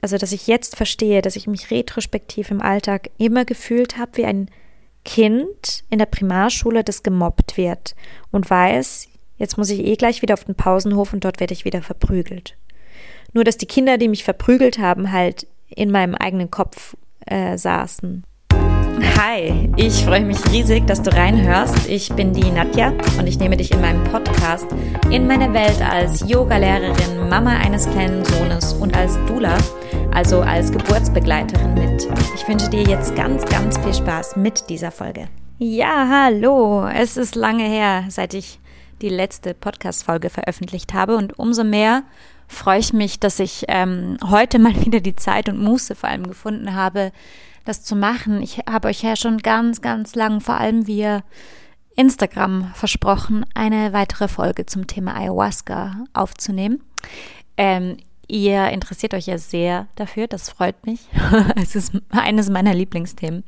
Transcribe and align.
also 0.00 0.16
dass 0.16 0.32
ich 0.32 0.46
jetzt 0.46 0.76
verstehe, 0.76 1.22
dass 1.22 1.36
ich 1.36 1.46
mich 1.46 1.70
retrospektiv 1.70 2.50
im 2.50 2.62
Alltag 2.62 3.10
immer 3.18 3.44
gefühlt 3.44 3.98
habe 3.98 4.16
wie 4.16 4.24
ein 4.24 4.50
Kind 5.04 5.84
in 5.90 5.98
der 5.98 6.06
Primarschule, 6.06 6.84
das 6.84 7.02
gemobbt 7.02 7.56
wird 7.56 7.94
und 8.30 8.48
weiß, 8.48 9.08
jetzt 9.38 9.56
muss 9.56 9.70
ich 9.70 9.80
eh 9.80 9.96
gleich 9.96 10.22
wieder 10.22 10.34
auf 10.34 10.44
den 10.44 10.54
Pausenhof 10.54 11.12
und 11.12 11.24
dort 11.24 11.40
werde 11.40 11.54
ich 11.54 11.64
wieder 11.64 11.82
verprügelt. 11.82 12.56
Nur 13.32 13.44
dass 13.44 13.56
die 13.56 13.66
Kinder, 13.66 13.96
die 13.96 14.08
mich 14.08 14.24
verprügelt 14.24 14.78
haben, 14.78 15.12
halt 15.12 15.46
in 15.68 15.90
meinem 15.90 16.14
eigenen 16.14 16.50
Kopf 16.50 16.96
äh, 17.26 17.56
saßen. 17.56 18.24
Hi, 19.02 19.70
ich 19.76 20.04
freue 20.04 20.24
mich 20.24 20.38
riesig, 20.50 20.86
dass 20.86 21.00
du 21.00 21.10
reinhörst. 21.10 21.88
Ich 21.88 22.12
bin 22.12 22.32
die 22.32 22.50
Nadja 22.50 22.92
und 23.18 23.26
ich 23.26 23.38
nehme 23.38 23.56
dich 23.56 23.70
in 23.70 23.80
meinem 23.80 24.04
Podcast 24.04 24.66
in 25.10 25.26
meine 25.26 25.52
Welt 25.54 25.80
als 25.80 26.28
Yogalehrerin, 26.28 27.28
Mama 27.28 27.56
eines 27.56 27.88
kleinen 27.88 28.24
Sohnes 28.24 28.74
und 28.74 28.96
als 28.96 29.18
Dula, 29.26 29.56
also 30.12 30.42
als 30.42 30.70
Geburtsbegleiterin 30.70 31.74
mit. 31.74 32.08
Ich 32.34 32.46
wünsche 32.46 32.68
dir 32.68 32.82
jetzt 32.82 33.16
ganz, 33.16 33.44
ganz 33.46 33.78
viel 33.78 33.94
Spaß 33.94 34.36
mit 34.36 34.68
dieser 34.68 34.90
Folge. 34.90 35.28
Ja, 35.58 36.08
hallo. 36.08 36.86
Es 36.86 37.16
ist 37.16 37.34
lange 37.34 37.64
her, 37.64 38.04
seit 38.08 38.34
ich 38.34 38.60
die 39.00 39.08
letzte 39.08 39.54
Podcast-Folge 39.54 40.28
veröffentlicht 40.28 40.92
habe 40.92 41.16
und 41.16 41.38
umso 41.38 41.64
mehr 41.64 42.02
freue 42.48 42.80
ich 42.80 42.92
mich, 42.92 43.20
dass 43.20 43.38
ich 43.38 43.64
ähm, 43.68 44.18
heute 44.28 44.58
mal 44.58 44.74
wieder 44.84 45.00
die 45.00 45.16
Zeit 45.16 45.48
und 45.48 45.58
Muße 45.58 45.94
vor 45.94 46.08
allem 46.08 46.26
gefunden 46.26 46.74
habe, 46.74 47.12
das 47.64 47.82
zu 47.82 47.96
machen. 47.96 48.42
Ich 48.42 48.58
habe 48.70 48.88
euch 48.88 49.02
ja 49.02 49.16
schon 49.16 49.38
ganz, 49.38 49.80
ganz 49.80 50.14
lang, 50.14 50.40
vor 50.40 50.56
allem 50.56 50.86
via 50.86 51.22
Instagram, 51.96 52.72
versprochen, 52.74 53.44
eine 53.54 53.92
weitere 53.92 54.28
Folge 54.28 54.66
zum 54.66 54.86
Thema 54.86 55.16
Ayahuasca 55.16 56.04
aufzunehmen. 56.12 56.82
Ähm, 57.56 57.98
ihr 58.26 58.70
interessiert 58.70 59.12
euch 59.12 59.26
ja 59.26 59.38
sehr 59.38 59.88
dafür, 59.96 60.26
das 60.26 60.48
freut 60.48 60.86
mich. 60.86 61.00
es 61.56 61.74
ist 61.74 61.92
eines 62.10 62.48
meiner 62.48 62.74
Lieblingsthemen, 62.74 63.44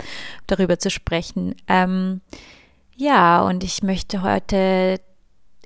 darüber 0.46 0.78
zu 0.78 0.90
sprechen. 0.90 1.54
Ähm, 1.68 2.20
ja, 2.96 3.42
und 3.42 3.64
ich 3.64 3.82
möchte 3.82 4.22
heute 4.22 5.00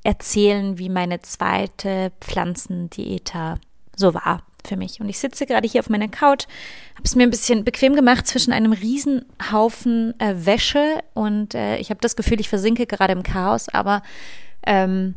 erzählen, 0.05 0.79
wie 0.79 0.89
meine 0.89 1.21
zweite 1.23 2.13
Pflanzendieta 2.21 3.57
so 3.97 4.15
war 4.15 4.43
für 4.67 4.77
mich. 4.77 5.01
Und 5.01 5.09
ich 5.09 5.19
sitze 5.19 5.47
gerade 5.47 5.69
hier 5.69 5.81
auf 5.81 5.91
meiner 5.91 6.09
Couch, 6.09 6.47
habe 6.95 7.05
es 7.05 7.15
mir 7.15 7.25
ein 7.25 7.31
bisschen 7.31 7.65
bequem 7.65 7.95
gemacht 7.95 8.27
zwischen 8.27 8.53
einem 8.53 8.73
Riesenhaufen 8.73 10.19
äh, 10.21 10.35
Wäsche 10.47 11.03
und 11.15 11.55
äh, 11.55 11.77
ich 11.79 11.91
habe 11.91 12.01
das 12.01 12.17
Gefühl, 12.17 12.41
ich 12.41 12.49
versinke 12.49 12.87
gerade 12.87 13.13
im 13.13 13.23
Chaos, 13.23 13.69
aber 13.69 14.03
ähm, 14.67 15.15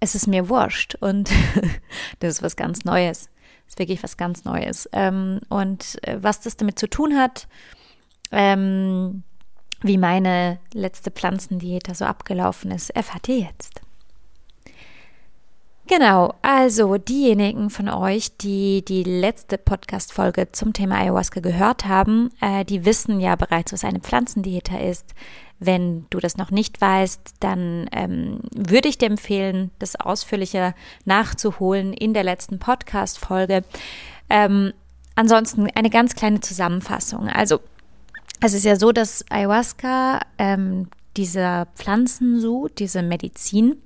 es 0.00 0.14
ist 0.14 0.26
mir 0.26 0.48
wurscht 0.48 0.96
und 0.96 1.30
das 2.18 2.34
ist 2.34 2.42
was 2.42 2.56
ganz 2.56 2.84
Neues. 2.84 3.30
Das 3.66 3.74
ist 3.74 3.78
wirklich 3.78 4.02
was 4.02 4.16
ganz 4.16 4.44
Neues. 4.44 4.88
Ähm, 4.92 5.40
und 5.48 5.98
äh, 6.02 6.22
was 6.22 6.40
das 6.40 6.56
damit 6.56 6.78
zu 6.78 6.88
tun 6.88 7.16
hat, 7.16 7.46
ähm, 8.32 9.22
wie 9.82 9.98
meine 9.98 10.58
letzte 10.72 11.10
Pflanzendiät 11.10 11.84
so 11.94 12.04
abgelaufen 12.04 12.70
ist, 12.70 12.90
erfahrt 12.90 13.28
ihr 13.28 13.40
jetzt. 13.40 13.80
Genau, 15.88 16.34
also 16.42 16.96
diejenigen 16.96 17.68
von 17.68 17.88
euch, 17.88 18.36
die 18.36 18.84
die 18.84 19.02
letzte 19.02 19.58
Podcast-Folge 19.58 20.52
zum 20.52 20.72
Thema 20.72 20.96
Ayahuasca 20.98 21.40
gehört 21.40 21.86
haben, 21.86 22.30
äh, 22.40 22.64
die 22.64 22.84
wissen 22.84 23.18
ja 23.18 23.34
bereits, 23.34 23.72
was 23.72 23.84
eine 23.84 23.98
Pflanzendieta 23.98 24.78
ist. 24.78 25.12
Wenn 25.58 26.06
du 26.10 26.20
das 26.20 26.36
noch 26.36 26.50
nicht 26.50 26.80
weißt, 26.80 27.34
dann 27.40 27.88
ähm, 27.92 28.40
würde 28.54 28.88
ich 28.88 28.98
dir 28.98 29.06
empfehlen, 29.06 29.70
das 29.80 29.96
ausführlicher 29.96 30.74
nachzuholen 31.04 31.92
in 31.92 32.14
der 32.14 32.24
letzten 32.24 32.60
Podcast-Folge. 32.60 33.64
Ähm, 34.30 34.72
ansonsten 35.16 35.68
eine 35.74 35.90
ganz 35.90 36.14
kleine 36.14 36.40
Zusammenfassung. 36.40 37.28
Also 37.28 37.60
es 38.40 38.54
ist 38.54 38.64
ja 38.64 38.76
so, 38.76 38.92
dass 38.92 39.24
Ayahuasca, 39.30 40.20
ähm, 40.38 40.88
dieser 41.16 41.66
Pflanzensud, 41.74 42.78
diese 42.78 43.02
Medizin, 43.02 43.76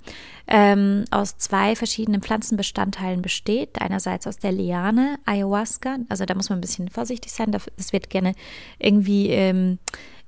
ähm, 0.46 1.04
aus 1.10 1.38
zwei 1.38 1.74
verschiedenen 1.74 2.22
Pflanzenbestandteilen 2.22 3.22
besteht. 3.22 3.80
Einerseits 3.80 4.26
aus 4.26 4.38
der 4.38 4.52
Liane, 4.52 5.18
Ayahuasca, 5.24 5.98
also 6.08 6.24
da 6.24 6.34
muss 6.34 6.50
man 6.50 6.58
ein 6.58 6.62
bisschen 6.62 6.88
vorsichtig 6.88 7.32
sein, 7.32 7.50
das 7.50 7.92
wird 7.92 8.10
gerne 8.10 8.34
irgendwie, 8.78 9.30
ähm, 9.30 9.78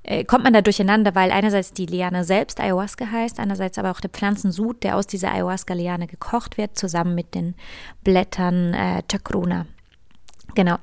äh, 0.03 0.25
kommt 0.25 0.43
man 0.43 0.53
da 0.53 0.61
durcheinander, 0.61 1.15
weil 1.15 1.31
einerseits 1.31 1.71
die 1.71 1.85
Liane 1.85 2.23
selbst 2.23 2.59
Ayahuasca 2.59 3.09
heißt, 3.09 3.39
einerseits 3.39 3.77
aber 3.77 3.91
auch 3.91 4.01
der 4.01 4.09
Pflanzensud, 4.09 4.83
der 4.83 4.97
aus 4.97 5.07
dieser 5.07 5.31
Ayahuasca-Liane 5.31 6.07
gekocht 6.07 6.57
wird, 6.57 6.77
zusammen 6.77 7.15
mit 7.15 7.35
den 7.35 7.55
Blättern 8.03 8.73
äh, 8.73 9.03
Chacruna. 9.09 9.65
Genau. 10.55 10.77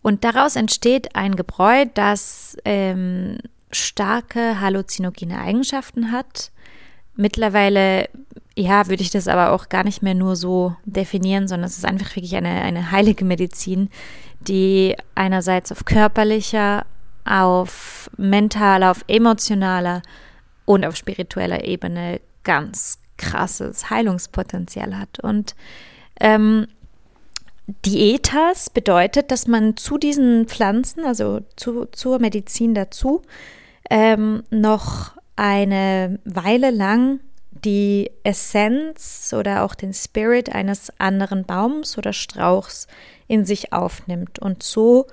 Und 0.00 0.24
daraus 0.24 0.56
entsteht 0.56 1.14
ein 1.14 1.36
Gebräu, 1.36 1.84
das 1.94 2.56
ähm, 2.64 3.38
starke 3.72 4.60
halluzinogene 4.60 5.38
Eigenschaften 5.38 6.12
hat. 6.12 6.50
Mittlerweile 7.14 8.08
ja, 8.56 8.88
würde 8.88 9.02
ich 9.02 9.10
das 9.10 9.28
aber 9.28 9.52
auch 9.52 9.68
gar 9.68 9.84
nicht 9.84 10.02
mehr 10.02 10.14
nur 10.14 10.36
so 10.36 10.76
definieren, 10.84 11.48
sondern 11.48 11.66
es 11.66 11.78
ist 11.78 11.86
einfach 11.86 12.14
wirklich 12.16 12.36
eine, 12.36 12.62
eine 12.62 12.90
heilige 12.90 13.24
Medizin, 13.24 13.88
die 14.40 14.96
einerseits 15.14 15.72
auf 15.72 15.84
körperlicher, 15.84 16.84
auf 17.24 18.10
mentaler, 18.16 18.90
auf 18.90 19.04
emotionaler 19.08 20.02
und 20.64 20.84
auf 20.84 20.96
spiritueller 20.96 21.64
Ebene 21.64 22.20
ganz 22.44 22.98
krasses 23.16 23.88
Heilungspotenzial 23.88 24.98
hat. 24.98 25.20
Und 25.20 25.54
ähm, 26.20 26.66
Dietas 27.86 28.68
bedeutet, 28.68 29.30
dass 29.30 29.46
man 29.46 29.76
zu 29.76 29.96
diesen 29.96 30.46
Pflanzen, 30.46 31.04
also 31.04 31.40
zu, 31.56 31.86
zur 31.86 32.18
Medizin 32.18 32.74
dazu, 32.74 33.22
ähm, 33.92 34.42
noch 34.48 35.12
eine 35.36 36.18
Weile 36.24 36.70
lang 36.70 37.20
die 37.50 38.10
Essenz 38.24 39.34
oder 39.38 39.64
auch 39.64 39.74
den 39.74 39.92
Spirit 39.92 40.52
eines 40.52 40.90
anderen 40.98 41.44
Baums 41.44 41.98
oder 41.98 42.14
Strauchs 42.14 42.86
in 43.28 43.44
sich 43.44 43.74
aufnimmt 43.74 44.38
und 44.38 44.62
so 44.62 45.06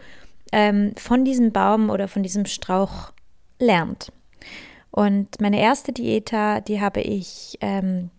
ähm, 0.53 0.93
von 0.95 1.25
diesem 1.25 1.51
Baum 1.51 1.89
oder 1.89 2.07
von 2.07 2.23
diesem 2.23 2.45
Strauch 2.45 3.11
lernt. 3.59 4.13
Und 4.91 5.41
meine 5.41 5.59
erste 5.59 5.91
Dieta, 5.91 6.61
die 6.61 6.79
habe 6.79 7.01
ich 7.01 7.57
ähm, 7.59 8.09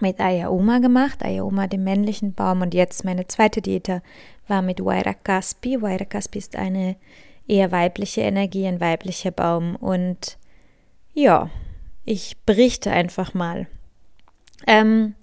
mit 0.00 0.20
Ayaoma 0.20 0.80
gemacht, 0.80 1.24
Ayaoma 1.24 1.68
dem 1.68 1.84
männlichen 1.84 2.34
Baum 2.34 2.62
und 2.62 2.74
jetzt 2.74 3.04
meine 3.04 3.28
zweite 3.28 3.62
Dieta 3.62 4.02
war 4.48 4.60
mit 4.60 4.84
Wairakaspi. 4.84 5.80
Wairakaspi 5.80 6.38
ist 6.40 6.56
eine 6.56 6.96
eher 7.50 7.72
weibliche 7.72 8.20
Energie, 8.20 8.66
ein 8.66 8.80
weiblicher 8.80 9.32
Baum 9.32 9.76
und 9.76 10.38
ja, 11.12 11.50
ich 12.04 12.38
berichte 12.46 12.92
einfach 12.92 13.34
mal. 13.34 13.66
Ähm, 14.66 15.14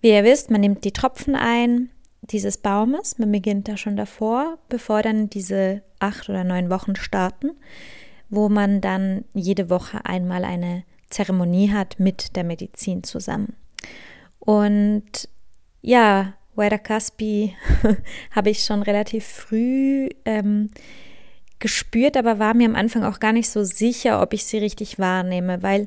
wie 0.00 0.10
ihr 0.10 0.24
wisst, 0.24 0.50
man 0.50 0.60
nimmt 0.60 0.84
die 0.84 0.92
Tropfen 0.92 1.36
ein 1.36 1.90
dieses 2.22 2.58
Baumes. 2.58 3.18
Man 3.18 3.30
beginnt 3.30 3.68
da 3.68 3.76
schon 3.76 3.96
davor, 3.96 4.58
bevor 4.68 5.02
dann 5.02 5.30
diese 5.30 5.82
acht 6.00 6.28
oder 6.28 6.44
neun 6.44 6.70
Wochen 6.70 6.96
starten, 6.96 7.52
wo 8.28 8.48
man 8.48 8.80
dann 8.80 9.24
jede 9.32 9.70
Woche 9.70 10.04
einmal 10.04 10.44
eine 10.44 10.84
Zeremonie 11.10 11.70
hat 11.70 12.00
mit 12.00 12.34
der 12.34 12.44
Medizin 12.44 13.04
zusammen. 13.04 13.54
Und 14.40 15.28
ja, 15.80 16.34
Waira 16.54 16.78
Caspi 16.78 17.54
habe 18.32 18.50
ich 18.50 18.64
schon 18.64 18.82
relativ 18.82 19.24
früh 19.24 20.08
ähm, 20.24 20.70
gespürt, 21.62 22.18
aber 22.18 22.38
war 22.38 22.52
mir 22.52 22.68
am 22.68 22.74
Anfang 22.74 23.04
auch 23.04 23.20
gar 23.20 23.32
nicht 23.32 23.48
so 23.48 23.64
sicher, 23.64 24.20
ob 24.20 24.34
ich 24.34 24.44
sie 24.44 24.58
richtig 24.58 24.98
wahrnehme, 24.98 25.62
weil 25.62 25.86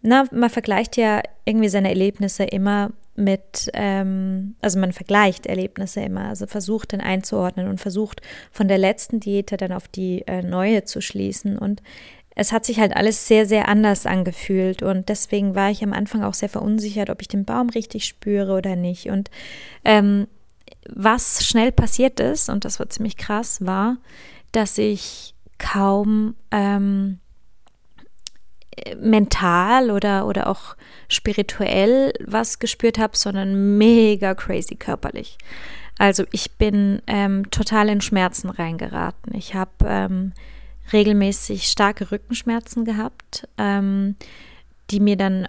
na, 0.00 0.24
man 0.32 0.48
vergleicht 0.48 0.96
ja 0.96 1.20
irgendwie 1.44 1.68
seine 1.68 1.88
Erlebnisse 1.88 2.44
immer 2.44 2.92
mit, 3.16 3.68
ähm, 3.74 4.54
also 4.62 4.78
man 4.78 4.92
vergleicht 4.92 5.46
Erlebnisse 5.46 6.00
immer, 6.00 6.28
also 6.28 6.46
versucht 6.46 6.92
dann 6.92 7.00
einzuordnen 7.00 7.68
und 7.68 7.80
versucht 7.80 8.22
von 8.52 8.68
der 8.68 8.78
letzten 8.78 9.18
Diete 9.18 9.56
dann 9.56 9.72
auf 9.72 9.88
die 9.88 10.22
äh, 10.28 10.42
neue 10.42 10.84
zu 10.84 11.00
schließen. 11.00 11.58
Und 11.58 11.82
es 12.36 12.52
hat 12.52 12.64
sich 12.64 12.78
halt 12.78 12.94
alles 12.96 13.26
sehr, 13.26 13.44
sehr 13.44 13.66
anders 13.66 14.06
angefühlt 14.06 14.84
und 14.84 15.08
deswegen 15.08 15.56
war 15.56 15.72
ich 15.72 15.82
am 15.82 15.92
Anfang 15.92 16.22
auch 16.22 16.34
sehr 16.34 16.48
verunsichert, 16.48 17.10
ob 17.10 17.20
ich 17.20 17.28
den 17.28 17.44
Baum 17.44 17.70
richtig 17.70 18.04
spüre 18.04 18.56
oder 18.56 18.76
nicht. 18.76 19.10
Und 19.10 19.30
ähm, 19.84 20.28
was 20.88 21.44
schnell 21.44 21.72
passiert 21.72 22.20
ist, 22.20 22.48
und 22.48 22.64
das 22.64 22.78
war 22.78 22.88
ziemlich 22.88 23.16
krass, 23.16 23.66
war, 23.66 23.96
dass 24.52 24.78
ich 24.78 25.34
kaum 25.58 26.34
ähm, 26.50 27.20
mental 29.00 29.90
oder, 29.90 30.26
oder 30.26 30.46
auch 30.46 30.76
spirituell 31.08 32.12
was 32.24 32.58
gespürt 32.58 32.98
habe, 32.98 33.16
sondern 33.16 33.78
mega 33.78 34.34
crazy 34.34 34.76
körperlich. 34.76 35.38
Also 35.98 36.24
ich 36.30 36.52
bin 36.52 37.02
ähm, 37.06 37.50
total 37.50 37.88
in 37.88 38.00
Schmerzen 38.00 38.50
reingeraten. 38.50 39.34
Ich 39.34 39.54
habe 39.54 39.72
ähm, 39.84 40.32
regelmäßig 40.92 41.64
starke 41.64 42.12
Rückenschmerzen 42.12 42.84
gehabt, 42.84 43.48
ähm, 43.58 44.16
die 44.90 45.00
mir 45.00 45.16
dann 45.16 45.48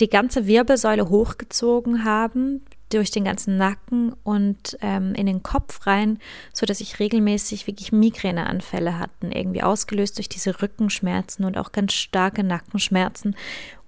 die 0.00 0.08
ganze 0.08 0.46
Wirbelsäule 0.46 1.08
hochgezogen 1.08 2.04
haben, 2.04 2.62
durch 2.92 3.10
den 3.10 3.24
ganzen 3.24 3.56
Nacken 3.56 4.14
und 4.24 4.76
ähm, 4.80 5.14
in 5.14 5.26
den 5.26 5.42
Kopf 5.42 5.86
rein, 5.86 6.18
so 6.52 6.66
dass 6.66 6.80
ich 6.80 6.98
regelmäßig 6.98 7.66
wirklich 7.66 7.92
Migräneanfälle 7.92 8.98
hatten, 8.98 9.32
irgendwie 9.32 9.62
ausgelöst 9.62 10.18
durch 10.18 10.28
diese 10.28 10.62
Rückenschmerzen 10.62 11.44
und 11.44 11.58
auch 11.58 11.72
ganz 11.72 11.92
starke 11.92 12.44
Nackenschmerzen. 12.44 13.36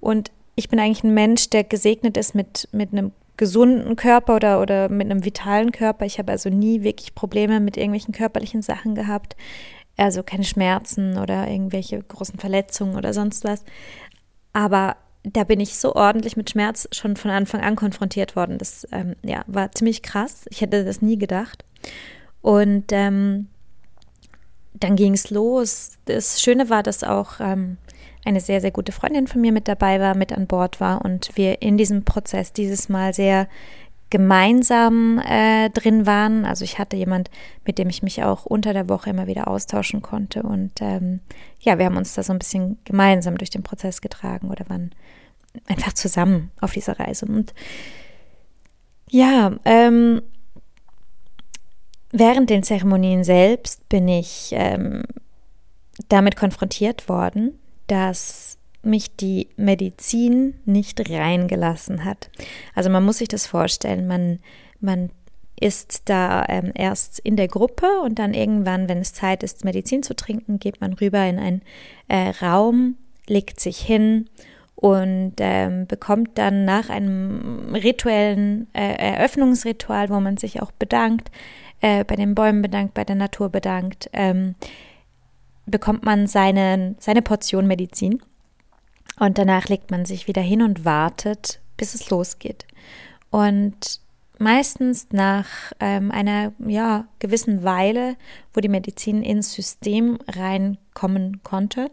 Und 0.00 0.30
ich 0.56 0.68
bin 0.68 0.78
eigentlich 0.78 1.04
ein 1.04 1.14
Mensch, 1.14 1.50
der 1.50 1.64
gesegnet 1.64 2.16
ist 2.16 2.34
mit, 2.34 2.68
mit 2.72 2.92
einem 2.92 3.12
gesunden 3.36 3.96
Körper 3.96 4.36
oder, 4.36 4.60
oder 4.60 4.88
mit 4.88 5.10
einem 5.10 5.24
vitalen 5.24 5.72
Körper. 5.72 6.06
Ich 6.06 6.18
habe 6.18 6.32
also 6.32 6.48
nie 6.50 6.82
wirklich 6.82 7.14
Probleme 7.14 7.60
mit 7.60 7.76
irgendwelchen 7.76 8.14
körperlichen 8.14 8.62
Sachen 8.62 8.94
gehabt. 8.94 9.36
Also 9.96 10.22
keine 10.22 10.44
Schmerzen 10.44 11.18
oder 11.18 11.48
irgendwelche 11.48 12.00
großen 12.00 12.38
Verletzungen 12.38 12.96
oder 12.96 13.12
sonst 13.12 13.44
was. 13.44 13.64
Aber 14.52 14.96
da 15.24 15.44
bin 15.44 15.58
ich 15.58 15.76
so 15.76 15.94
ordentlich 15.94 16.36
mit 16.36 16.50
Schmerz 16.50 16.86
schon 16.92 17.16
von 17.16 17.30
Anfang 17.30 17.62
an 17.62 17.76
konfrontiert 17.76 18.36
worden. 18.36 18.58
Das 18.58 18.86
ähm, 18.92 19.16
ja, 19.22 19.42
war 19.46 19.72
ziemlich 19.72 20.02
krass. 20.02 20.44
Ich 20.50 20.60
hätte 20.60 20.84
das 20.84 21.00
nie 21.02 21.18
gedacht. 21.18 21.64
Und 22.42 22.84
ähm, 22.90 23.48
dann 24.74 24.96
ging 24.96 25.14
es 25.14 25.30
los. 25.30 25.98
Das 26.04 26.42
Schöne 26.42 26.68
war, 26.68 26.82
dass 26.82 27.02
auch 27.02 27.40
ähm, 27.40 27.78
eine 28.24 28.40
sehr, 28.40 28.60
sehr 28.60 28.70
gute 28.70 28.92
Freundin 28.92 29.26
von 29.26 29.40
mir 29.40 29.52
mit 29.52 29.66
dabei 29.66 29.98
war, 29.98 30.14
mit 30.14 30.32
an 30.32 30.46
Bord 30.46 30.78
war 30.78 31.04
und 31.04 31.30
wir 31.34 31.62
in 31.62 31.78
diesem 31.78 32.04
Prozess 32.04 32.52
dieses 32.52 32.90
Mal 32.90 33.14
sehr 33.14 33.48
gemeinsam 34.14 35.18
äh, 35.18 35.70
drin 35.70 36.06
waren. 36.06 36.44
Also 36.44 36.62
ich 36.62 36.78
hatte 36.78 36.94
jemand, 36.94 37.32
mit 37.64 37.78
dem 37.78 37.88
ich 37.88 38.04
mich 38.04 38.22
auch 38.22 38.46
unter 38.46 38.72
der 38.72 38.88
Woche 38.88 39.10
immer 39.10 39.26
wieder 39.26 39.48
austauschen 39.48 40.02
konnte. 40.02 40.44
Und 40.44 40.80
ähm, 40.80 41.18
ja, 41.58 41.78
wir 41.80 41.86
haben 41.86 41.96
uns 41.96 42.14
da 42.14 42.22
so 42.22 42.32
ein 42.32 42.38
bisschen 42.38 42.78
gemeinsam 42.84 43.36
durch 43.38 43.50
den 43.50 43.64
Prozess 43.64 44.00
getragen 44.00 44.52
oder 44.52 44.68
waren 44.68 44.92
einfach 45.66 45.94
zusammen 45.94 46.52
auf 46.60 46.70
dieser 46.70 47.00
Reise. 47.00 47.26
Und 47.26 47.54
ja, 49.10 49.56
ähm, 49.64 50.22
während 52.12 52.50
den 52.50 52.62
Zeremonien 52.62 53.24
selbst 53.24 53.88
bin 53.88 54.06
ich 54.06 54.50
ähm, 54.52 55.02
damit 56.08 56.36
konfrontiert 56.36 57.08
worden, 57.08 57.58
dass 57.88 58.53
mich 58.86 59.14
die 59.16 59.48
Medizin 59.56 60.54
nicht 60.64 61.10
reingelassen 61.10 62.04
hat. 62.04 62.30
Also 62.74 62.90
man 62.90 63.04
muss 63.04 63.18
sich 63.18 63.28
das 63.28 63.46
vorstellen, 63.46 64.06
man, 64.06 64.38
man 64.80 65.10
ist 65.60 66.02
da 66.08 66.44
ähm, 66.48 66.72
erst 66.74 67.18
in 67.20 67.36
der 67.36 67.48
Gruppe 67.48 67.86
und 68.02 68.18
dann 68.18 68.34
irgendwann, 68.34 68.88
wenn 68.88 68.98
es 68.98 69.12
Zeit 69.12 69.42
ist, 69.42 69.64
Medizin 69.64 70.02
zu 70.02 70.14
trinken, 70.14 70.58
geht 70.58 70.80
man 70.80 70.94
rüber 70.94 71.24
in 71.24 71.38
einen 71.38 71.62
äh, 72.08 72.30
Raum, 72.44 72.96
legt 73.26 73.60
sich 73.60 73.78
hin 73.78 74.28
und 74.74 75.34
ähm, 75.38 75.86
bekommt 75.86 76.36
dann 76.36 76.64
nach 76.64 76.90
einem 76.90 77.74
rituellen 77.74 78.66
äh, 78.74 78.94
Eröffnungsritual, 78.96 80.10
wo 80.10 80.20
man 80.20 80.36
sich 80.36 80.60
auch 80.60 80.72
bedankt, 80.72 81.30
äh, 81.80 82.04
bei 82.04 82.16
den 82.16 82.34
Bäumen 82.34 82.60
bedankt, 82.60 82.94
bei 82.94 83.04
der 83.04 83.16
Natur 83.16 83.48
bedankt, 83.48 84.10
ähm, 84.12 84.56
bekommt 85.66 86.04
man 86.04 86.26
seine, 86.26 86.96
seine 86.98 87.22
Portion 87.22 87.66
Medizin. 87.66 88.22
Und 89.18 89.38
danach 89.38 89.68
legt 89.68 89.90
man 89.90 90.04
sich 90.04 90.26
wieder 90.26 90.42
hin 90.42 90.62
und 90.62 90.84
wartet, 90.84 91.60
bis 91.76 91.94
es 91.94 92.10
losgeht. 92.10 92.66
Und 93.30 94.00
meistens 94.38 95.08
nach 95.12 95.46
ähm, 95.80 96.10
einer 96.10 96.52
ja, 96.58 97.06
gewissen 97.18 97.62
Weile, 97.62 98.16
wo 98.52 98.60
die 98.60 98.68
Medizin 98.68 99.22
ins 99.22 99.52
System 99.52 100.18
reinkommen 100.28 101.42
konnte, 101.42 101.90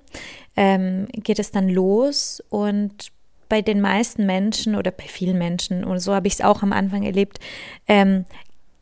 ähm, 0.55 1.07
geht 1.13 1.39
es 1.39 1.51
dann 1.51 1.69
los 1.69 2.43
und 2.49 3.11
bei 3.49 3.61
den 3.61 3.81
meisten 3.81 4.25
Menschen 4.25 4.75
oder 4.75 4.91
bei 4.91 5.03
vielen 5.03 5.37
Menschen, 5.37 5.83
und 5.83 5.99
so 5.99 6.15
habe 6.15 6.27
ich 6.27 6.35
es 6.35 6.41
auch 6.41 6.63
am 6.63 6.71
Anfang 6.71 7.03
erlebt, 7.03 7.39
ähm, 7.87 8.25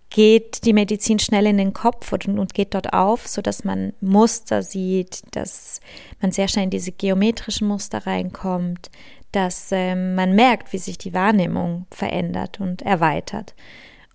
geht 0.09 0.65
die 0.65 0.73
Medizin 0.73 1.19
schnell 1.19 1.45
in 1.45 1.57
den 1.57 1.73
Kopf 1.73 2.11
und, 2.11 2.27
und 2.27 2.53
geht 2.53 2.73
dort 2.73 2.93
auf, 2.93 3.27
sodass 3.27 3.63
man 3.63 3.93
Muster 4.01 4.63
sieht, 4.63 5.21
dass 5.31 5.81
man 6.21 6.31
sehr 6.31 6.47
schnell 6.47 6.65
in 6.65 6.71
diese 6.71 6.91
geometrischen 6.91 7.67
Muster 7.67 8.05
reinkommt, 8.05 8.89
dass 9.31 9.71
äh, 9.71 9.95
man 9.95 10.33
merkt, 10.33 10.73
wie 10.73 10.79
sich 10.79 10.97
die 10.97 11.13
Wahrnehmung 11.13 11.85
verändert 11.91 12.59
und 12.59 12.81
erweitert. 12.81 13.53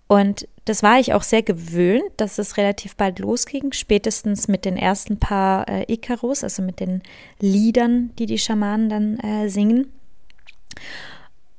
Und 0.07 0.47
das 0.65 0.83
war 0.83 0.99
ich 0.99 1.13
auch 1.13 1.23
sehr 1.23 1.41
gewöhnt, 1.41 2.11
dass 2.17 2.37
es 2.37 2.57
relativ 2.57 2.95
bald 2.95 3.19
losging, 3.19 3.71
spätestens 3.71 4.47
mit 4.47 4.65
den 4.65 4.77
ersten 4.77 5.17
paar 5.17 5.67
äh, 5.69 5.91
Icarus, 5.91 6.43
also 6.43 6.61
mit 6.61 6.79
den 6.79 7.01
Liedern, 7.39 8.11
die 8.19 8.25
die 8.25 8.37
Schamanen 8.37 8.89
dann 8.89 9.19
äh, 9.19 9.49
singen. 9.49 9.91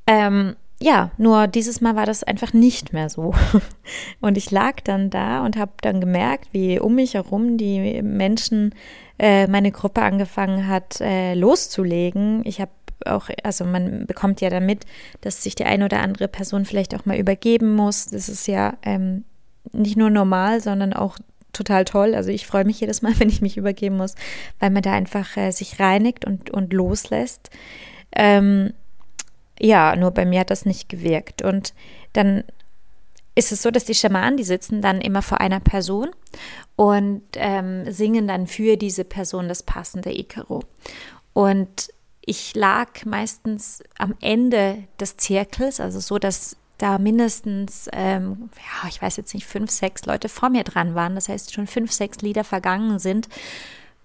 Ähm, 0.07 0.57
ja, 0.81 1.11
nur 1.17 1.47
dieses 1.47 1.81
Mal 1.81 1.97
war 1.97 2.05
das 2.07 2.23
einfach 2.23 2.53
nicht 2.53 2.93
mehr 2.93 3.09
so. 3.09 3.35
Und 4.21 4.37
ich 4.37 4.51
lag 4.51 4.81
dann 4.83 5.09
da 5.09 5.45
und 5.45 5.57
habe 5.57 5.73
dann 5.81 6.01
gemerkt, 6.01 6.49
wie 6.53 6.79
um 6.79 6.97
mich 6.97 7.15
herum 7.15 7.57
die 7.57 8.03
Menschen, 8.03 8.75
äh, 9.19 9.47
meine 9.47 9.73
Gruppe 9.73 10.03
angefangen 10.03 10.69
hat, 10.69 11.01
äh, 11.01 11.35
loszulegen. 11.35 12.43
Ich 12.45 12.61
habe 12.61 12.73
auch, 13.07 13.29
also 13.43 13.65
man 13.65 14.07
bekommt 14.07 14.41
ja 14.43 14.51
damit, 14.51 14.85
dass 15.23 15.43
sich 15.43 15.55
die 15.55 15.65
eine 15.65 15.87
oder 15.87 16.01
andere 16.01 16.29
Person 16.29 16.67
vielleicht 16.67 16.95
auch 16.95 17.07
mal 17.07 17.17
übergeben 17.17 17.75
muss. 17.75 18.07
Das 18.07 18.29
ist 18.29 18.47
ja 18.47 18.75
ähm, 18.83 19.25
nicht 19.73 19.97
nur 19.97 20.11
normal, 20.11 20.61
sondern 20.61 20.93
auch 20.93 21.17
total 21.55 21.87
toll. 21.87 22.15
Also 22.15 22.31
ich 22.31 22.47
freue 22.47 22.65
mich 22.65 22.81
jedes 22.81 23.01
Mal, 23.01 23.15
wenn 23.19 23.31
ich 23.31 23.41
mich 23.41 23.57
übergeben 23.57 23.97
muss, 23.97 24.15
weil 24.61 24.71
man 24.71 24.83
da 24.83 24.93
einfach 24.93 25.37
äh, 25.39 25.53
sich 25.53 25.81
reinigt 25.81 26.27
und, 26.27 26.51
und 26.51 26.75
loslässt. 26.75 27.49
Ähm, 28.15 28.75
ja, 29.61 29.97
nur 29.97 30.11
bei 30.11 30.25
mir 30.25 30.41
hat 30.41 30.51
das 30.51 30.67
nicht 30.67 30.89
gewirkt. 30.89 31.43
Und 31.43 31.75
dann 32.13 32.45
ist 33.35 33.53
es 33.53 33.63
so, 33.63 33.71
dass 33.71 33.85
die 33.85 33.95
Schamanen, 33.95 34.37
die 34.37 34.45
sitzen 34.45 34.81
dann 34.81 35.01
immer 35.01 35.23
vor 35.23 35.41
einer 35.41 35.61
Person 35.61 36.09
und 36.75 37.23
ähm, 37.35 37.91
singen 37.91 38.27
dann 38.27 38.47
für 38.47 38.77
diese 38.77 39.05
Person 39.05 39.49
das 39.49 39.63
passende 39.63 40.17
Ikaro. 40.17 40.63
Und 41.33 41.91
ich 42.23 42.55
lag 42.55 43.05
meistens 43.05 43.85
am 43.99 44.15
Ende 44.21 44.85
des 44.99 45.17
Zirkels, 45.17 45.81
also 45.81 46.01
so, 46.01 46.19
dass 46.19 46.57
da 46.79 46.99
mindestens, 46.99 47.89
ähm, 47.93 48.51
ja, 48.57 48.89
ich 48.89 49.01
weiß 49.01 49.17
jetzt 49.17 49.33
nicht, 49.33 49.47
fünf, 49.47 49.71
sechs 49.71 50.05
Leute 50.05 50.29
vor 50.29 50.51
mir 50.51 50.65
dran 50.65 50.95
waren. 50.95 51.15
Das 51.15 51.29
heißt, 51.29 51.55
schon 51.55 51.67
fünf, 51.67 51.93
sechs 51.93 52.21
Lieder 52.21 52.45
vergangen 52.45 52.99
sind. 52.99 53.29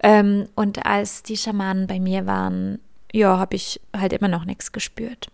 Ähm, 0.01 0.47
und 0.55 0.85
als 0.85 1.23
die 1.23 1.37
Schamanen 1.37 1.87
bei 1.87 1.99
mir 1.99 2.25
waren, 2.25 2.79
ja, 3.11 3.37
habe 3.37 3.55
ich 3.55 3.81
halt 3.95 4.13
immer 4.13 4.29
noch 4.29 4.45
nichts 4.45 4.71
gespürt. 4.71 5.29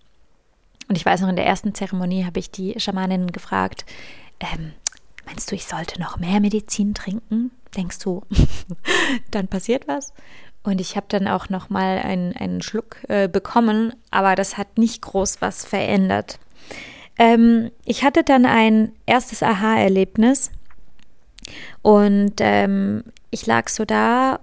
Und 0.87 0.95
ich 0.95 1.05
weiß 1.05 1.21
noch, 1.21 1.29
in 1.29 1.35
der 1.35 1.45
ersten 1.45 1.73
Zeremonie 1.73 2.25
habe 2.25 2.39
ich 2.39 2.51
die 2.51 2.79
Schamanin 2.79 3.31
gefragt, 3.31 3.85
ähm, 4.39 4.73
meinst 5.25 5.51
du, 5.51 5.55
ich 5.55 5.65
sollte 5.65 5.99
noch 5.99 6.17
mehr 6.17 6.39
Medizin 6.39 6.93
trinken? 6.93 7.51
Denkst 7.75 7.99
du, 7.99 8.23
dann 9.31 9.47
passiert 9.47 9.87
was? 9.87 10.13
Und 10.63 10.81
ich 10.81 10.95
habe 10.95 11.07
dann 11.09 11.27
auch 11.27 11.49
noch 11.49 11.69
mal 11.69 11.99
einen, 11.99 12.35
einen 12.35 12.61
Schluck 12.61 12.97
äh, 13.07 13.27
bekommen, 13.27 13.93
aber 14.11 14.35
das 14.35 14.57
hat 14.57 14.77
nicht 14.77 15.01
groß 15.01 15.41
was 15.41 15.65
verändert. 15.65 16.39
Ähm, 17.17 17.71
ich 17.85 18.03
hatte 18.03 18.23
dann 18.23 18.45
ein 18.45 18.91
erstes 19.05 19.43
Aha-Erlebnis 19.43 20.51
und 21.81 22.33
ähm, 22.39 23.03
ich 23.31 23.45
lag 23.45 23.69
so 23.69 23.85
da 23.85 24.39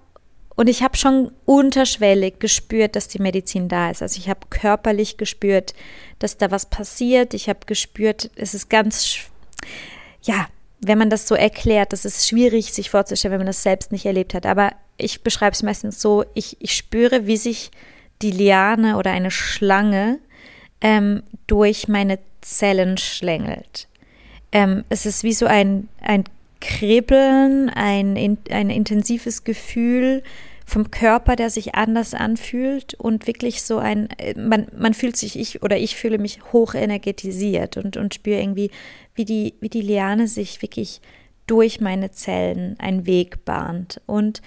und 0.56 0.68
ich 0.68 0.82
habe 0.82 0.96
schon 0.96 1.32
unterschwellig 1.44 2.38
gespürt, 2.38 2.94
dass 2.94 3.08
die 3.08 3.20
Medizin 3.20 3.68
da 3.68 3.90
ist. 3.90 4.02
Also 4.02 4.18
ich 4.18 4.28
habe 4.28 4.40
körperlich 4.50 5.16
gespürt, 5.16 5.74
dass 6.18 6.36
da 6.36 6.50
was 6.50 6.66
passiert. 6.66 7.34
Ich 7.34 7.48
habe 7.48 7.60
gespürt, 7.66 8.30
es 8.36 8.54
ist 8.54 8.70
ganz, 8.70 9.16
ja, 10.22 10.46
wenn 10.80 10.98
man 10.98 11.10
das 11.10 11.26
so 11.26 11.34
erklärt, 11.34 11.92
das 11.92 12.04
ist 12.04 12.28
schwierig 12.28 12.72
sich 12.72 12.90
vorzustellen, 12.90 13.32
wenn 13.32 13.40
man 13.40 13.46
das 13.48 13.62
selbst 13.62 13.90
nicht 13.90 14.06
erlebt 14.06 14.34
hat. 14.34 14.46
Aber 14.46 14.72
ich 14.96 15.22
beschreibe 15.22 15.54
es 15.54 15.62
meistens 15.62 16.00
so, 16.00 16.24
ich, 16.34 16.56
ich 16.60 16.76
spüre, 16.76 17.26
wie 17.26 17.36
sich 17.36 17.70
die 18.22 18.30
Liane 18.30 18.96
oder 18.96 19.10
eine 19.10 19.32
Schlange 19.32 20.20
ähm, 20.80 21.24
durch 21.48 21.88
meine 21.88 22.20
Zellen 22.42 22.96
schlängelt. 22.96 23.88
Ähm, 24.52 24.84
es 24.88 25.04
ist 25.04 25.24
wie 25.24 25.32
so 25.32 25.46
ein, 25.46 25.88
ein 26.00 26.24
Kribbeln, 26.64 27.68
ein, 27.68 28.38
ein 28.50 28.70
intensives 28.70 29.44
Gefühl 29.44 30.22
vom 30.64 30.90
Körper, 30.90 31.36
der 31.36 31.50
sich 31.50 31.74
anders 31.74 32.14
anfühlt 32.14 32.94
und 32.94 33.26
wirklich 33.26 33.62
so 33.62 33.76
ein, 33.76 34.08
man, 34.34 34.66
man 34.74 34.94
fühlt 34.94 35.14
sich, 35.18 35.38
ich 35.38 35.62
oder 35.62 35.76
ich 35.76 35.94
fühle 35.94 36.16
mich 36.16 36.38
hoch 36.54 36.74
energetisiert 36.74 37.76
und, 37.76 37.98
und 37.98 38.14
spüre 38.14 38.40
irgendwie, 38.40 38.70
wie 39.14 39.26
die, 39.26 39.54
wie 39.60 39.68
die 39.68 39.82
Liane 39.82 40.26
sich 40.26 40.62
wirklich 40.62 41.02
durch 41.46 41.82
meine 41.82 42.12
Zellen 42.12 42.80
einen 42.80 43.04
Weg 43.04 43.44
bahnt. 43.44 44.00
Und 44.06 44.40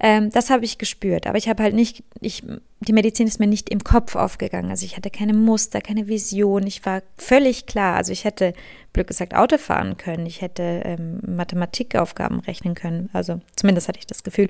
ähm, 0.00 0.30
das 0.30 0.50
habe 0.50 0.64
ich 0.64 0.78
gespürt, 0.78 1.26
aber 1.26 1.38
ich 1.38 1.48
habe 1.48 1.62
halt 1.62 1.74
nicht, 1.74 2.04
ich, 2.20 2.42
die 2.80 2.92
Medizin 2.92 3.26
ist 3.26 3.40
mir 3.40 3.46
nicht 3.46 3.68
im 3.70 3.82
Kopf 3.82 4.14
aufgegangen. 4.16 4.70
Also 4.70 4.84
ich 4.84 4.96
hatte 4.96 5.10
keine 5.10 5.34
Muster, 5.34 5.80
keine 5.80 6.08
Vision. 6.08 6.66
Ich 6.66 6.84
war 6.86 7.02
völlig 7.16 7.66
klar. 7.66 7.96
Also 7.96 8.12
ich 8.12 8.24
hätte, 8.24 8.52
blöd 8.92 9.06
gesagt, 9.06 9.34
Auto 9.34 9.58
fahren 9.58 9.96
können. 9.96 10.26
Ich 10.26 10.40
hätte 10.40 10.82
ähm, 10.84 11.20
Mathematikaufgaben 11.26 12.40
rechnen 12.40 12.74
können. 12.74 13.10
Also 13.12 13.40
zumindest 13.56 13.88
hatte 13.88 13.98
ich 13.98 14.06
das 14.06 14.22
Gefühl. 14.22 14.48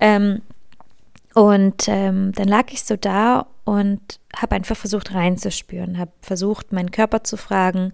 Ähm, 0.00 0.42
Und 1.34 1.88
ähm, 1.88 2.32
dann 2.32 2.48
lag 2.48 2.72
ich 2.72 2.84
so 2.84 2.96
da 2.96 3.46
und 3.64 4.20
habe 4.36 4.54
einfach 4.54 4.76
versucht 4.76 5.14
reinzuspüren, 5.14 5.98
habe 5.98 6.12
versucht, 6.20 6.72
meinen 6.72 6.90
Körper 6.90 7.24
zu 7.24 7.36
fragen, 7.36 7.92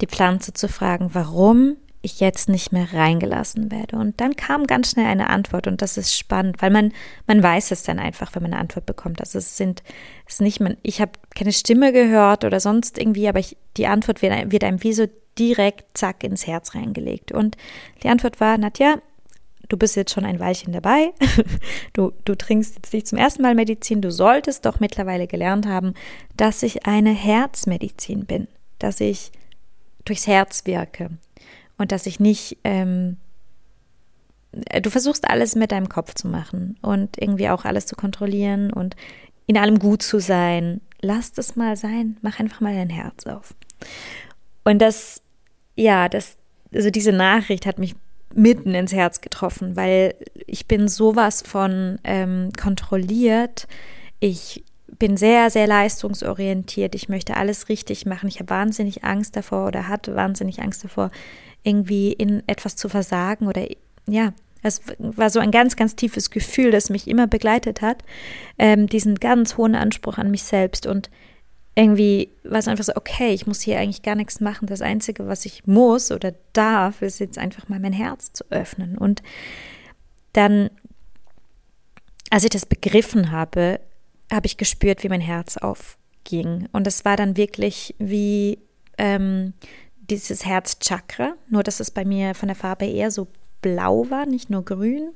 die 0.00 0.06
Pflanze 0.06 0.52
zu 0.52 0.68
fragen, 0.68 1.10
warum 1.12 1.76
ich 2.08 2.20
jetzt 2.20 2.48
nicht 2.48 2.72
mehr 2.72 2.92
reingelassen 2.92 3.70
werde. 3.70 3.96
Und 3.96 4.20
dann 4.20 4.34
kam 4.34 4.66
ganz 4.66 4.90
schnell 4.90 5.06
eine 5.06 5.30
Antwort 5.30 5.66
und 5.66 5.82
das 5.82 5.96
ist 5.96 6.16
spannend, 6.16 6.60
weil 6.60 6.70
man, 6.70 6.92
man 7.26 7.42
weiß 7.42 7.70
es 7.70 7.82
dann 7.82 7.98
einfach, 7.98 8.34
wenn 8.34 8.42
man 8.42 8.52
eine 8.52 8.60
Antwort 8.60 8.86
bekommt. 8.86 9.20
Also 9.20 9.38
es 9.38 9.56
sind, 9.56 9.82
es 10.26 10.34
ist 10.34 10.40
nicht, 10.40 10.60
man, 10.60 10.76
ich 10.82 11.00
habe 11.00 11.12
keine 11.34 11.52
Stimme 11.52 11.92
gehört 11.92 12.44
oder 12.44 12.60
sonst 12.60 12.98
irgendwie, 12.98 13.28
aber 13.28 13.38
ich, 13.38 13.56
die 13.76 13.86
Antwort 13.86 14.22
wird, 14.22 14.50
wird 14.50 14.64
einem 14.64 14.82
wie 14.82 14.92
so 14.92 15.06
direkt 15.38 15.96
zack 15.96 16.24
ins 16.24 16.46
Herz 16.46 16.74
reingelegt. 16.74 17.30
Und 17.30 17.56
die 18.02 18.08
Antwort 18.08 18.40
war, 18.40 18.58
Nadja, 18.58 18.96
du 19.68 19.76
bist 19.76 19.94
jetzt 19.94 20.12
schon 20.12 20.24
ein 20.24 20.40
Weilchen 20.40 20.72
dabei. 20.72 21.12
Du, 21.94 22.12
du 22.24 22.36
trinkst 22.36 22.76
jetzt 22.76 22.92
nicht 22.92 23.08
zum 23.08 23.18
ersten 23.18 23.42
Mal 23.42 23.54
Medizin. 23.56 24.00
Du 24.00 24.12
solltest 24.12 24.66
doch 24.66 24.78
mittlerweile 24.78 25.26
gelernt 25.26 25.66
haben, 25.66 25.94
dass 26.36 26.62
ich 26.62 26.86
eine 26.86 27.10
Herzmedizin 27.10 28.24
bin, 28.24 28.46
dass 28.78 29.00
ich 29.00 29.32
durchs 30.04 30.26
Herz 30.26 30.64
wirke 30.64 31.10
und 31.78 31.92
dass 31.92 32.06
ich 32.06 32.20
nicht, 32.20 32.58
ähm, 32.64 33.16
äh, 34.66 34.80
du 34.80 34.90
versuchst 34.90 35.28
alles 35.28 35.54
mit 35.54 35.72
deinem 35.72 35.88
Kopf 35.88 36.14
zu 36.14 36.28
machen 36.28 36.76
und 36.82 37.20
irgendwie 37.20 37.48
auch 37.48 37.64
alles 37.64 37.86
zu 37.86 37.96
kontrollieren 37.96 38.72
und 38.72 38.96
in 39.46 39.56
allem 39.56 39.78
gut 39.78 40.02
zu 40.02 40.20
sein. 40.20 40.80
Lass 41.00 41.32
das 41.32 41.56
mal 41.56 41.76
sein, 41.76 42.18
mach 42.20 42.38
einfach 42.40 42.60
mal 42.60 42.74
dein 42.74 42.90
Herz 42.90 43.26
auf. 43.26 43.54
Und 44.64 44.80
das, 44.80 45.22
ja, 45.76 46.08
das, 46.08 46.36
also 46.74 46.90
diese 46.90 47.12
Nachricht 47.12 47.64
hat 47.64 47.78
mich 47.78 47.94
mitten 48.34 48.74
ins 48.74 48.92
Herz 48.92 49.20
getroffen, 49.20 49.76
weil 49.76 50.14
ich 50.46 50.66
bin 50.66 50.88
sowas 50.88 51.42
von 51.42 51.98
ähm, 52.04 52.50
kontrolliert. 52.60 53.66
Ich 54.20 54.64
bin 54.98 55.16
sehr, 55.16 55.50
sehr 55.50 55.66
leistungsorientiert. 55.66 56.94
Ich 56.94 57.08
möchte 57.08 57.36
alles 57.36 57.68
richtig 57.68 58.06
machen. 58.06 58.28
Ich 58.28 58.40
habe 58.40 58.50
wahnsinnig 58.50 59.04
Angst 59.04 59.36
davor 59.36 59.66
oder 59.66 59.88
hatte 59.88 60.14
wahnsinnig 60.14 60.60
Angst 60.60 60.84
davor, 60.84 61.10
irgendwie 61.62 62.12
in 62.12 62.42
etwas 62.46 62.76
zu 62.76 62.88
versagen 62.88 63.46
oder 63.46 63.66
ja, 64.06 64.32
es 64.62 64.82
war 64.98 65.30
so 65.30 65.38
ein 65.38 65.50
ganz, 65.50 65.76
ganz 65.76 65.94
tiefes 65.94 66.30
Gefühl, 66.30 66.70
das 66.70 66.90
mich 66.90 67.06
immer 67.06 67.26
begleitet 67.26 67.80
hat, 67.80 68.02
ähm, 68.58 68.88
diesen 68.88 69.16
ganz 69.16 69.56
hohen 69.56 69.74
Anspruch 69.74 70.18
an 70.18 70.30
mich 70.30 70.42
selbst 70.42 70.86
und 70.86 71.10
irgendwie 71.78 72.30
war 72.42 72.58
es 72.58 72.66
einfach 72.66 72.82
so, 72.82 72.96
okay, 72.96 73.32
ich 73.32 73.46
muss 73.46 73.60
hier 73.60 73.78
eigentlich 73.78 74.02
gar 74.02 74.16
nichts 74.16 74.40
machen. 74.40 74.66
Das 74.66 74.82
Einzige, 74.82 75.28
was 75.28 75.44
ich 75.44 75.64
muss 75.68 76.10
oder 76.10 76.34
darf, 76.52 77.02
ist 77.02 77.20
jetzt 77.20 77.38
einfach 77.38 77.68
mal 77.68 77.78
mein 77.78 77.92
Herz 77.92 78.32
zu 78.32 78.42
öffnen. 78.50 78.98
Und 78.98 79.22
dann, 80.32 80.70
als 82.30 82.42
ich 82.42 82.50
das 82.50 82.66
begriffen 82.66 83.30
habe, 83.30 83.78
habe 84.32 84.46
ich 84.46 84.56
gespürt, 84.56 85.04
wie 85.04 85.08
mein 85.08 85.20
Herz 85.20 85.56
aufging. 85.56 86.68
Und 86.72 86.88
es 86.88 87.04
war 87.04 87.16
dann 87.16 87.36
wirklich 87.36 87.94
wie 88.00 88.58
ähm, 88.98 89.52
dieses 90.10 90.44
Herzchakra, 90.44 91.34
nur 91.48 91.62
dass 91.62 91.80
es 91.80 91.90
bei 91.90 92.04
mir 92.04 92.34
von 92.34 92.48
der 92.48 92.56
Farbe 92.56 92.86
eher 92.86 93.10
so 93.10 93.28
blau 93.60 94.08
war, 94.10 94.26
nicht 94.26 94.50
nur 94.50 94.64
grün. 94.64 95.10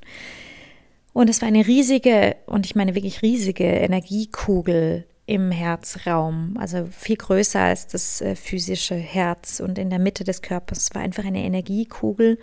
Und 1.13 1.29
es 1.29 1.41
war 1.41 1.49
eine 1.49 1.67
riesige, 1.67 2.37
und 2.47 2.67
ich 2.67 2.75
meine 2.75 2.95
wirklich 2.95 3.23
riesige 3.23 3.65
Energiekugel 3.65 5.07
im 5.27 5.51
Herzraum, 5.51 6.57
also 6.59 6.87
viel 6.91 7.17
größer 7.17 7.61
als 7.61 7.87
das 7.87 8.21
äh, 8.21 8.35
physische 8.35 8.95
Herz. 8.95 9.61
Und 9.61 9.79
in 9.79 9.91
der 9.91 9.99
Mitte 9.99 10.25
des 10.25 10.43
Körpers 10.43 10.91
war 10.95 11.03
einfach 11.03 11.25
eine 11.25 11.43
Energiekugel. 11.43 12.39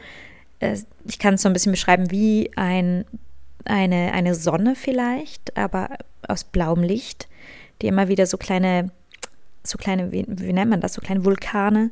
Äh, 0.59 0.77
ich 1.05 1.19
kann 1.19 1.33
es 1.33 1.41
so 1.41 1.49
ein 1.49 1.53
bisschen 1.53 1.71
beschreiben 1.71 2.11
wie 2.11 2.51
ein, 2.55 3.05
eine, 3.65 4.13
eine 4.13 4.35
Sonne 4.35 4.75
vielleicht, 4.75 5.57
aber 5.57 5.97
aus 6.27 6.43
blauem 6.43 6.83
Licht, 6.83 7.27
die 7.81 7.87
immer 7.87 8.07
wieder 8.07 8.27
so 8.27 8.37
kleine, 8.37 8.91
so 9.63 9.77
kleine, 9.77 10.11
wie, 10.11 10.25
wie 10.27 10.53
nennt 10.53 10.69
man 10.69 10.81
das, 10.81 10.93
so 10.93 11.01
kleine 11.01 11.25
Vulkane 11.25 11.91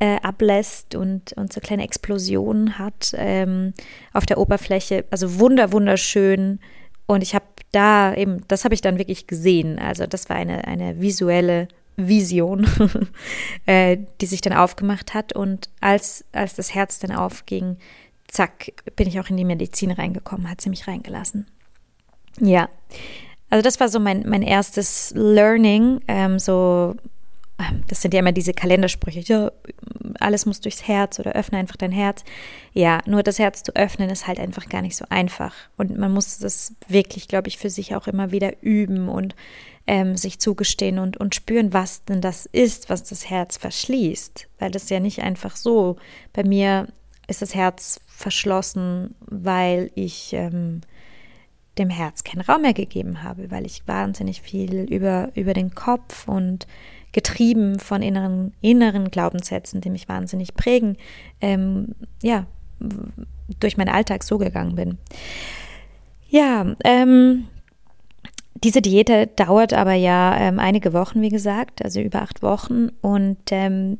äh, 0.00 0.16
ablässt 0.22 0.94
und, 0.94 1.32
und 1.34 1.52
so 1.52 1.60
kleine 1.60 1.84
Explosionen 1.84 2.78
hat 2.78 3.14
ähm, 3.16 3.74
auf 4.12 4.26
der 4.26 4.38
Oberfläche. 4.38 5.04
Also 5.10 5.38
wunder, 5.38 5.72
wunderschön. 5.72 6.60
Und 7.06 7.22
ich 7.22 7.34
habe 7.34 7.46
da 7.72 8.14
eben, 8.14 8.44
das 8.48 8.64
habe 8.64 8.74
ich 8.74 8.80
dann 8.80 8.98
wirklich 8.98 9.26
gesehen. 9.26 9.78
Also 9.78 10.06
das 10.06 10.28
war 10.28 10.36
eine, 10.36 10.66
eine 10.66 11.00
visuelle 11.00 11.68
Vision, 11.96 12.66
äh, 13.66 13.98
die 14.20 14.26
sich 14.26 14.40
dann 14.40 14.52
aufgemacht 14.52 15.14
hat. 15.14 15.32
Und 15.32 15.68
als, 15.80 16.24
als 16.32 16.54
das 16.54 16.74
Herz 16.74 17.00
dann 17.00 17.12
aufging, 17.12 17.76
zack, 18.28 18.72
bin 18.94 19.08
ich 19.08 19.18
auch 19.18 19.28
in 19.28 19.36
die 19.36 19.44
Medizin 19.44 19.90
reingekommen, 19.90 20.48
hat 20.48 20.60
sie 20.60 20.70
mich 20.70 20.86
reingelassen. 20.86 21.46
Ja, 22.40 22.68
also 23.50 23.62
das 23.62 23.80
war 23.80 23.88
so 23.88 23.98
mein, 23.98 24.24
mein 24.28 24.42
erstes 24.42 25.12
Learning, 25.16 26.00
ähm, 26.06 26.38
so 26.38 26.94
das 27.88 28.02
sind 28.02 28.14
ja 28.14 28.20
immer 28.20 28.32
diese 28.32 28.52
Kalendersprüche, 28.52 29.20
ja, 29.20 29.50
alles 30.20 30.46
muss 30.46 30.60
durchs 30.60 30.86
Herz 30.86 31.18
oder 31.18 31.32
öffne 31.32 31.58
einfach 31.58 31.76
dein 31.76 31.92
Herz. 31.92 32.24
Ja, 32.72 33.00
nur 33.06 33.22
das 33.22 33.38
Herz 33.38 33.62
zu 33.62 33.74
öffnen 33.74 34.10
ist 34.10 34.26
halt 34.26 34.38
einfach 34.38 34.68
gar 34.68 34.82
nicht 34.82 34.96
so 34.96 35.04
einfach. 35.08 35.54
Und 35.76 35.96
man 35.98 36.12
muss 36.12 36.38
das 36.38 36.74
wirklich, 36.86 37.28
glaube 37.28 37.48
ich, 37.48 37.58
für 37.58 37.70
sich 37.70 37.94
auch 37.94 38.06
immer 38.06 38.30
wieder 38.30 38.62
üben 38.62 39.08
und 39.08 39.34
ähm, 39.86 40.16
sich 40.16 40.38
zugestehen 40.38 40.98
und, 40.98 41.16
und 41.16 41.34
spüren, 41.34 41.72
was 41.72 42.04
denn 42.04 42.20
das 42.20 42.46
ist, 42.46 42.90
was 42.90 43.04
das 43.04 43.28
Herz 43.28 43.56
verschließt. 43.56 44.48
Weil 44.58 44.70
das 44.70 44.88
ja 44.90 45.00
nicht 45.00 45.22
einfach 45.22 45.56
so. 45.56 45.96
Bei 46.32 46.44
mir 46.44 46.88
ist 47.26 47.42
das 47.42 47.54
Herz 47.54 48.00
verschlossen, 48.06 49.14
weil 49.20 49.90
ich 49.94 50.32
ähm, 50.32 50.82
dem 51.78 51.90
Herz 51.90 52.24
keinen 52.24 52.42
Raum 52.42 52.62
mehr 52.62 52.74
gegeben 52.74 53.22
habe, 53.22 53.50
weil 53.50 53.64
ich 53.64 53.86
wahnsinnig 53.86 54.42
viel 54.42 54.84
über, 54.92 55.30
über 55.34 55.54
den 55.54 55.74
Kopf 55.74 56.28
und 56.28 56.66
getrieben 57.12 57.78
von 57.78 58.02
inneren, 58.02 58.52
inneren 58.60 59.10
Glaubenssätzen, 59.10 59.80
die 59.80 59.90
mich 59.90 60.08
wahnsinnig 60.08 60.54
prägen, 60.54 60.96
ähm, 61.40 61.94
ja, 62.22 62.46
durch 63.60 63.76
meinen 63.76 63.88
Alltag 63.88 64.22
so 64.22 64.38
gegangen 64.38 64.74
bin. 64.74 64.98
Ja, 66.28 66.66
ähm, 66.84 67.48
diese 68.62 68.82
Diät 68.82 69.10
dauert 69.38 69.72
aber 69.72 69.94
ja 69.94 70.36
ähm, 70.36 70.58
einige 70.58 70.92
Wochen, 70.92 71.22
wie 71.22 71.30
gesagt, 71.30 71.82
also 71.82 72.00
über 72.00 72.22
acht 72.22 72.42
Wochen. 72.42 72.88
Und 73.00 73.38
ähm, 73.50 73.98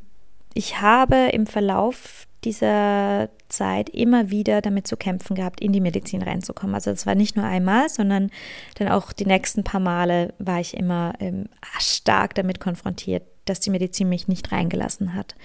ich 0.53 0.81
habe 0.81 1.29
im 1.31 1.45
Verlauf 1.45 2.27
dieser 2.43 3.29
Zeit 3.49 3.89
immer 3.89 4.29
wieder 4.29 4.61
damit 4.61 4.87
zu 4.87 4.95
kämpfen 4.95 5.35
gehabt, 5.35 5.59
in 5.59 5.73
die 5.73 5.81
Medizin 5.81 6.21
reinzukommen. 6.21 6.75
Also 6.75 6.91
es 6.91 7.05
war 7.05 7.15
nicht 7.15 7.35
nur 7.35 7.45
einmal, 7.45 7.89
sondern 7.89 8.31
dann 8.75 8.87
auch 8.87 9.11
die 9.11 9.25
nächsten 9.25 9.63
paar 9.63 9.79
Male 9.79 10.33
war 10.39 10.59
ich 10.59 10.75
immer 10.77 11.13
ähm, 11.19 11.49
stark 11.79 12.35
damit 12.35 12.59
konfrontiert, 12.59 13.23
dass 13.45 13.59
die 13.59 13.71
Medizin 13.71 14.09
mich 14.09 14.27
nicht 14.27 14.51
reingelassen 14.51 15.15
hat. 15.15 15.35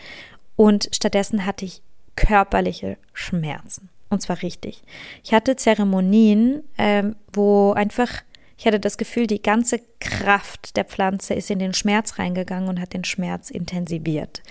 Und 0.56 0.88
stattdessen 0.92 1.46
hatte 1.46 1.64
ich 1.64 1.82
körperliche 2.16 2.96
Schmerzen. 3.12 3.88
Und 4.10 4.20
zwar 4.20 4.42
richtig. 4.42 4.84
Ich 5.24 5.32
hatte 5.32 5.56
Zeremonien, 5.56 6.62
ähm, 6.78 7.16
wo 7.32 7.72
einfach, 7.72 8.22
ich 8.56 8.66
hatte 8.66 8.78
das 8.78 8.96
Gefühl, 8.96 9.26
die 9.26 9.42
ganze 9.42 9.80
Kraft 9.98 10.76
der 10.76 10.84
Pflanze 10.84 11.34
ist 11.34 11.50
in 11.50 11.58
den 11.58 11.74
Schmerz 11.74 12.18
reingegangen 12.18 12.68
und 12.68 12.80
hat 12.80 12.92
den 12.92 13.02
Schmerz 13.02 13.50
intensiviert. 13.50 14.42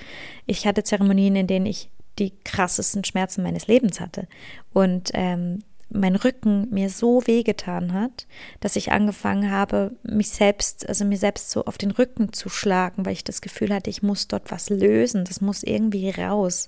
Ich 0.45 0.67
hatte 0.67 0.83
Zeremonien, 0.83 1.37
in 1.37 1.47
denen 1.47 1.65
ich 1.65 1.89
die 2.19 2.33
krassesten 2.43 3.03
Schmerzen 3.03 3.43
meines 3.43 3.67
Lebens 3.67 3.99
hatte. 3.99 4.27
Und 4.71 5.11
ähm, 5.13 5.63
mein 5.93 6.15
Rücken 6.15 6.67
mir 6.71 6.89
so 6.89 7.25
wehgetan 7.27 7.93
hat, 7.93 8.25
dass 8.59 8.75
ich 8.75 8.91
angefangen 8.91 9.51
habe, 9.51 9.91
mich 10.01 10.29
selbst, 10.29 10.87
also 10.89 11.05
mir 11.05 11.17
selbst 11.17 11.51
so 11.51 11.65
auf 11.65 11.77
den 11.77 11.91
Rücken 11.91 12.33
zu 12.33 12.49
schlagen, 12.49 13.05
weil 13.05 13.13
ich 13.13 13.23
das 13.23 13.41
Gefühl 13.41 13.73
hatte, 13.73 13.89
ich 13.89 14.01
muss 14.01 14.27
dort 14.27 14.51
was 14.51 14.69
lösen, 14.69 15.23
das 15.23 15.39
muss 15.39 15.61
irgendwie 15.61 16.09
raus. 16.09 16.67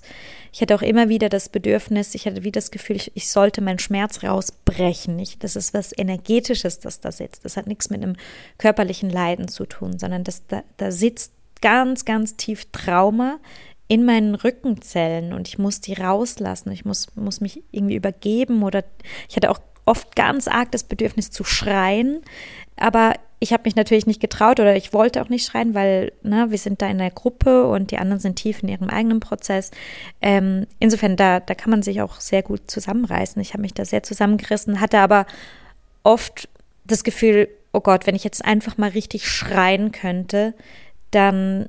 Ich 0.52 0.60
hatte 0.60 0.74
auch 0.74 0.82
immer 0.82 1.08
wieder 1.08 1.28
das 1.28 1.48
Bedürfnis, 1.48 2.14
ich 2.14 2.26
hatte 2.26 2.44
wie 2.44 2.52
das 2.52 2.70
Gefühl, 2.70 2.96
ich, 2.96 3.12
ich 3.14 3.28
sollte 3.28 3.60
meinen 3.62 3.80
Schmerz 3.80 4.22
rausbrechen. 4.22 5.18
Ich, 5.18 5.38
das 5.38 5.56
ist 5.56 5.74
was 5.74 5.92
Energetisches, 5.96 6.78
das 6.78 7.00
da 7.00 7.10
sitzt. 7.10 7.44
Das 7.44 7.56
hat 7.56 7.66
nichts 7.66 7.90
mit 7.90 8.02
einem 8.02 8.16
körperlichen 8.58 9.10
Leiden 9.10 9.48
zu 9.48 9.66
tun, 9.66 9.98
sondern 9.98 10.22
das, 10.22 10.46
da, 10.46 10.62
da 10.76 10.92
sitzt 10.92 11.32
ganz, 11.60 12.04
ganz 12.04 12.36
tief 12.36 12.66
Trauma 12.70 13.38
in 13.88 14.04
meinen 14.04 14.34
Rückenzellen 14.34 15.32
und 15.32 15.48
ich 15.48 15.58
muss 15.58 15.80
die 15.80 15.94
rauslassen. 15.94 16.72
Ich 16.72 16.84
muss, 16.84 17.14
muss 17.14 17.40
mich 17.40 17.62
irgendwie 17.70 17.96
übergeben 17.96 18.62
oder 18.62 18.84
ich 19.28 19.36
hatte 19.36 19.50
auch 19.50 19.60
oft 19.84 20.16
ganz 20.16 20.48
arg 20.48 20.72
das 20.72 20.82
Bedürfnis 20.82 21.30
zu 21.30 21.44
schreien, 21.44 22.22
aber 22.76 23.14
ich 23.38 23.52
habe 23.52 23.64
mich 23.64 23.76
natürlich 23.76 24.06
nicht 24.06 24.20
getraut 24.20 24.60
oder 24.60 24.76
ich 24.76 24.92
wollte 24.92 25.22
auch 25.22 25.28
nicht 25.28 25.46
schreien, 25.46 25.74
weil 25.74 26.12
ne, 26.22 26.50
wir 26.50 26.58
sind 26.58 26.80
da 26.80 26.88
in 26.88 26.98
der 26.98 27.10
Gruppe 27.10 27.66
und 27.68 27.90
die 27.90 27.98
anderen 27.98 28.18
sind 28.18 28.36
tief 28.36 28.62
in 28.62 28.68
ihrem 28.68 28.88
eigenen 28.88 29.20
Prozess. 29.20 29.70
Ähm, 30.22 30.66
insofern, 30.78 31.16
da, 31.16 31.40
da 31.40 31.54
kann 31.54 31.70
man 31.70 31.82
sich 31.82 32.00
auch 32.00 32.20
sehr 32.20 32.42
gut 32.42 32.70
zusammenreißen. 32.70 33.40
Ich 33.42 33.52
habe 33.52 33.60
mich 33.60 33.74
da 33.74 33.84
sehr 33.84 34.02
zusammengerissen, 34.02 34.80
hatte 34.80 34.98
aber 34.98 35.26
oft 36.02 36.48
das 36.86 37.04
Gefühl, 37.04 37.48
oh 37.72 37.80
Gott, 37.80 38.06
wenn 38.06 38.14
ich 38.14 38.24
jetzt 38.24 38.44
einfach 38.44 38.78
mal 38.78 38.90
richtig 38.90 39.28
schreien 39.28 39.92
könnte, 39.92 40.54
dann 41.10 41.68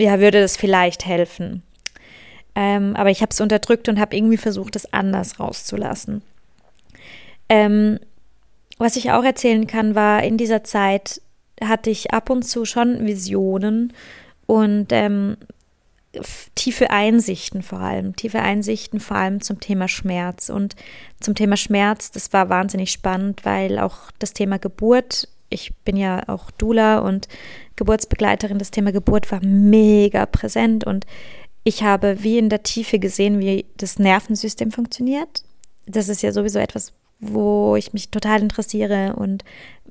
ja, 0.00 0.20
würde 0.20 0.40
das 0.40 0.56
vielleicht 0.56 1.06
helfen. 1.06 1.62
Ähm, 2.54 2.96
aber 2.96 3.10
ich 3.10 3.22
habe 3.22 3.30
es 3.30 3.40
unterdrückt 3.40 3.88
und 3.88 4.00
habe 4.00 4.16
irgendwie 4.16 4.36
versucht, 4.36 4.76
es 4.76 4.92
anders 4.92 5.38
rauszulassen. 5.38 6.22
Ähm, 7.48 7.98
was 8.78 8.96
ich 8.96 9.12
auch 9.12 9.24
erzählen 9.24 9.66
kann, 9.66 9.94
war 9.94 10.22
in 10.22 10.36
dieser 10.36 10.64
Zeit 10.64 11.20
hatte 11.62 11.90
ich 11.90 12.12
ab 12.12 12.30
und 12.30 12.42
zu 12.42 12.64
schon 12.64 13.06
Visionen 13.06 13.92
und 14.46 14.86
ähm, 14.90 15.36
tiefe 16.54 16.90
Einsichten 16.90 17.62
vor 17.62 17.80
allem, 17.80 18.16
tiefe 18.16 18.40
Einsichten 18.40 18.98
vor 18.98 19.16
allem 19.16 19.40
zum 19.40 19.60
Thema 19.60 19.86
Schmerz. 19.86 20.48
Und 20.48 20.74
zum 21.20 21.34
Thema 21.34 21.56
Schmerz, 21.56 22.10
das 22.10 22.32
war 22.32 22.48
wahnsinnig 22.48 22.90
spannend, 22.90 23.44
weil 23.44 23.78
auch 23.78 24.10
das 24.18 24.32
Thema 24.32 24.58
Geburt, 24.58 25.28
ich 25.50 25.74
bin 25.84 25.96
ja 25.96 26.28
auch 26.28 26.50
Dula 26.50 27.00
und 27.00 27.28
Geburtsbegleiterin, 27.76 28.58
das 28.58 28.70
Thema 28.70 28.92
Geburt 28.92 29.30
war 29.30 29.44
mega 29.44 30.26
präsent 30.26 30.84
und 30.84 31.06
ich 31.64 31.82
habe 31.82 32.22
wie 32.22 32.38
in 32.38 32.48
der 32.48 32.62
Tiefe 32.62 32.98
gesehen, 32.98 33.38
wie 33.40 33.66
das 33.76 33.98
Nervensystem 33.98 34.70
funktioniert. 34.70 35.42
Das 35.86 36.08
ist 36.08 36.22
ja 36.22 36.32
sowieso 36.32 36.58
etwas, 36.58 36.92
wo 37.18 37.76
ich 37.76 37.92
mich 37.92 38.10
total 38.10 38.40
interessiere 38.40 39.14
und 39.16 39.44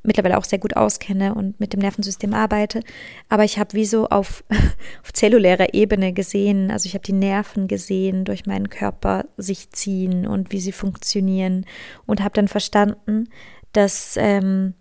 mittlerweile 0.04 0.38
auch 0.38 0.46
sehr 0.46 0.60
gut 0.60 0.76
auskenne 0.76 1.36
und 1.36 1.60
mit 1.60 1.74
dem 1.74 1.82
Nervensystem 1.82 2.34
arbeite. 2.34 2.82
Aber 3.28 3.44
ich 3.44 3.60
habe 3.60 3.74
wie 3.74 3.86
so 3.86 4.08
auf, 4.08 4.44
auf 5.04 5.14
zellulärer 5.14 5.74
Ebene 5.74 6.14
gesehen, 6.14 6.72
also 6.72 6.88
ich 6.88 6.94
habe 6.94 7.04
die 7.04 7.14
Nerven 7.14 7.68
gesehen, 7.68 8.26
durch 8.26 8.46
meinen 8.46 8.70
Körper 8.70 9.26
sich 9.38 9.70
ziehen 9.72 10.26
und 10.26 10.52
wie 10.52 10.60
sie 10.60 10.72
funktionieren 10.72 11.66
und 12.06 12.22
habe 12.22 12.34
dann 12.34 12.48
verstanden, 12.48 13.30
dass, 13.74 14.16
ähm, 14.18 14.74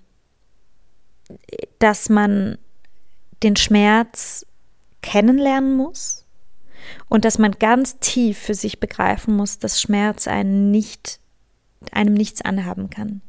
dass 1.78 2.08
man 2.08 2.58
den 3.42 3.56
Schmerz 3.56 4.46
kennenlernen 5.02 5.76
muss 5.76 6.26
und 7.08 7.24
dass 7.24 7.38
man 7.38 7.52
ganz 7.52 7.98
tief 7.98 8.38
für 8.38 8.54
sich 8.54 8.80
begreifen 8.80 9.36
muss, 9.36 9.58
dass 9.58 9.80
Schmerz 9.80 10.26
einen 10.26 10.70
nicht, 10.70 11.20
einem 11.92 12.14
nichts 12.14 12.42
anhaben 12.42 12.90
kann 12.90 13.22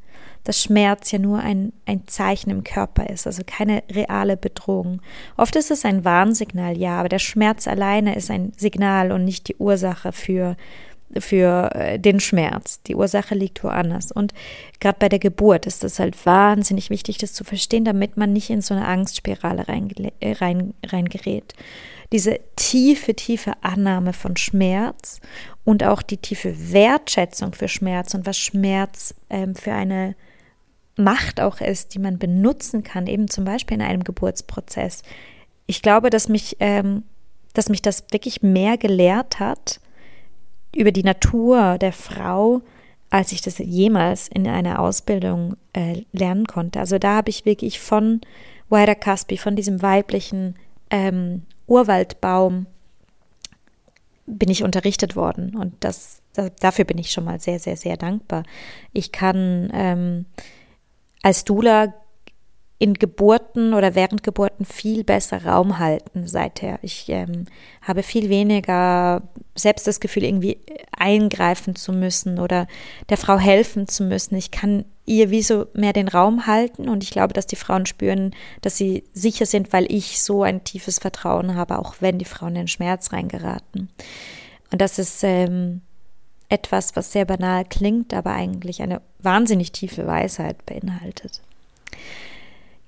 dass 0.43 0.63
Schmerz 0.63 1.11
ja 1.11 1.19
nur 1.19 1.39
ein, 1.39 1.73
ein 1.85 2.07
Zeichen 2.07 2.49
im 2.49 2.63
Körper 2.63 3.09
ist, 3.09 3.27
also 3.27 3.43
keine 3.45 3.83
reale 3.91 4.37
Bedrohung. 4.37 5.01
Oft 5.37 5.55
ist 5.55 5.71
es 5.71 5.85
ein 5.85 6.05
Warnsignal, 6.05 6.77
ja, 6.77 6.99
aber 6.99 7.09
der 7.09 7.19
Schmerz 7.19 7.67
alleine 7.67 8.15
ist 8.15 8.31
ein 8.31 8.53
Signal 8.57 9.11
und 9.11 9.25
nicht 9.25 9.47
die 9.47 9.57
Ursache 9.57 10.11
für, 10.11 10.55
für 11.17 11.73
äh, 11.73 11.99
den 11.99 12.19
Schmerz. 12.19 12.81
Die 12.83 12.95
Ursache 12.95 13.35
liegt 13.35 13.63
woanders. 13.63 14.11
Und 14.11 14.33
gerade 14.79 14.97
bei 14.99 15.09
der 15.09 15.19
Geburt 15.19 15.65
ist 15.65 15.83
es 15.83 15.99
halt 15.99 16.25
wahnsinnig 16.25 16.89
wichtig, 16.89 17.17
das 17.17 17.33
zu 17.33 17.43
verstehen, 17.43 17.85
damit 17.85 18.17
man 18.17 18.33
nicht 18.33 18.49
in 18.49 18.61
so 18.61 18.73
eine 18.73 18.87
Angstspirale 18.87 19.67
reingerät. 19.67 20.13
Äh, 20.19 20.33
rein, 20.33 20.73
rein 20.85 21.09
Diese 22.11 22.39
tiefe, 22.55 23.15
tiefe 23.15 23.53
Annahme 23.61 24.13
von 24.13 24.37
Schmerz 24.37 25.19
und 25.63 25.83
auch 25.83 26.01
die 26.01 26.17
tiefe 26.17 26.71
Wertschätzung 26.71 27.53
für 27.53 27.67
Schmerz 27.67 28.13
und 28.13 28.25
was 28.25 28.37
Schmerz 28.37 29.15
ähm, 29.29 29.55
für 29.55 29.73
eine 29.73 30.15
Macht 30.95 31.39
auch 31.39 31.61
ist, 31.61 31.93
die 31.93 31.99
man 31.99 32.19
benutzen 32.19 32.83
kann, 32.83 33.07
eben 33.07 33.29
zum 33.29 33.45
Beispiel 33.45 33.75
in 33.75 33.83
einem 33.83 34.03
Geburtsprozess. 34.03 35.01
Ich 35.65 35.81
glaube, 35.81 36.09
dass 36.09 36.27
mich, 36.27 36.57
ähm, 36.59 37.03
dass 37.53 37.69
mich 37.69 37.81
das 37.81 38.03
wirklich 38.11 38.41
mehr 38.41 38.77
gelehrt 38.77 39.39
hat 39.39 39.79
über 40.75 40.91
die 40.91 41.03
Natur 41.03 41.77
der 41.77 41.93
Frau, 41.93 42.61
als 43.09 43.31
ich 43.31 43.41
das 43.41 43.57
jemals 43.57 44.27
in 44.27 44.47
einer 44.47 44.79
Ausbildung 44.79 45.55
äh, 45.73 46.03
lernen 46.11 46.45
konnte. 46.45 46.79
Also 46.79 46.99
da 46.99 47.15
habe 47.15 47.29
ich 47.29 47.45
wirklich 47.45 47.79
von 47.79 48.21
Waida 48.69 48.95
Caspi, 48.95 49.37
von 49.37 49.55
diesem 49.55 49.81
weiblichen 49.81 50.55
ähm, 50.91 51.43
Urwaldbaum, 51.65 52.67
bin 54.27 54.49
ich 54.49 54.63
unterrichtet 54.63 55.15
worden. 55.15 55.55
Und 55.55 55.73
das, 55.79 56.21
das, 56.33 56.51
dafür 56.59 56.85
bin 56.85 56.99
ich 56.99 57.11
schon 57.11 57.25
mal 57.25 57.39
sehr, 57.39 57.57
sehr, 57.59 57.77
sehr 57.77 57.97
dankbar. 57.97 58.43
Ich 58.93 59.11
kann 59.11 59.71
ähm, 59.73 60.25
als 61.23 61.45
Dula 61.45 61.93
in 62.81 62.93
Geburten 62.93 63.73
oder 63.73 63.93
während 63.93 64.23
Geburten 64.23 64.63
viel 64.63 65.03
besser 65.03 65.45
Raum 65.45 65.79
halten 65.79 66.27
seither. 66.27 66.79
Ich 66.81 67.09
ähm, 67.09 67.45
habe 67.81 68.03
viel 68.03 68.29
weniger 68.29 69.21
selbst 69.53 69.85
das 69.85 69.99
Gefühl, 69.99 70.23
irgendwie 70.23 70.57
eingreifen 70.97 71.75
zu 71.75 71.91
müssen 71.91 72.39
oder 72.39 72.67
der 73.09 73.17
Frau 73.17 73.37
helfen 73.37 73.89
zu 73.89 74.05
müssen. 74.05 74.35
Ich 74.35 74.49
kann 74.49 74.85
ihr 75.05 75.29
wie 75.29 75.41
so 75.41 75.67
mehr 75.73 75.91
den 75.91 76.07
Raum 76.07 76.47
halten 76.47 76.87
und 76.87 77.03
ich 77.03 77.09
glaube, 77.09 77.33
dass 77.33 77.47
die 77.47 77.57
Frauen 77.57 77.85
spüren, 77.85 78.33
dass 78.61 78.77
sie 78.77 79.03
sicher 79.11 79.45
sind, 79.45 79.73
weil 79.73 79.91
ich 79.91 80.21
so 80.21 80.43
ein 80.43 80.63
tiefes 80.63 80.99
Vertrauen 80.99 81.55
habe, 81.55 81.79
auch 81.79 81.95
wenn 81.99 82.17
die 82.17 82.25
Frauen 82.25 82.55
in 82.55 82.69
Schmerz 82.69 83.11
reingeraten. 83.11 83.89
Und 84.71 84.79
das 84.79 84.99
ist 84.99 85.21
ähm, 85.25 85.81
etwas, 86.47 86.95
was 86.95 87.11
sehr 87.11 87.25
banal 87.25 87.65
klingt, 87.65 88.13
aber 88.13 88.31
eigentlich 88.31 88.81
eine 88.81 89.01
wahnsinnig 89.19 89.73
tiefe 89.73 90.07
Weisheit 90.07 90.65
beinhaltet. 90.65 91.41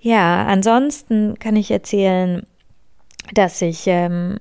Ja, 0.02 0.46
ansonsten 0.48 1.38
kann 1.38 1.56
ich 1.56 1.70
erzählen, 1.70 2.46
dass 3.34 3.62
ich 3.62 3.84
ähm, 3.86 4.40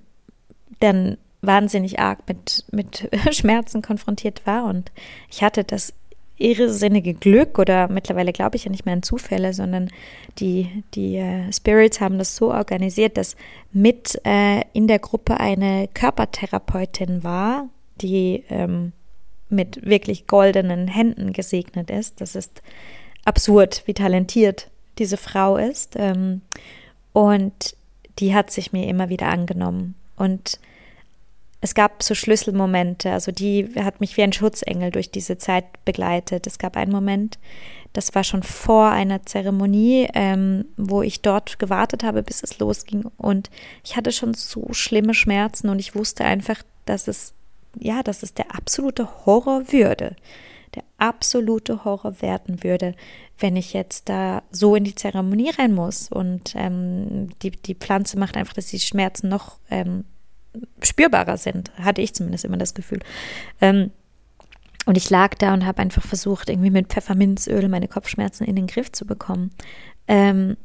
dann 0.80 1.18
wahnsinnig 1.42 2.00
arg 2.00 2.20
mit, 2.26 2.64
mit 2.72 3.08
Schmerzen 3.30 3.82
konfrontiert 3.82 4.46
war 4.46 4.64
und 4.64 4.90
ich 5.30 5.42
hatte 5.42 5.64
das 5.64 5.92
irrsinnige 6.38 7.12
Glück 7.12 7.58
oder 7.58 7.88
mittlerweile 7.88 8.32
glaube 8.32 8.56
ich 8.56 8.64
ja 8.64 8.70
nicht 8.70 8.86
mehr 8.86 8.94
an 8.94 9.02
Zufälle, 9.02 9.52
sondern 9.52 9.90
die, 10.38 10.82
die 10.94 11.16
äh, 11.16 11.52
Spirits 11.52 12.00
haben 12.00 12.16
das 12.16 12.34
so 12.34 12.50
organisiert, 12.50 13.18
dass 13.18 13.36
mit 13.72 14.18
äh, 14.24 14.62
in 14.72 14.86
der 14.86 14.98
Gruppe 14.98 15.38
eine 15.38 15.88
Körpertherapeutin 15.92 17.22
war, 17.22 17.68
die 18.00 18.44
ähm, 18.48 18.92
mit 19.50 19.84
wirklich 19.84 20.26
goldenen 20.26 20.88
Händen 20.88 21.34
gesegnet 21.34 21.90
ist. 21.90 22.22
Das 22.22 22.34
ist 22.34 22.62
absurd, 23.26 23.82
wie 23.84 23.94
talentiert 23.94 24.70
diese 25.00 25.16
Frau 25.16 25.56
ist. 25.56 25.96
Ähm, 25.96 26.42
und 27.12 27.74
die 28.20 28.34
hat 28.34 28.50
sich 28.50 28.72
mir 28.72 28.86
immer 28.86 29.08
wieder 29.08 29.26
angenommen. 29.26 29.96
Und 30.16 30.60
es 31.60 31.74
gab 31.74 32.02
so 32.02 32.14
Schlüsselmomente, 32.14 33.12
also 33.12 33.32
die 33.32 33.68
hat 33.76 34.00
mich 34.00 34.16
wie 34.16 34.22
ein 34.22 34.32
Schutzengel 34.32 34.90
durch 34.90 35.10
diese 35.10 35.36
Zeit 35.36 35.64
begleitet. 35.84 36.46
Es 36.46 36.58
gab 36.58 36.76
einen 36.76 36.92
Moment, 36.92 37.38
das 37.92 38.14
war 38.14 38.24
schon 38.24 38.42
vor 38.42 38.90
einer 38.90 39.26
Zeremonie, 39.26 40.08
ähm, 40.14 40.66
wo 40.76 41.02
ich 41.02 41.20
dort 41.20 41.58
gewartet 41.58 42.04
habe, 42.04 42.22
bis 42.22 42.42
es 42.42 42.58
losging. 42.60 43.04
Und 43.18 43.50
ich 43.84 43.96
hatte 43.96 44.12
schon 44.12 44.34
so 44.34 44.68
schlimme 44.72 45.12
Schmerzen 45.12 45.68
und 45.68 45.80
ich 45.80 45.94
wusste 45.94 46.24
einfach, 46.24 46.62
dass 46.86 47.08
es 47.08 47.34
ja, 47.78 48.02
dass 48.02 48.22
es 48.22 48.34
der 48.34 48.54
absolute 48.54 49.26
Horror 49.26 49.72
würde, 49.72 50.16
der 50.74 50.84
absolute 50.98 51.84
Horror 51.84 52.22
werden 52.22 52.62
würde, 52.62 52.94
wenn 53.38 53.56
ich 53.56 53.72
jetzt 53.72 54.08
da 54.08 54.42
so 54.50 54.76
in 54.76 54.84
die 54.84 54.94
Zeremonie 54.94 55.50
rein 55.50 55.74
muss. 55.74 56.10
Und 56.10 56.54
ähm, 56.54 57.28
die, 57.42 57.50
die 57.50 57.74
Pflanze 57.74 58.18
macht 58.18 58.36
einfach, 58.36 58.54
dass 58.54 58.66
die 58.66 58.78
Schmerzen 58.78 59.28
noch 59.28 59.58
ähm, 59.70 60.04
spürbarer 60.82 61.36
sind, 61.36 61.70
hatte 61.78 62.02
ich 62.02 62.14
zumindest 62.14 62.44
immer 62.44 62.56
das 62.56 62.74
Gefühl. 62.74 63.00
Ähm, 63.60 63.90
und 64.86 64.96
ich 64.96 65.10
lag 65.10 65.34
da 65.34 65.52
und 65.54 65.66
habe 65.66 65.82
einfach 65.82 66.02
versucht, 66.02 66.48
irgendwie 66.48 66.70
mit 66.70 66.88
Pfefferminzöl 66.88 67.68
meine 67.68 67.88
Kopfschmerzen 67.88 68.44
in 68.44 68.56
den 68.56 68.66
Griff 68.66 68.90
zu 68.92 69.06
bekommen. 69.06 69.50
Ähm, 70.08 70.56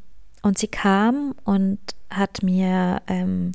und 0.41 0.57
sie 0.57 0.67
kam 0.67 1.35
und 1.43 1.79
hat 2.09 2.43
mir 2.43 3.01
ähm, 3.07 3.51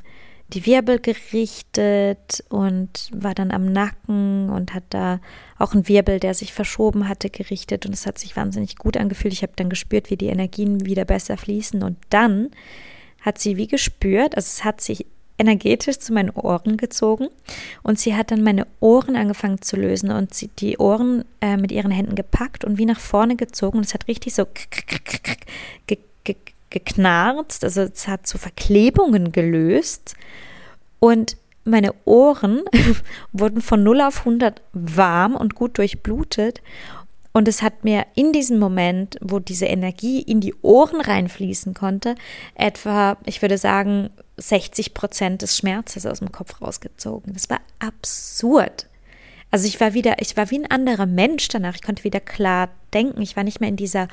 die 0.52 0.66
Wirbel 0.66 0.98
gerichtet 0.98 2.44
und 2.48 3.10
war 3.12 3.34
dann 3.34 3.50
am 3.50 3.72
Nacken 3.72 4.50
und 4.50 4.74
hat 4.74 4.84
da 4.90 5.20
auch 5.58 5.72
einen 5.72 5.88
Wirbel, 5.88 6.20
der 6.20 6.34
sich 6.34 6.52
verschoben 6.52 7.08
hatte, 7.08 7.30
gerichtet. 7.30 7.86
Und 7.86 7.92
es 7.92 8.06
hat 8.06 8.18
sich 8.18 8.36
wahnsinnig 8.36 8.76
gut 8.76 8.96
angefühlt. 8.96 9.32
Ich 9.32 9.42
habe 9.42 9.52
dann 9.56 9.70
gespürt, 9.70 10.10
wie 10.10 10.16
die 10.16 10.26
Energien 10.26 10.84
wieder 10.84 11.04
besser 11.04 11.36
fließen. 11.36 11.82
Und 11.82 11.96
dann 12.10 12.50
hat 13.20 13.38
sie 13.38 13.56
wie 13.56 13.66
gespürt, 13.66 14.36
also 14.36 14.46
es 14.46 14.64
hat 14.64 14.80
sich 14.80 15.06
energetisch 15.38 15.98
zu 15.98 16.12
meinen 16.12 16.30
Ohren 16.30 16.76
gezogen. 16.76 17.28
Und 17.82 17.98
sie 17.98 18.14
hat 18.14 18.30
dann 18.30 18.42
meine 18.42 18.66
Ohren 18.80 19.16
angefangen 19.16 19.62
zu 19.62 19.76
lösen 19.76 20.10
und 20.10 20.34
sie 20.34 20.48
die 20.48 20.76
Ohren 20.78 21.24
äh, 21.40 21.56
mit 21.56 21.72
ihren 21.72 21.90
Händen 21.90 22.14
gepackt 22.14 22.64
und 22.64 22.76
wie 22.76 22.86
nach 22.86 23.00
vorne 23.00 23.36
gezogen. 23.36 23.78
Und 23.78 23.86
es 23.86 23.94
hat 23.94 24.06
richtig 24.06 24.34
so 24.34 24.46
geknarzt, 26.70 27.64
also 27.64 27.82
es 27.82 28.08
hat 28.08 28.26
so 28.26 28.38
Verklebungen 28.38 29.32
gelöst 29.32 30.14
und 30.98 31.36
meine 31.64 31.94
Ohren 32.04 32.62
wurden 33.32 33.60
von 33.60 33.82
0 33.82 34.00
auf 34.00 34.20
100 34.20 34.62
warm 34.72 35.34
und 35.36 35.54
gut 35.54 35.78
durchblutet 35.78 36.62
und 37.32 37.46
es 37.46 37.62
hat 37.62 37.84
mir 37.84 38.06
in 38.14 38.32
diesem 38.32 38.58
Moment, 38.58 39.16
wo 39.20 39.38
diese 39.38 39.66
Energie 39.66 40.20
in 40.20 40.40
die 40.40 40.54
Ohren 40.62 41.00
reinfließen 41.00 41.74
konnte, 41.74 42.16
etwa, 42.54 43.16
ich 43.24 43.40
würde 43.40 43.56
sagen, 43.56 44.10
60 44.36 44.94
Prozent 44.94 45.42
des 45.42 45.56
Schmerzes 45.56 46.06
aus 46.06 46.18
dem 46.18 46.32
Kopf 46.32 46.60
rausgezogen. 46.60 47.32
Das 47.32 47.48
war 47.48 47.60
absurd. 47.78 48.88
Also 49.52 49.66
ich 49.66 49.80
war 49.80 49.94
wieder, 49.94 50.20
ich 50.20 50.36
war 50.36 50.50
wie 50.50 50.58
ein 50.58 50.70
anderer 50.70 51.06
Mensch 51.06 51.48
danach. 51.48 51.74
Ich 51.74 51.82
konnte 51.82 52.04
wieder 52.04 52.20
klar 52.20 52.68
denken. 52.94 53.20
Ich 53.22 53.36
war 53.36 53.44
nicht 53.44 53.60
mehr 53.60 53.68
in 53.68 53.76
dieser 53.76 54.08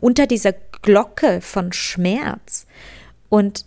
unter 0.00 0.26
dieser 0.26 0.52
Glocke 0.82 1.40
von 1.40 1.72
Schmerz. 1.72 2.66
Und 3.28 3.64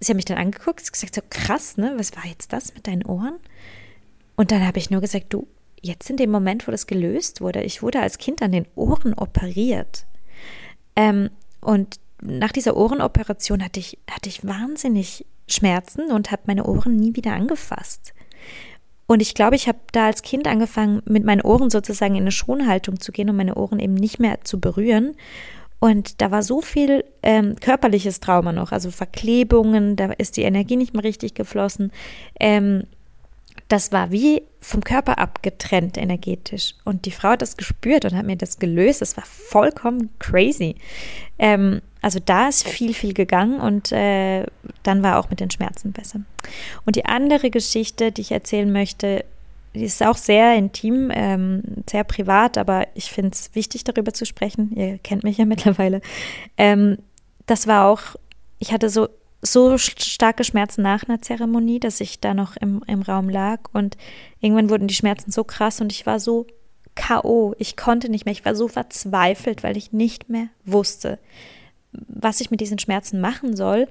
sie 0.00 0.12
hat 0.12 0.16
mich 0.16 0.24
dann 0.24 0.38
angeguckt, 0.38 0.84
sie 0.84 0.90
gesagt, 0.90 1.14
so 1.14 1.22
krass, 1.30 1.76
ne? 1.76 1.94
Was 1.96 2.16
war 2.16 2.26
jetzt 2.26 2.52
das 2.52 2.74
mit 2.74 2.86
deinen 2.86 3.04
Ohren? 3.04 3.38
Und 4.36 4.50
dann 4.50 4.66
habe 4.66 4.78
ich 4.78 4.90
nur 4.90 5.00
gesagt, 5.00 5.26
du, 5.30 5.46
jetzt 5.80 6.10
in 6.10 6.16
dem 6.16 6.30
Moment, 6.30 6.66
wo 6.66 6.72
das 6.72 6.86
gelöst 6.86 7.40
wurde, 7.40 7.62
ich 7.62 7.82
wurde 7.82 8.00
als 8.00 8.18
Kind 8.18 8.42
an 8.42 8.52
den 8.52 8.66
Ohren 8.74 9.14
operiert. 9.14 10.06
Ähm, 10.96 11.30
und 11.60 12.00
nach 12.22 12.52
dieser 12.52 12.76
Ohrenoperation 12.76 13.64
hatte 13.64 13.80
ich, 13.80 13.98
hatte 14.10 14.28
ich 14.28 14.46
wahnsinnig 14.46 15.24
Schmerzen 15.48 16.10
und 16.10 16.30
habe 16.30 16.42
meine 16.46 16.64
Ohren 16.64 16.96
nie 16.96 17.16
wieder 17.16 17.32
angefasst. 17.32 18.12
Und 19.06 19.20
ich 19.20 19.34
glaube, 19.34 19.56
ich 19.56 19.66
habe 19.66 19.78
da 19.92 20.06
als 20.06 20.22
Kind 20.22 20.46
angefangen, 20.46 21.02
mit 21.04 21.24
meinen 21.24 21.40
Ohren 21.40 21.68
sozusagen 21.68 22.14
in 22.14 22.22
eine 22.22 22.30
Schonhaltung 22.30 23.00
zu 23.00 23.10
gehen 23.10 23.28
und 23.28 23.36
meine 23.36 23.56
Ohren 23.56 23.80
eben 23.80 23.94
nicht 23.94 24.20
mehr 24.20 24.42
zu 24.44 24.60
berühren. 24.60 25.16
Und 25.80 26.20
da 26.20 26.30
war 26.30 26.42
so 26.42 26.60
viel 26.60 27.04
ähm, 27.22 27.56
körperliches 27.56 28.20
Trauma 28.20 28.52
noch, 28.52 28.70
also 28.70 28.90
Verklebungen, 28.90 29.96
da 29.96 30.12
ist 30.12 30.36
die 30.36 30.42
Energie 30.42 30.76
nicht 30.76 30.94
mehr 30.94 31.04
richtig 31.04 31.34
geflossen. 31.34 31.90
Ähm, 32.38 32.84
das 33.68 33.92
war 33.92 34.10
wie 34.10 34.42
vom 34.60 34.82
Körper 34.82 35.18
abgetrennt 35.18 35.96
energetisch. 35.96 36.74
Und 36.84 37.06
die 37.06 37.10
Frau 37.10 37.30
hat 37.30 37.42
das 37.42 37.56
gespürt 37.56 38.04
und 38.04 38.14
hat 38.14 38.26
mir 38.26 38.36
das 38.36 38.58
gelöst. 38.58 39.00
Das 39.00 39.16
war 39.16 39.24
vollkommen 39.24 40.10
crazy. 40.18 40.74
Ähm, 41.38 41.80
also 42.02 42.18
da 42.18 42.48
ist 42.48 42.66
viel, 42.66 42.94
viel 42.94 43.14
gegangen 43.14 43.60
und 43.60 43.92
äh, 43.92 44.44
dann 44.82 45.02
war 45.02 45.18
auch 45.18 45.30
mit 45.30 45.40
den 45.40 45.50
Schmerzen 45.50 45.92
besser. 45.92 46.20
Und 46.84 46.96
die 46.96 47.06
andere 47.06 47.50
Geschichte, 47.50 48.10
die 48.10 48.22
ich 48.22 48.32
erzählen 48.32 48.70
möchte, 48.70 49.24
die 49.74 49.84
ist 49.84 50.02
auch 50.02 50.16
sehr 50.16 50.56
intim, 50.56 51.10
ähm, 51.14 51.62
sehr 51.88 52.04
privat, 52.04 52.58
aber 52.58 52.88
ich 52.94 53.10
finde 53.10 53.30
es 53.32 53.54
wichtig, 53.54 53.84
darüber 53.84 54.12
zu 54.12 54.26
sprechen. 54.26 54.72
Ihr 54.74 54.98
kennt 54.98 55.24
mich 55.24 55.38
ja 55.38 55.44
mittlerweile. 55.46 56.00
Ähm, 56.56 56.98
das 57.46 57.66
war 57.66 57.86
auch, 57.86 58.16
ich 58.58 58.72
hatte 58.72 58.88
so 58.88 59.08
so 59.42 59.78
starke 59.78 60.44
Schmerzen 60.44 60.82
nach 60.82 61.04
einer 61.04 61.22
Zeremonie, 61.22 61.80
dass 61.80 62.02
ich 62.02 62.20
da 62.20 62.34
noch 62.34 62.56
im, 62.58 62.82
im 62.86 63.00
Raum 63.00 63.30
lag 63.30 63.60
und 63.72 63.96
irgendwann 64.40 64.68
wurden 64.68 64.86
die 64.86 64.94
Schmerzen 64.94 65.30
so 65.30 65.44
krass 65.44 65.80
und 65.80 65.92
ich 65.92 66.04
war 66.04 66.20
so 66.20 66.46
K.O. 66.94 67.54
Ich 67.58 67.76
konnte 67.76 68.10
nicht 68.10 68.26
mehr. 68.26 68.32
Ich 68.32 68.44
war 68.44 68.54
so 68.54 68.68
verzweifelt, 68.68 69.62
weil 69.62 69.76
ich 69.76 69.92
nicht 69.92 70.28
mehr 70.28 70.48
wusste, 70.64 71.18
was 71.92 72.40
ich 72.40 72.50
mit 72.50 72.60
diesen 72.60 72.78
Schmerzen 72.78 73.20
machen 73.20 73.56
soll, 73.56 73.88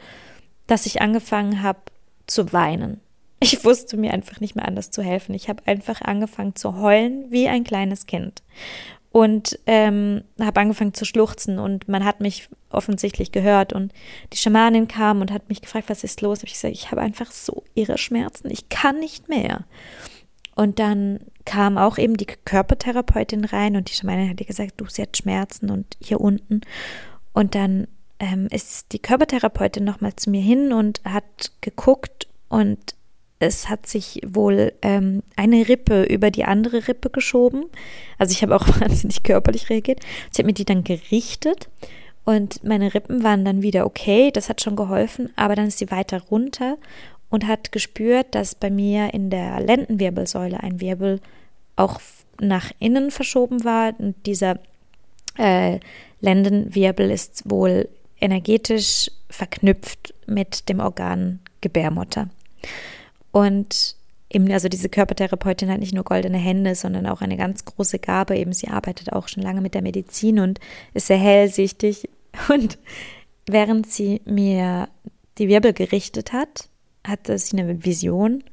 dass 0.68 0.86
ich 0.86 1.02
angefangen 1.02 1.64
habe 1.64 1.80
zu 2.28 2.54
weinen. 2.54 3.02
Ich 3.42 3.64
wusste 3.64 3.96
mir 3.96 4.14
einfach 4.14 4.42
nicht 4.42 4.56
mehr 4.56 4.68
anders 4.68 4.92
zu 4.92 5.02
helfen. 5.02 5.34
Ich 5.34 5.48
habe 5.48 5.64
einfach 5.66 6.02
angefangen 6.02 6.56
zu 6.56 6.76
heulen 6.76 7.26
wie 7.30 7.48
ein 7.48 7.64
kleines 7.64 8.06
Kind 8.06 8.44
und 9.12 9.58
ähm, 9.66 10.24
habe 10.40 10.60
angefangen 10.60 10.94
zu 10.94 11.06
schluchzen 11.06 11.58
und 11.58 11.88
man 11.88 12.06
hat 12.06 12.22
mich 12.22 12.48
offensichtlich 12.70 13.32
gehört 13.32 13.74
und 13.74 13.92
die 14.34 14.38
Schamanin 14.38 14.88
kam 14.88 15.22
und 15.22 15.32
hat 15.32 15.50
mich 15.50 15.62
gefragt, 15.62 15.90
was 15.90 16.04
ist 16.04 16.22
los? 16.22 16.40
Hab 16.40 16.48
ich 16.48 16.54
gesagt, 16.54 16.74
ich 16.74 16.92
habe 16.92 17.02
einfach 17.02 17.32
so 17.32 17.64
ihre 17.74 17.98
Schmerzen, 17.98 18.52
ich 18.52 18.70
kann 18.70 19.00
nicht 19.00 19.28
mehr. 19.28 19.66
Und 20.56 20.78
dann 20.78 21.22
kam 21.46 21.78
auch 21.78 21.98
eben 21.98 22.18
die 22.18 22.26
Körpertherapeutin 22.26 23.46
rein 23.46 23.76
und 23.76 23.90
die 23.90 23.94
Schamanin 23.94 24.30
hat 24.30 24.46
gesagt, 24.46 24.74
du, 24.78 24.86
sie 24.88 25.02
hat 25.02 25.18
Schmerzen 25.18 25.72
und 25.72 25.98
hier 26.04 26.20
unten. 26.20 26.62
Und 27.34 27.56
dann 27.56 27.88
ähm, 28.20 28.48
ist 28.52 28.92
die 28.92 29.00
Körpertherapeutin 29.00 29.86
nochmal 29.86 30.16
zu 30.16 30.30
mir 30.30 30.42
hin 30.42 30.74
und 30.74 31.02
hat 31.06 31.54
geguckt 31.62 32.28
und 32.50 32.94
es 33.40 33.70
hat 33.70 33.88
sich 33.88 34.22
wohl 34.28 34.74
ähm, 34.82 35.24
eine 35.38 35.68
Rippe 35.70 36.04
über 36.04 36.30
die 36.30 36.44
andere 36.44 36.88
Rippe 36.88 37.10
geschoben. 37.10 37.66
Also 38.18 38.34
ich 38.34 38.44
habe 38.44 38.56
auch 38.56 38.68
wahnsinnig 38.82 39.24
körperlich 39.24 39.70
reagiert. 39.70 40.02
Sie 40.32 40.42
hat 40.42 40.46
mir 40.46 40.54
die 40.54 40.66
dann 40.66 40.84
gerichtet 40.84 41.70
und 42.26 42.64
meine 42.64 42.94
Rippen 42.94 43.24
waren 43.24 43.46
dann 43.46 43.62
wieder 43.62 43.86
okay. 43.86 44.30
Das 44.32 44.50
hat 44.50 44.62
schon 44.62 44.76
geholfen, 44.76 45.30
aber 45.36 45.56
dann 45.56 45.68
ist 45.68 45.80
sie 45.80 45.90
weiter 45.90 46.22
runter 46.30 46.78
und 47.30 47.48
hat 47.48 47.72
gespürt, 47.72 48.36
dass 48.36 48.56
bei 48.56 48.70
mir 48.70 49.14
in 49.14 49.30
der 49.30 49.62
Lendenwirbelsäule 49.62 50.62
ein 50.62 50.82
Wirbel 50.82 51.22
auch 51.76 52.02
nach 52.42 52.72
innen 52.80 53.10
verschoben 53.10 53.64
war. 53.64 53.94
Und 53.98 54.16
dieser 54.26 54.60
äh, 55.38 55.80
Lendenwirbel 56.20 57.10
ist 57.10 57.50
wohl 57.50 57.88
energetisch 58.20 59.10
verknüpft 59.30 60.14
mit 60.26 60.68
dem 60.68 60.82
Organ 60.82 61.40
Gebärmutter. 61.62 62.30
Und 63.32 63.96
eben, 64.30 64.52
also 64.52 64.70
diese 64.70 64.90
Körpertherapeutin 64.90 65.70
hat 65.72 65.80
nicht 65.80 65.94
nur 65.94 66.04
goldene 66.04 66.38
Hände, 66.38 66.76
sondern 66.76 67.08
auch 67.08 67.22
eine 67.22 67.38
ganz 67.38 67.66
große 67.66 68.00
Gabe. 68.00 68.38
Eben, 68.38 68.54
sie 68.54 68.68
arbeitet 68.68 69.14
auch 69.14 69.28
schon 69.28 69.44
lange 69.44 69.62
mit 69.62 69.74
der 69.74 69.82
Medizin 69.82 70.40
und 70.40 70.60
ist 70.94 71.08
sehr 71.08 71.18
hellsichtig. 71.18 72.10
Und 72.50 72.78
während 73.48 73.90
sie 73.92 74.22
mir 74.26 74.88
die 75.40 75.48
Wirbel 75.48 75.74
gerichtet 75.74 76.32
hat, 76.32 76.70
hatte 77.06 77.40
sie 77.40 77.58
eine 77.58 77.84
Vision 77.84 78.44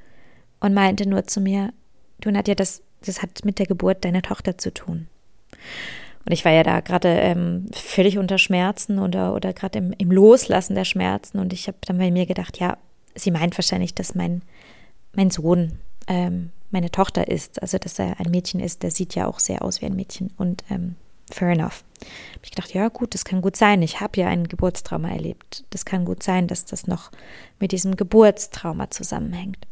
und 0.61 0.73
meinte 0.73 1.07
nur 1.07 1.27
zu 1.27 1.41
mir, 1.41 1.75
du 2.21 2.31
Nadja, 2.31 2.55
das, 2.55 2.83
das 3.05 3.21
hat 3.23 3.45
mit 3.45 3.59
der 3.59 3.67
Geburt 3.67 4.05
deiner 4.05 4.23
Tochter 4.23 4.57
zu 4.57 4.73
tun. 4.73 5.09
Und 6.25 6.33
ich 6.33 6.45
war 6.45 6.53
ja 6.53 6.63
da 6.63 6.81
gerade 6.81 7.09
ähm, 7.09 7.67
völlig 7.73 8.19
unter 8.19 8.39
Schmerzen 8.39 8.99
oder, 8.99 9.35
oder 9.35 9.53
gerade 9.53 9.79
im, 9.79 9.93
im 9.97 10.11
Loslassen 10.11 10.75
der 10.75 10.85
Schmerzen. 10.85 11.39
Und 11.39 11.53
ich 11.53 11.69
habe 11.69 11.79
dann 11.83 11.99
bei 11.99 12.11
mir 12.11 12.27
gedacht, 12.27 12.59
ja, 12.59 12.79
sie 13.15 13.31
meint 13.31 13.57
wahrscheinlich, 13.57 13.95
dass 13.95 14.15
mein 14.15 14.43
mein 15.17 15.31
Sohn 15.31 15.79
ähm, 16.07 16.51
meine 16.71 16.91
Tochter 16.91 17.29
ist, 17.29 17.63
also 17.63 17.79
dass 17.79 17.99
er 17.99 18.21
ein 18.21 18.31
Mädchen 18.31 18.61
ist, 18.61 18.83
der 18.83 18.91
sieht 18.91 19.15
ja 19.15 19.27
auch 19.27 19.39
sehr 19.39 19.63
aus 19.63 19.81
wie 19.81 19.87
ein 19.87 19.97
Mädchen 19.97 20.33
und 20.37 20.65
ähm, 20.71 20.97
fair 21.31 21.51
enough. 21.51 21.85
Hab 22.35 22.45
ich 22.45 22.51
gedacht, 22.51 22.75
ja 22.75 22.89
gut, 22.89 23.15
das 23.15 23.25
kann 23.25 23.41
gut 23.41 23.57
sein. 23.57 23.83
Ich 23.83 24.01
habe 24.01 24.21
ja 24.21 24.29
ein 24.29 24.47
Geburtstrauma 24.47 25.09
erlebt. 25.09 25.65
Das 25.71 25.85
kann 25.85 26.05
gut 26.05 26.23
sein, 26.23 26.47
dass 26.47 26.65
das 26.65 26.87
noch 26.87 27.11
mit 27.59 27.73
diesem 27.73 27.97
Geburtstrauma 27.97 28.91
zusammenhängt. 28.91 29.67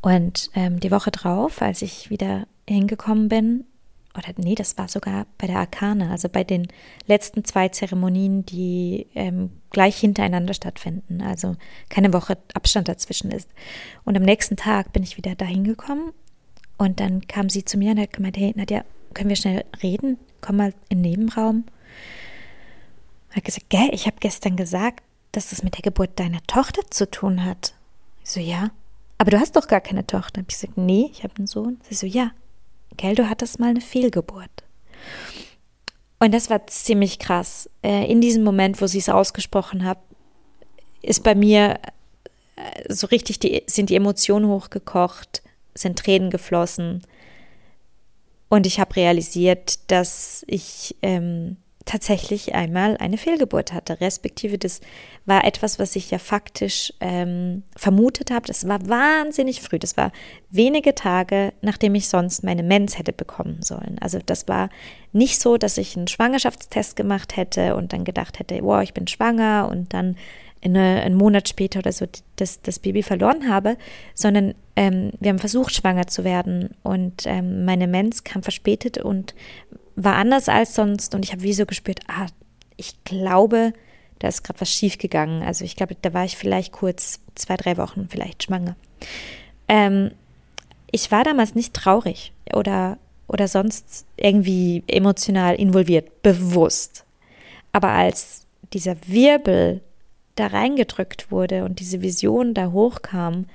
Und 0.00 0.50
ähm, 0.54 0.80
die 0.80 0.90
Woche 0.90 1.10
drauf, 1.10 1.62
als 1.62 1.82
ich 1.82 2.10
wieder 2.10 2.46
hingekommen 2.68 3.28
bin, 3.28 3.64
oder 4.18 4.34
nee, 4.36 4.54
das 4.54 4.76
war 4.76 4.88
sogar 4.88 5.26
bei 5.38 5.46
der 5.46 5.58
Arkane, 5.58 6.10
also 6.10 6.28
bei 6.28 6.44
den 6.44 6.68
letzten 7.06 7.44
zwei 7.44 7.68
Zeremonien, 7.68 8.44
die 8.44 9.06
ähm, 9.14 9.50
gleich 9.70 9.98
hintereinander 9.98 10.54
stattfinden, 10.54 11.22
also 11.22 11.56
keine 11.88 12.12
Woche 12.12 12.38
Abstand 12.54 12.88
dazwischen 12.88 13.30
ist. 13.30 13.48
Und 14.04 14.16
am 14.16 14.22
nächsten 14.22 14.56
Tag 14.56 14.92
bin 14.92 15.02
ich 15.02 15.16
wieder 15.16 15.34
dahin 15.34 15.64
gekommen 15.64 16.12
und 16.76 17.00
dann 17.00 17.26
kam 17.26 17.48
sie 17.48 17.64
zu 17.64 17.78
mir 17.78 17.92
und 17.92 18.00
hat 18.00 18.12
gemeint, 18.12 18.36
hey 18.36 18.52
Nadja, 18.56 18.84
können 19.14 19.28
wir 19.28 19.36
schnell 19.36 19.64
reden? 19.82 20.18
Komm 20.40 20.56
mal 20.56 20.74
in 20.88 21.02
den 21.02 21.10
Nebenraum. 21.10 21.64
Hat 23.30 23.44
gesagt, 23.44 23.70
gell, 23.70 23.88
ich 23.92 24.06
habe 24.06 24.16
gestern 24.20 24.56
gesagt, 24.56 25.02
dass 25.32 25.52
es 25.52 25.62
mit 25.62 25.74
der 25.74 25.82
Geburt 25.82 26.18
deiner 26.18 26.42
Tochter 26.46 26.82
zu 26.90 27.10
tun 27.10 27.44
hat. 27.44 27.74
Ich 28.24 28.30
so, 28.30 28.40
ja. 28.40 28.70
Aber 29.18 29.30
du 29.32 29.40
hast 29.40 29.56
doch 29.56 29.66
gar 29.66 29.80
keine 29.80 30.06
Tochter. 30.06 30.40
Hab 30.40 30.50
ich 30.50 30.60
gesagt, 30.60 30.78
nee, 30.78 31.10
ich 31.12 31.24
habe 31.24 31.34
einen 31.36 31.46
Sohn. 31.46 31.78
Sie 31.82 31.94
so, 31.94 32.06
ja. 32.06 32.30
Gell, 32.98 33.14
du 33.14 33.30
hattest 33.30 33.58
mal 33.58 33.70
eine 33.70 33.80
Fehlgeburt. 33.80 34.50
Und 36.18 36.34
das 36.34 36.50
war 36.50 36.66
ziemlich 36.66 37.18
krass. 37.18 37.70
Äh, 37.82 38.10
in 38.10 38.20
diesem 38.20 38.44
Moment, 38.44 38.82
wo 38.82 38.86
sie 38.86 38.98
es 38.98 39.08
ausgesprochen 39.08 39.84
hat, 39.84 39.98
ist 41.00 41.22
bei 41.22 41.34
mir 41.34 41.78
äh, 42.56 42.92
so 42.92 43.06
richtig 43.06 43.38
die, 43.38 43.62
sind 43.66 43.88
die 43.88 43.94
Emotionen 43.94 44.48
hochgekocht, 44.48 45.42
sind 45.74 45.98
Tränen 45.98 46.30
geflossen. 46.30 47.02
Und 48.48 48.66
ich 48.66 48.80
habe 48.80 48.96
realisiert, 48.96 49.90
dass 49.90 50.44
ich 50.48 50.96
ähm, 51.02 51.56
tatsächlich 51.88 52.54
einmal 52.54 52.98
eine 52.98 53.16
Fehlgeburt 53.16 53.72
hatte, 53.72 54.00
respektive 54.00 54.58
das 54.58 54.82
war 55.24 55.44
etwas, 55.44 55.78
was 55.78 55.96
ich 55.96 56.10
ja 56.10 56.18
faktisch 56.18 56.92
ähm, 57.00 57.62
vermutet 57.74 58.30
habe. 58.30 58.46
Das 58.46 58.68
war 58.68 58.86
wahnsinnig 58.88 59.62
früh, 59.62 59.78
das 59.78 59.96
war 59.96 60.12
wenige 60.50 60.94
Tage, 60.94 61.54
nachdem 61.62 61.94
ich 61.94 62.08
sonst 62.08 62.44
meine 62.44 62.62
Mens 62.62 62.98
hätte 62.98 63.14
bekommen 63.14 63.62
sollen. 63.62 63.96
Also 64.00 64.18
das 64.24 64.46
war 64.48 64.68
nicht 65.12 65.40
so, 65.40 65.56
dass 65.56 65.78
ich 65.78 65.96
einen 65.96 66.08
Schwangerschaftstest 66.08 66.94
gemacht 66.94 67.38
hätte 67.38 67.74
und 67.74 67.94
dann 67.94 68.04
gedacht 68.04 68.38
hätte, 68.38 68.58
wow, 68.62 68.82
ich 68.82 68.92
bin 68.92 69.06
schwanger 69.06 69.68
und 69.70 69.94
dann 69.94 70.16
eine, 70.62 71.00
einen 71.02 71.14
Monat 71.14 71.48
später 71.48 71.78
oder 71.78 71.92
so 71.92 72.04
das, 72.36 72.60
das 72.60 72.80
Baby 72.80 73.02
verloren 73.02 73.48
habe, 73.48 73.78
sondern 74.14 74.54
ähm, 74.76 75.12
wir 75.20 75.30
haben 75.30 75.38
versucht, 75.38 75.74
schwanger 75.74 76.06
zu 76.06 76.22
werden 76.24 76.70
und 76.82 77.22
ähm, 77.24 77.64
meine 77.64 77.86
Mens 77.86 78.24
kam 78.24 78.42
verspätet 78.42 78.98
und 78.98 79.34
war 79.98 80.14
anders 80.14 80.48
als 80.48 80.74
sonst 80.74 81.14
und 81.14 81.24
ich 81.24 81.32
habe 81.32 81.42
wie 81.42 81.52
so 81.52 81.66
gespürt, 81.66 82.00
ah, 82.06 82.26
ich 82.76 83.02
glaube, 83.02 83.72
da 84.20 84.28
ist 84.28 84.44
gerade 84.44 84.60
was 84.60 84.70
schiefgegangen. 84.70 85.42
Also 85.42 85.64
ich 85.64 85.74
glaube, 85.74 85.96
da 86.00 86.14
war 86.14 86.24
ich 86.24 86.36
vielleicht 86.36 86.72
kurz 86.72 87.20
zwei, 87.34 87.56
drei 87.56 87.76
Wochen 87.76 88.08
vielleicht 88.08 88.44
schwanger. 88.44 88.76
Ähm, 89.66 90.12
ich 90.90 91.10
war 91.10 91.24
damals 91.24 91.56
nicht 91.56 91.74
traurig 91.74 92.32
oder, 92.54 92.98
oder 93.26 93.48
sonst 93.48 94.06
irgendwie 94.16 94.84
emotional 94.86 95.56
involviert, 95.56 96.22
bewusst. 96.22 97.04
Aber 97.72 97.88
als 97.88 98.46
dieser 98.72 98.96
Wirbel 99.06 99.80
da 100.36 100.46
reingedrückt 100.46 101.32
wurde 101.32 101.64
und 101.64 101.80
diese 101.80 102.02
Vision 102.02 102.54
da 102.54 102.70
hochkam, 102.70 103.46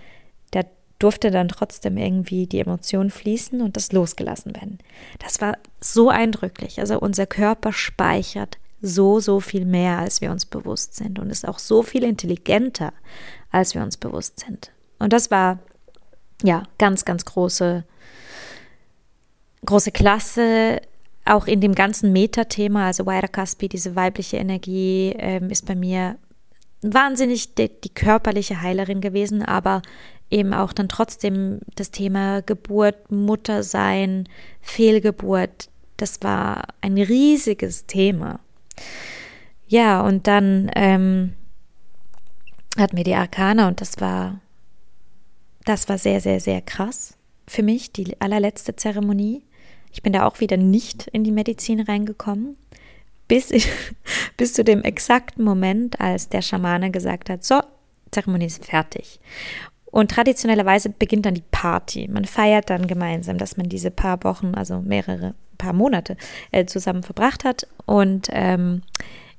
durfte 0.99 1.31
dann 1.31 1.47
trotzdem 1.47 1.97
irgendwie 1.97 2.47
die 2.47 2.59
Emotion 2.59 3.09
fließen 3.09 3.61
und 3.61 3.75
das 3.75 3.91
losgelassen 3.91 4.55
werden. 4.55 4.79
Das 5.19 5.41
war 5.41 5.57
so 5.81 6.09
eindrücklich. 6.09 6.79
Also 6.79 6.99
unser 6.99 7.25
Körper 7.25 7.73
speichert 7.73 8.57
so, 8.81 9.19
so 9.19 9.39
viel 9.39 9.65
mehr, 9.65 9.99
als 9.99 10.21
wir 10.21 10.31
uns 10.31 10.45
bewusst 10.45 10.95
sind 10.95 11.17
und 11.17 11.29
ist 11.29 11.47
auch 11.47 11.59
so 11.59 11.83
viel 11.83 12.03
intelligenter, 12.03 12.93
als 13.49 13.75
wir 13.75 13.81
uns 13.81 13.97
bewusst 13.97 14.41
sind. 14.41 14.71
Und 14.99 15.13
das 15.13 15.31
war, 15.31 15.59
ja, 16.43 16.63
ganz, 16.77 17.05
ganz 17.05 17.23
große, 17.23 17.85
große 19.65 19.91
Klasse, 19.91 20.81
auch 21.25 21.47
in 21.47 21.61
dem 21.61 21.75
ganzen 21.75 22.11
Meta-Thema, 22.11 22.87
also 22.87 23.05
Kaspi, 23.05 23.69
diese 23.69 23.95
weibliche 23.95 24.37
Energie, 24.37 25.15
ähm, 25.17 25.49
ist 25.49 25.65
bei 25.65 25.75
mir 25.75 26.17
wahnsinnig 26.81 27.55
die, 27.55 27.69
die 27.69 27.93
körperliche 27.93 28.61
Heilerin 28.61 28.99
gewesen, 28.99 29.41
aber 29.41 29.81
eben 30.33 30.53
auch 30.53 30.73
dann 30.73 30.89
trotzdem 30.89 31.59
das 31.75 31.91
Thema 31.91 32.41
Geburt, 32.41 33.11
Muttersein, 33.11 34.27
Fehlgeburt, 34.61 35.69
das 35.97 36.21
war 36.21 36.63
ein 36.81 36.97
riesiges 36.97 37.85
Thema. 37.85 38.39
Ja, 39.67 40.01
und 40.01 40.27
dann 40.27 40.69
ähm, 40.75 41.33
hatten 42.77 42.97
wir 42.97 43.03
die 43.03 43.15
Arkana 43.15 43.67
und 43.67 43.79
das 43.79 44.01
war, 44.01 44.41
das 45.65 45.87
war 45.87 45.97
sehr, 45.97 46.19
sehr, 46.19 46.39
sehr 46.39 46.61
krass 46.61 47.15
für 47.47 47.63
mich, 47.63 47.91
die 47.91 48.19
allerletzte 48.19 48.75
Zeremonie. 48.75 49.43
Ich 49.91 50.01
bin 50.01 50.13
da 50.13 50.25
auch 50.25 50.39
wieder 50.39 50.57
nicht 50.57 51.07
in 51.07 51.23
die 51.23 51.31
Medizin 51.31 51.79
reingekommen, 51.79 52.57
bis, 53.27 53.51
ich, 53.51 53.69
bis 54.37 54.53
zu 54.53 54.63
dem 54.63 54.81
exakten 54.83 55.43
Moment, 55.43 56.01
als 56.01 56.29
der 56.29 56.41
Schamane 56.41 56.89
gesagt 56.89 57.29
hat, 57.29 57.43
so, 57.43 57.61
Zeremonie 58.11 58.45
ist 58.45 58.65
fertig. 58.65 59.19
Und 59.93 60.09
traditionellerweise 60.09 60.89
beginnt 60.89 61.27
dann 61.27 61.35
die 61.35 61.43
Party. 61.51 62.07
Man 62.07 62.25
feiert 62.25 62.71
dann 62.71 62.87
gemeinsam, 62.87 63.37
dass 63.37 63.57
man 63.57 63.69
diese 63.69 63.91
paar 63.91 64.23
Wochen, 64.23 64.55
also 64.55 64.81
mehrere, 64.81 65.35
paar 65.59 65.71
Monate 65.71 66.17
äh, 66.49 66.65
zusammen 66.65 67.03
verbracht 67.03 67.43
hat. 67.43 67.67
Und 67.85 68.27
ähm, 68.31 68.81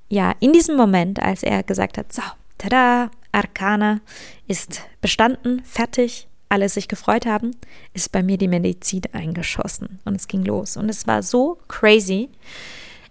ja, 0.08 0.32
in 0.38 0.52
diesem 0.52 0.76
Moment, 0.76 1.20
als 1.20 1.42
er 1.42 1.64
gesagt 1.64 1.98
hat, 1.98 2.12
so, 2.12 2.22
tada, 2.56 3.10
Arkana 3.32 4.00
ist 4.46 4.82
bestanden, 5.00 5.60
fertig, 5.64 6.28
alle 6.48 6.68
sich 6.68 6.86
gefreut 6.86 7.26
haben, 7.26 7.50
ist 7.92 8.12
bei 8.12 8.22
mir 8.22 8.38
die 8.38 8.46
Medizin 8.46 9.02
eingeschossen 9.12 9.98
und 10.04 10.14
es 10.14 10.28
ging 10.28 10.44
los. 10.44 10.76
Und 10.76 10.88
es 10.88 11.08
war 11.08 11.24
so 11.24 11.58
crazy. 11.66 12.28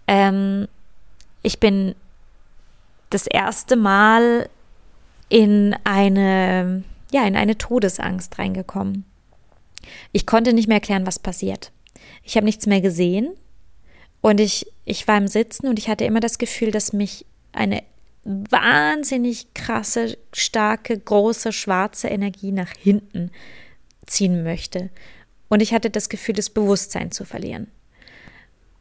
Ähm, 0.08 0.70
ich 1.42 1.60
bin 1.60 1.94
das 3.10 3.28
erste 3.28 3.76
Mal 3.76 4.48
in 5.28 5.76
eine, 5.84 6.86
ja, 7.14 7.26
in 7.26 7.36
eine 7.36 7.58
Todesangst 7.58 8.38
reingekommen. 8.40 9.06
Ich 10.12 10.26
konnte 10.26 10.54
nicht 10.54 10.68
mehr 10.68 10.78
erklären, 10.78 11.06
was 11.06 11.20
passiert. 11.20 11.72
Ich 12.24 12.36
habe 12.36 12.46
nichts 12.46 12.66
mehr 12.66 12.82
gesehen 12.82 13.32
und 14.22 14.40
ich, 14.40 14.66
ich 14.86 15.08
war 15.08 15.18
im 15.18 15.28
Sitzen 15.28 15.68
und 15.68 15.80
ich 15.80 15.90
hatte 15.90 16.06
immer 16.06 16.20
das 16.20 16.38
Gefühl, 16.38 16.72
dass 16.72 16.94
mich 16.94 17.26
eine 17.52 17.84
wahnsinnig 18.24 19.54
krasse, 19.54 20.18
starke, 20.34 20.98
große, 20.98 21.52
schwarze 21.52 22.08
Energie 22.08 22.52
nach 22.52 22.72
hinten 22.72 23.32
ziehen 24.06 24.44
möchte. 24.44 24.90
Und 25.50 25.62
ich 25.62 25.74
hatte 25.74 25.90
das 25.90 26.10
Gefühl, 26.10 26.36
das 26.36 26.50
Bewusstsein 26.50 27.12
zu 27.12 27.26
verlieren. 27.26 27.68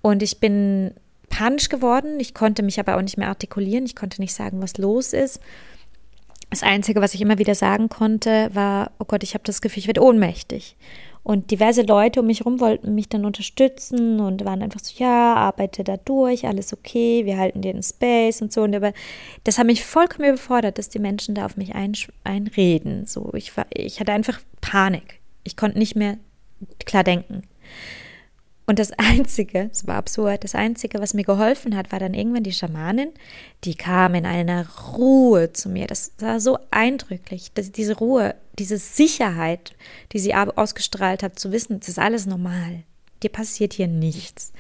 Und 0.01 0.23
ich 0.23 0.39
bin 0.39 0.95
panisch 1.29 1.69
geworden. 1.69 2.21
Ich 2.21 2.35
konnte 2.35 2.63
mich 2.63 2.79
aber 2.79 2.97
auch 2.97 3.03
nicht 3.03 3.19
mehr 3.19 3.29
artikulieren. 3.29 3.85
Ich 3.85 3.97
konnte 3.97 4.21
nicht 4.21 4.35
sagen, 4.35 4.63
was 4.63 4.79
los 4.79 5.13
ist. 5.13 5.41
Das 6.53 6.63
Einzige, 6.63 7.01
was 7.01 7.15
ich 7.15 7.23
immer 7.23 7.39
wieder 7.39 7.55
sagen 7.55 7.89
konnte, 7.89 8.51
war, 8.53 8.91
oh 8.99 9.07
Gott, 9.07 9.23
ich 9.23 9.33
habe 9.33 9.43
das 9.43 9.63
Gefühl, 9.63 9.79
ich 9.79 9.87
werde 9.87 10.03
ohnmächtig. 10.03 10.77
Und 11.23 11.51
diverse 11.51 11.81
Leute 11.81 12.21
um 12.21 12.27
mich 12.27 12.41
herum 12.41 12.61
wollten 12.61 12.95
mich 12.95 13.09
dann 13.09 13.25
unterstützen 13.25 14.21
und 14.21 14.45
waren 14.45 14.61
einfach 14.61 14.81
so, 14.81 15.03
ja, 15.03 15.35
arbeite 15.35 15.83
da 15.83 15.97
durch, 15.97 16.47
alles 16.47 16.75
okay, 16.75 17.25
wir 17.25 17.39
halten 17.39 17.63
dir 17.63 17.73
den 17.73 17.83
Space 17.83 18.43
und 18.43 18.53
so. 18.53 18.65
Und 18.65 18.77
aber 18.77 18.93
das 19.45 19.57
hat 19.57 19.65
mich 19.65 19.83
vollkommen 19.83 20.29
überfordert, 20.29 20.77
dass 20.77 20.91
die 20.91 20.99
Menschen 20.99 21.35
da 21.35 21.47
auf 21.47 21.57
mich 21.57 21.75
ein, 21.75 21.95
einreden. 22.23 23.07
So, 23.07 23.33
ich 23.33 23.57
war, 23.57 23.65
ich 23.71 23.99
hatte 23.99 24.13
einfach 24.13 24.39
Panik. 24.61 25.21
Ich 25.45 25.57
konnte 25.57 25.79
nicht 25.79 25.97
mehr 25.97 26.19
klar 26.85 27.03
denken. 27.03 27.45
Und 28.73 28.79
das 28.79 28.93
Einzige, 28.97 29.69
es 29.71 29.87
war 29.87 29.97
absurd, 29.97 30.45
das 30.45 30.55
Einzige, 30.55 30.99
was 30.99 31.13
mir 31.13 31.25
geholfen 31.25 31.77
hat, 31.77 31.93
war 31.93 31.99
dann 31.99 32.15
irgendwann 32.15 32.43
die 32.43 32.55
Schamanin, 32.55 33.11
die 33.65 33.75
kam 33.75 34.15
in 34.15 34.25
einer 34.25 34.67
Ruhe 34.97 35.53
zu 35.53 35.69
mir. 35.69 35.87
Das 35.87 36.13
war 36.21 36.41
so 36.41 36.59
eindrücklich, 36.71 37.53
diese 37.53 37.99
Ruhe, 37.99 38.35
diese 38.59 38.79
Sicherheit, 38.79 39.75
die 40.13 40.21
sie 40.21 40.35
ausgestrahlt 40.35 41.23
hat, 41.23 41.39
zu 41.39 41.53
wissen, 41.53 41.81
es 41.83 41.89
ist 41.91 41.99
alles 41.99 42.25
normal. 42.25 42.85
Dir 43.23 43.29
passiert 43.29 43.75
hier 43.75 43.89
nichts. 43.89 44.55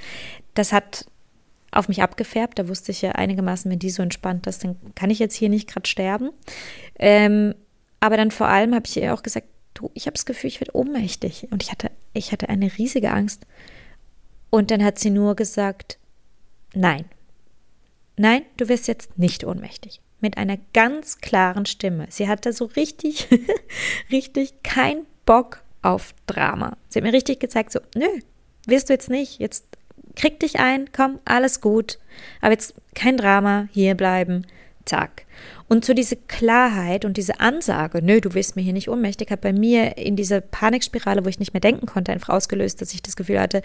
Das 0.52 0.74
hat 0.74 1.06
auf 1.70 1.88
mich 1.88 2.02
abgefärbt. 2.02 2.58
Da 2.58 2.68
wusste 2.68 2.92
ich 2.92 3.00
ja 3.00 3.12
einigermaßen, 3.12 3.70
wenn 3.70 3.78
die 3.78 3.88
so 3.88 4.02
entspannt 4.02 4.46
ist, 4.46 4.62
dann 4.62 4.76
kann 4.94 5.08
ich 5.08 5.20
jetzt 5.20 5.36
hier 5.36 5.48
nicht 5.48 5.70
gerade 5.70 5.88
sterben. 5.88 6.32
Ähm, 6.98 7.54
aber 7.98 8.18
dann 8.18 8.30
vor 8.30 8.48
allem 8.48 8.74
habe 8.74 8.86
ich 8.86 8.94
ihr 8.98 9.14
auch 9.14 9.22
gesagt, 9.22 9.46
du, 9.72 9.90
ich 9.94 10.04
habe 10.04 10.12
das 10.12 10.26
Gefühl, 10.26 10.48
ich 10.48 10.60
werde 10.60 10.76
ohnmächtig. 10.76 11.48
Und 11.50 11.62
ich 11.62 11.70
hatte, 11.70 11.90
ich 12.12 12.30
hatte 12.30 12.50
eine 12.50 12.76
riesige 12.76 13.10
Angst. 13.10 13.46
Und 14.54 14.70
dann 14.70 14.84
hat 14.84 14.98
sie 14.98 15.08
nur 15.08 15.34
gesagt, 15.34 15.96
nein, 16.74 17.06
nein, 18.18 18.42
du 18.58 18.68
wirst 18.68 18.86
jetzt 18.86 19.18
nicht 19.18 19.44
ohnmächtig. 19.44 20.02
Mit 20.20 20.36
einer 20.36 20.58
ganz 20.74 21.22
klaren 21.22 21.64
Stimme. 21.64 22.06
Sie 22.10 22.28
hatte 22.28 22.52
so 22.52 22.66
richtig, 22.66 23.28
richtig 24.12 24.62
kein 24.62 25.06
Bock 25.24 25.62
auf 25.80 26.14
Drama. 26.26 26.76
Sie 26.90 26.98
hat 26.98 27.04
mir 27.04 27.14
richtig 27.14 27.40
gezeigt, 27.40 27.72
so, 27.72 27.80
nö, 27.94 28.06
wirst 28.66 28.90
du 28.90 28.92
jetzt 28.92 29.08
nicht. 29.08 29.40
Jetzt 29.40 29.64
krieg 30.16 30.38
dich 30.38 30.60
ein, 30.60 30.92
komm, 30.92 31.18
alles 31.24 31.62
gut. 31.62 31.98
Aber 32.42 32.52
jetzt 32.52 32.74
kein 32.94 33.16
Drama, 33.16 33.68
hier 33.72 33.94
bleiben, 33.94 34.46
zack. 34.84 35.24
Und 35.66 35.86
so 35.86 35.94
diese 35.94 36.16
Klarheit 36.16 37.06
und 37.06 37.16
diese 37.16 37.40
Ansage, 37.40 38.02
nö, 38.02 38.20
du 38.20 38.34
wirst 38.34 38.54
mir 38.54 38.62
hier 38.62 38.74
nicht 38.74 38.90
ohnmächtig, 38.90 39.30
hat 39.30 39.40
bei 39.40 39.54
mir 39.54 39.96
in 39.96 40.14
dieser 40.14 40.42
Panikspirale, 40.42 41.24
wo 41.24 41.30
ich 41.30 41.38
nicht 41.38 41.54
mehr 41.54 41.62
denken 41.62 41.86
konnte, 41.86 42.12
einfach 42.12 42.34
ausgelöst, 42.34 42.82
dass 42.82 42.92
ich 42.92 43.02
das 43.02 43.16
Gefühl 43.16 43.40
hatte, 43.40 43.62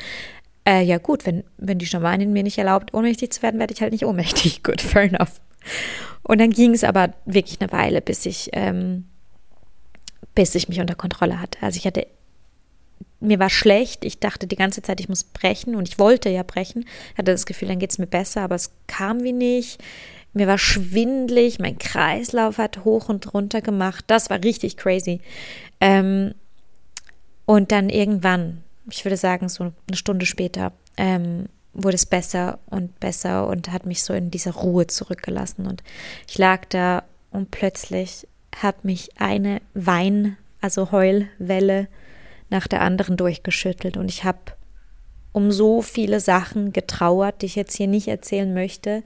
äh, 0.68 0.84
ja 0.84 0.98
gut, 0.98 1.26
wenn, 1.26 1.46
wenn 1.58 1.80
die 1.80 1.86
Schamanin 1.86 2.34
mir 2.34 2.44
nicht 2.44 2.58
erlaubt, 2.58 2.94
ohnmächtig 2.94 3.32
zu 3.32 3.42
werden, 3.42 3.58
werde 3.58 3.74
ich 3.74 3.82
halt 3.82 3.94
nicht 3.94 4.06
ohnmächtig. 4.06 4.64
Gut, 4.64 4.82
fair 4.82 5.04
enough. 5.04 5.40
Und 6.24 6.40
dann 6.40 6.50
ging 6.50 6.74
es 6.74 6.84
aber 6.84 7.14
wirklich 7.26 7.62
eine 7.62 7.72
Weile, 7.72 8.02
bis 8.02 8.26
ich, 8.26 8.50
ähm, 8.52 9.06
bis 10.36 10.56
ich 10.56 10.68
mich 10.68 10.82
unter 10.82 10.96
Kontrolle 10.96 11.40
hatte. 11.40 11.60
Also 11.62 11.78
ich 11.78 11.88
hatte, 11.88 12.06
mir 13.22 13.40
war 13.40 13.50
schlecht, 13.50 14.04
ich 14.04 14.20
dachte 14.20 14.46
die 14.46 14.58
ganze 14.58 14.82
Zeit, 14.82 15.00
ich 15.00 15.08
muss 15.08 15.24
brechen 15.24 15.74
und 15.76 15.88
ich 15.88 16.00
wollte 16.00 16.30
ja 16.30 16.44
brechen, 16.44 16.86
hatte 17.18 17.32
das 17.32 17.46
Gefühl, 17.46 17.70
dann 17.70 17.80
geht 17.80 17.92
es 17.92 17.98
mir 17.98 18.08
besser, 18.08 18.42
aber 18.42 18.56
es 18.56 18.72
kam 18.88 19.24
wie 19.24 19.32
nicht. 19.32 19.82
Mir 20.34 20.48
war 20.48 20.58
schwindlig, 20.58 21.60
mein 21.60 21.78
Kreislauf 21.78 22.58
hat 22.58 22.84
hoch 22.84 23.08
und 23.08 23.34
runter 23.34 23.62
gemacht, 23.62 24.04
das 24.08 24.30
war 24.30 24.44
richtig 24.44 24.76
crazy. 24.76 25.22
Ähm, 25.80 26.34
und 27.46 27.72
dann 27.72 27.88
irgendwann, 27.90 28.64
ich 28.90 29.06
würde 29.06 29.18
sagen, 29.18 29.50
so 29.50 29.64
eine 29.64 29.98
Stunde 29.98 30.26
später 30.26 30.72
ähm, 30.98 31.48
wurde 31.74 31.96
es 31.96 32.06
besser 32.06 32.60
und 32.68 33.00
besser 33.00 33.48
und 33.48 33.72
hat 33.72 33.86
mich 33.86 34.04
so 34.04 34.14
in 34.14 34.32
diese 34.32 34.54
Ruhe 34.54 34.88
zurückgelassen. 34.88 35.68
Und 35.68 35.84
ich 36.28 36.38
lag 36.38 36.66
da 36.70 37.04
und 37.32 37.52
plötzlich 37.52 38.28
hat 38.56 38.84
mich 38.84 39.10
eine 39.20 39.62
Wein, 39.74 40.38
also 40.62 40.92
Heulwelle 40.92 41.88
nach 42.50 42.68
der 42.68 42.82
anderen 42.82 43.18
durchgeschüttelt. 43.18 43.98
Und 43.98 44.10
ich 44.10 44.24
habe 44.24 44.40
um 45.34 45.52
so 45.52 45.82
viele 45.82 46.20
Sachen 46.20 46.74
getrauert, 46.74 47.42
die 47.42 47.46
ich 47.46 47.56
jetzt 47.56 47.76
hier 47.76 47.88
nicht 47.88 48.08
erzählen 48.08 48.54
möchte, 48.54 49.04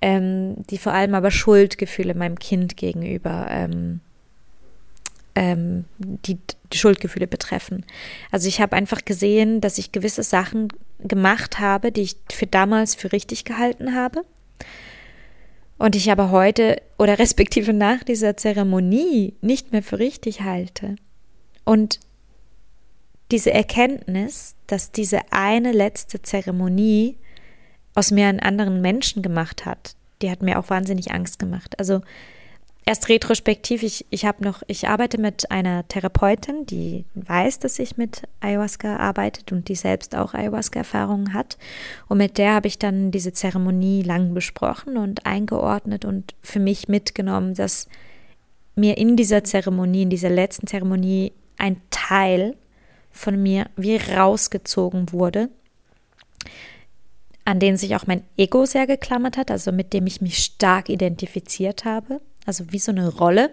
ähm, 0.00 0.64
die 0.70 0.78
vor 0.78 0.92
allem 0.92 1.14
aber 1.14 1.30
Schuldgefühle 1.30 2.14
meinem 2.14 2.38
Kind 2.38 2.76
gegenüber 2.76 3.46
ähm, 3.50 4.00
ähm, 5.34 5.84
die, 5.98 6.38
die 6.72 6.78
Schuldgefühle 6.78 7.26
betreffen. 7.26 7.84
Also 8.30 8.48
ich 8.48 8.60
habe 8.60 8.76
einfach 8.76 9.04
gesehen, 9.04 9.60
dass 9.60 9.78
ich 9.78 9.92
gewisse 9.92 10.22
Sachen 10.22 10.68
gemacht 11.00 11.58
habe, 11.58 11.92
die 11.92 12.02
ich 12.02 12.16
für 12.32 12.46
damals 12.46 12.94
für 12.94 13.12
richtig 13.12 13.44
gehalten 13.44 13.94
habe. 13.94 14.22
Und 15.76 15.96
ich 15.96 16.10
aber 16.10 16.30
heute 16.30 16.80
oder 16.98 17.18
respektive 17.18 17.72
nach 17.72 18.04
dieser 18.04 18.36
Zeremonie 18.36 19.34
nicht 19.40 19.72
mehr 19.72 19.82
für 19.82 19.98
richtig 19.98 20.42
halte. 20.42 20.96
Und 21.64 21.98
diese 23.30 23.52
Erkenntnis, 23.52 24.54
dass 24.66 24.92
diese 24.92 25.20
eine 25.30 25.72
letzte 25.72 26.22
Zeremonie 26.22 27.16
aus 27.94 28.10
mir 28.10 28.28
einen 28.28 28.40
anderen 28.40 28.80
Menschen 28.80 29.22
gemacht 29.22 29.64
hat, 29.64 29.96
die 30.22 30.30
hat 30.30 30.42
mir 30.42 30.58
auch 30.58 30.70
wahnsinnig 30.70 31.12
Angst 31.12 31.38
gemacht. 31.38 31.78
Also 31.78 32.02
erst 32.86 33.08
retrospektiv, 33.08 33.82
ich, 33.82 34.04
ich 34.10 34.24
habe 34.24 34.44
noch, 34.44 34.62
ich 34.66 34.88
arbeite 34.88 35.18
mit 35.18 35.50
einer 35.50 35.86
Therapeutin, 35.88 36.66
die 36.66 37.04
weiß, 37.14 37.58
dass 37.58 37.78
ich 37.78 37.96
mit 37.96 38.22
Ayahuasca 38.40 38.96
arbeitet 38.96 39.52
und 39.52 39.68
die 39.68 39.74
selbst 39.74 40.14
auch 40.14 40.34
Ayahuasca-Erfahrungen 40.34 41.32
hat. 41.32 41.56
Und 42.08 42.18
mit 42.18 42.38
der 42.38 42.54
habe 42.54 42.68
ich 42.68 42.78
dann 42.78 43.10
diese 43.10 43.32
Zeremonie 43.32 44.02
lang 44.02 44.34
besprochen 44.34 44.96
und 44.96 45.24
eingeordnet 45.26 46.04
und 46.04 46.34
für 46.42 46.60
mich 46.60 46.88
mitgenommen, 46.88 47.54
dass 47.54 47.88
mir 48.74 48.98
in 48.98 49.16
dieser 49.16 49.44
Zeremonie, 49.44 50.02
in 50.02 50.10
dieser 50.10 50.30
letzten 50.30 50.66
Zeremonie, 50.66 51.32
ein 51.56 51.80
Teil 51.90 52.56
von 53.12 53.40
mir 53.40 53.70
wie 53.76 53.96
rausgezogen 53.96 55.12
wurde, 55.12 55.48
an 57.44 57.60
den 57.60 57.76
sich 57.76 57.94
auch 57.94 58.06
mein 58.06 58.24
Ego 58.36 58.66
sehr 58.66 58.86
geklammert 58.86 59.36
hat, 59.36 59.50
also 59.50 59.70
mit 59.70 59.92
dem 59.92 60.06
ich 60.06 60.20
mich 60.20 60.38
stark 60.38 60.88
identifiziert 60.88 61.84
habe 61.84 62.20
also 62.44 62.72
wie 62.72 62.78
so 62.78 62.92
eine 62.92 63.08
Rolle. 63.08 63.50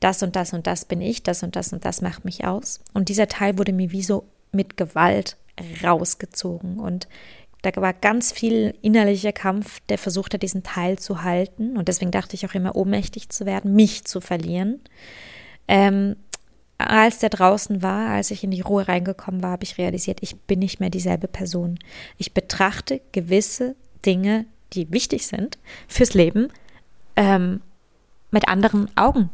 Das 0.00 0.22
und 0.22 0.36
das 0.36 0.52
und 0.52 0.66
das 0.66 0.84
bin 0.84 1.00
ich, 1.00 1.22
das 1.22 1.42
und 1.42 1.56
das 1.56 1.72
und 1.72 1.84
das 1.84 2.02
macht 2.02 2.24
mich 2.24 2.44
aus. 2.44 2.80
Und 2.92 3.08
dieser 3.08 3.28
Teil 3.28 3.56
wurde 3.58 3.72
mir 3.72 3.92
wie 3.92 4.02
so 4.02 4.24
mit 4.52 4.76
Gewalt 4.76 5.36
rausgezogen. 5.82 6.78
Und 6.78 7.08
Da 7.62 7.74
war 7.76 7.94
ganz 7.94 8.30
viel 8.30 8.74
innerlicher 8.82 9.32
Kampf, 9.32 9.80
der 9.88 9.98
versucht 9.98 10.34
hat, 10.34 10.42
diesen 10.42 10.62
Teil 10.62 10.98
zu 10.98 11.22
halten. 11.22 11.76
Und 11.76 11.88
deswegen 11.88 12.10
dachte 12.10 12.34
ich 12.36 12.46
auch 12.46 12.54
immer, 12.54 12.76
ohnmächtig 12.76 13.30
zu 13.30 13.46
werden, 13.46 13.74
mich 13.74 14.04
zu 14.04 14.20
verlieren. 14.20 14.80
Ähm, 15.66 16.16
als 16.78 17.18
der 17.18 17.30
draußen 17.30 17.82
war, 17.82 18.10
als 18.10 18.30
ich 18.30 18.44
in 18.44 18.50
die 18.50 18.60
Ruhe 18.60 18.86
reingekommen 18.86 19.42
war, 19.42 19.52
habe 19.52 19.64
ich 19.64 19.78
realisiert, 19.78 20.18
ich 20.20 20.36
bin 20.36 20.58
nicht 20.58 20.78
mehr 20.78 20.90
dieselbe 20.90 21.26
Person. 21.26 21.78
Ich 22.18 22.34
betrachte 22.34 23.00
gewisse 23.12 23.74
Dinge, 24.04 24.44
die 24.74 24.92
wichtig 24.92 25.26
sind 25.26 25.58
fürs 25.88 26.14
Leben, 26.14 26.48
ähm, 27.16 27.62
mit 28.30 28.48
anderen 28.48 28.94
Augen. 28.96 29.30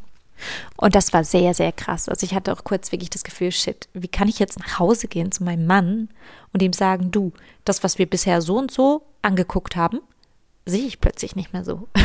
Und 0.76 0.94
das 0.94 1.12
war 1.12 1.24
sehr, 1.24 1.55
sehr 1.55 1.72
krass. 1.72 2.09
Also 2.09 2.24
ich 2.24 2.35
hatte 2.35 2.52
auch 2.52 2.64
kurz 2.64 2.92
wirklich 2.92 3.11
das 3.11 3.24
Gefühl, 3.24 3.52
shit, 3.52 3.88
wie 3.92 4.09
kann 4.09 4.28
ich 4.28 4.38
jetzt 4.38 4.59
nach 4.59 4.78
Hause 4.78 5.09
gehen 5.09 5.31
zu 5.31 5.44
meinem 5.44 5.66
Mann 5.66 6.09
und 6.52 6.62
ihm 6.62 6.72
sagen, 6.72 7.11
du, 7.11 7.33
das, 7.64 7.85
was 7.85 7.98
wir 7.98 8.07
bisher 8.07 8.42
so 8.42 8.59
und 8.59 8.70
so 8.70 9.07
angeguckt 9.22 9.76
haben, 9.76 10.00
sehe 10.66 10.87
ich 10.87 11.00
plötzlich 11.00 11.37
nicht 11.37 11.52
mehr 11.52 11.64
so. 11.64 11.88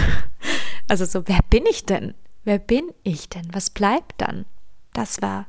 Also 0.89 1.04
so, 1.04 1.28
wer 1.28 1.39
bin 1.50 1.65
ich 1.69 1.84
denn? 1.84 2.13
Wer 2.45 2.60
bin 2.60 2.93
ich 3.04 3.28
denn? 3.28 3.54
Was 3.54 3.69
bleibt 3.69 4.21
dann? 4.21 4.45
Das 4.93 5.21
war 5.21 5.47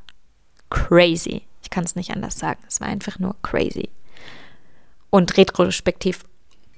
crazy. 0.69 1.43
Ich 1.63 1.69
kann 1.69 1.85
es 1.85 1.95
nicht 1.95 2.11
anders 2.11 2.37
sagen. 2.37 2.59
Es 2.67 2.81
war 2.81 2.89
einfach 2.89 3.19
nur 3.19 3.37
crazy. 3.41 3.87
Und 5.09 5.37
retrospektiv 5.37 6.25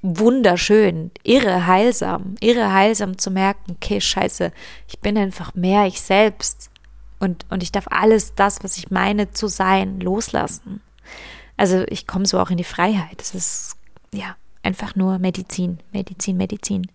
wunderschön, 0.02 1.12
irre 1.24 1.68
heilsam, 1.68 2.36
irre 2.40 2.74
heilsam 2.74 3.18
zu 3.18 3.32
merken, 3.32 3.74
okay, 3.74 4.02
scheiße, 4.02 4.52
ich 4.88 5.00
bin 5.00 5.18
einfach 5.18 5.54
mehr 5.54 5.86
ich 5.86 6.02
selbst 6.02 6.72
und, 7.20 7.46
und 7.50 7.62
ich 7.62 7.72
darf 7.72 7.86
alles 7.90 8.34
das, 8.34 8.64
was 8.64 8.78
ich 8.78 8.90
meine 8.90 9.32
zu 9.32 9.48
sein, 9.48 10.00
loslassen. 10.00 10.82
Also 11.56 11.84
ich 11.88 12.08
komme 12.08 12.26
so 12.26 12.40
auch 12.40 12.50
in 12.50 12.58
die 12.58 12.64
Freiheit. 12.64 13.22
Es 13.22 13.36
ist 13.36 13.76
ja 14.12 14.36
einfach 14.64 14.96
nur 14.96 15.20
Medizin, 15.20 15.80
Medizin, 15.92 16.38
Medizin. 16.38 16.88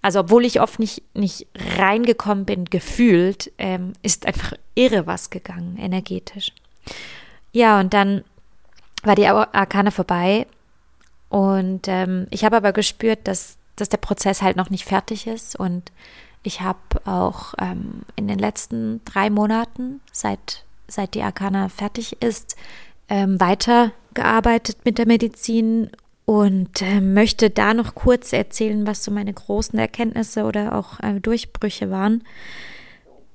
Also 0.00 0.20
obwohl 0.20 0.46
ich 0.46 0.62
oft 0.62 0.78
nicht, 0.78 1.02
nicht 1.14 1.46
reingekommen 1.76 2.46
bin, 2.46 2.64
gefühlt, 2.64 3.52
ähm, 3.58 3.92
ist 4.02 4.24
einfach 4.24 4.54
irre 4.74 5.06
was 5.06 5.28
gegangen, 5.28 5.76
energetisch. 5.76 6.52
Ja, 7.52 7.80
und 7.80 7.92
dann 7.92 8.24
war 9.02 9.14
die 9.14 9.26
Arkane 9.26 9.90
vorbei 9.90 10.46
und 11.30 11.86
ähm, 11.86 12.26
ich 12.30 12.44
habe 12.44 12.56
aber 12.56 12.72
gespürt, 12.72 13.20
dass, 13.24 13.56
dass 13.76 13.88
der 13.88 13.98
Prozess 13.98 14.42
halt 14.42 14.56
noch 14.56 14.68
nicht 14.68 14.84
fertig 14.84 15.26
ist. 15.26 15.56
Und 15.56 15.92
ich 16.42 16.60
habe 16.60 16.78
auch 17.04 17.54
ähm, 17.58 18.02
in 18.16 18.28
den 18.28 18.38
letzten 18.38 19.00
drei 19.04 19.30
Monaten, 19.30 20.00
seit, 20.12 20.64
seit 20.88 21.14
die 21.14 21.22
Arkana 21.22 21.68
fertig 21.68 22.20
ist, 22.20 22.56
ähm, 23.08 23.38
weitergearbeitet 23.40 24.78
mit 24.84 24.98
der 24.98 25.06
Medizin 25.06 25.90
und 26.24 26.82
äh, 26.82 27.00
möchte 27.00 27.48
da 27.48 27.74
noch 27.74 27.94
kurz 27.94 28.32
erzählen, 28.32 28.86
was 28.86 29.04
so 29.04 29.12
meine 29.12 29.32
großen 29.32 29.78
Erkenntnisse 29.78 30.44
oder 30.44 30.74
auch 30.74 30.98
äh, 31.00 31.20
Durchbrüche 31.20 31.90
waren, 31.90 32.24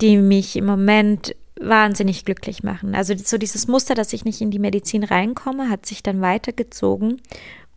die 0.01 0.17
mich 0.17 0.57
im 0.57 0.65
Moment 0.65 1.33
wahnsinnig 1.57 2.25
glücklich 2.25 2.63
machen. 2.63 2.93
Also 2.93 3.13
so 3.15 3.37
dieses 3.37 3.69
Muster, 3.69 3.95
dass 3.95 4.11
ich 4.11 4.25
nicht 4.25 4.41
in 4.41 4.51
die 4.51 4.59
Medizin 4.59 5.05
reinkomme, 5.05 5.69
hat 5.69 5.85
sich 5.85 6.03
dann 6.03 6.19
weitergezogen 6.19 7.21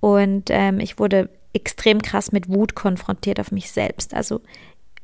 und 0.01 0.45
ähm, 0.51 0.81
ich 0.81 0.99
wurde 0.99 1.29
extrem 1.53 2.03
krass 2.03 2.33
mit 2.33 2.49
Wut 2.49 2.75
konfrontiert 2.75 3.41
auf 3.41 3.53
mich 3.53 3.71
selbst. 3.73 4.15
Also 4.15 4.41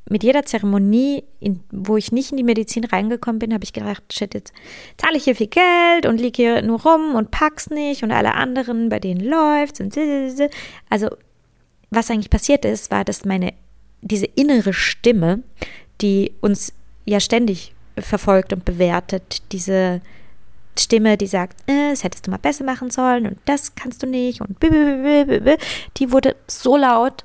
mit 0.09 0.23
jeder 0.23 0.45
Zeremonie, 0.45 1.25
in, 1.41 1.61
wo 1.71 1.97
ich 1.97 2.13
nicht 2.13 2.31
in 2.31 2.37
die 2.37 2.45
Medizin 2.45 2.85
reingekommen 2.85 3.39
bin, 3.39 3.55
habe 3.55 3.65
ich 3.65 3.73
gedacht, 3.73 4.03
shit, 4.13 4.35
jetzt 4.35 4.53
zahle 4.99 5.17
ich 5.17 5.25
hier 5.25 5.35
viel 5.35 5.47
Geld 5.47 6.07
und 6.07 6.21
liege 6.21 6.43
hier 6.43 6.63
nur 6.63 6.83
rum 6.83 7.15
und 7.15 7.31
pack's 7.31 7.71
nicht 7.71 8.03
und 8.03 8.13
alle 8.13 8.35
anderen, 8.35 8.91
bei 8.91 9.01
denen 9.01 9.21
läuft's 9.21 9.81
und 9.81 9.97
also 10.91 11.09
was 11.91 12.11
eigentlich 12.11 12.31
passiert 12.31 12.65
ist, 12.65 12.91
war, 12.91 13.05
dass 13.05 13.25
meine 13.25 13.55
diese 14.03 14.27
innere 14.27 14.75
Stimme, 14.75 15.43
die 16.03 16.33
uns 16.41 16.75
ja 17.07 17.21
ständig 17.21 17.75
verfolgt 17.97 18.53
und 18.53 18.65
bewertet, 18.65 19.43
diese 19.53 20.03
Stimme, 20.79 21.17
die 21.17 21.27
sagt, 21.27 21.61
äh, 21.69 21.91
das 21.91 22.05
hättest 22.05 22.27
du 22.27 22.31
mal 22.31 22.39
besser 22.39 22.65
machen 22.65 22.91
sollen 22.91 23.27
und 23.27 23.39
das 23.45 23.75
kannst 23.75 24.03
du 24.03 24.07
nicht 24.07 24.41
und 24.41 24.57
die 24.63 26.13
wurde 26.13 26.37
so 26.47 26.77
laut, 26.77 27.25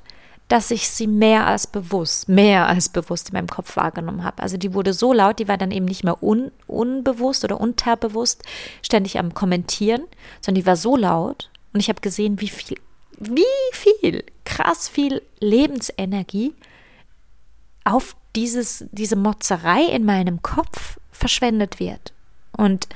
dass 0.50 0.72
ich 0.72 0.88
sie 0.88 1.06
mehr 1.06 1.46
als 1.46 1.68
bewusst, 1.68 2.28
mehr 2.28 2.66
als 2.66 2.88
bewusst 2.88 3.28
in 3.28 3.34
meinem 3.34 3.46
Kopf 3.46 3.76
wahrgenommen 3.76 4.24
habe. 4.24 4.42
Also 4.42 4.56
die 4.56 4.74
wurde 4.74 4.92
so 4.92 5.12
laut, 5.12 5.38
die 5.38 5.46
war 5.46 5.56
dann 5.56 5.70
eben 5.70 5.84
nicht 5.84 6.02
mehr 6.02 6.22
un, 6.22 6.50
unbewusst 6.66 7.44
oder 7.44 7.60
unterbewusst 7.60 8.42
ständig 8.82 9.18
am 9.18 9.32
Kommentieren, 9.32 10.02
sondern 10.40 10.60
die 10.60 10.66
war 10.66 10.76
so 10.76 10.96
laut 10.96 11.50
und 11.72 11.78
ich 11.78 11.88
habe 11.88 12.00
gesehen, 12.00 12.40
wie 12.40 12.48
viel, 12.48 12.78
wie 13.18 13.44
viel, 13.72 14.24
krass 14.44 14.88
viel 14.88 15.22
Lebensenergie 15.38 16.54
auf 17.84 18.16
dieses, 18.34 18.84
diese 18.90 19.16
Motzerei 19.16 19.84
in 19.84 20.04
meinem 20.04 20.42
Kopf 20.42 20.98
verschwendet 21.12 21.78
wird. 21.78 22.12
Und 22.56 22.88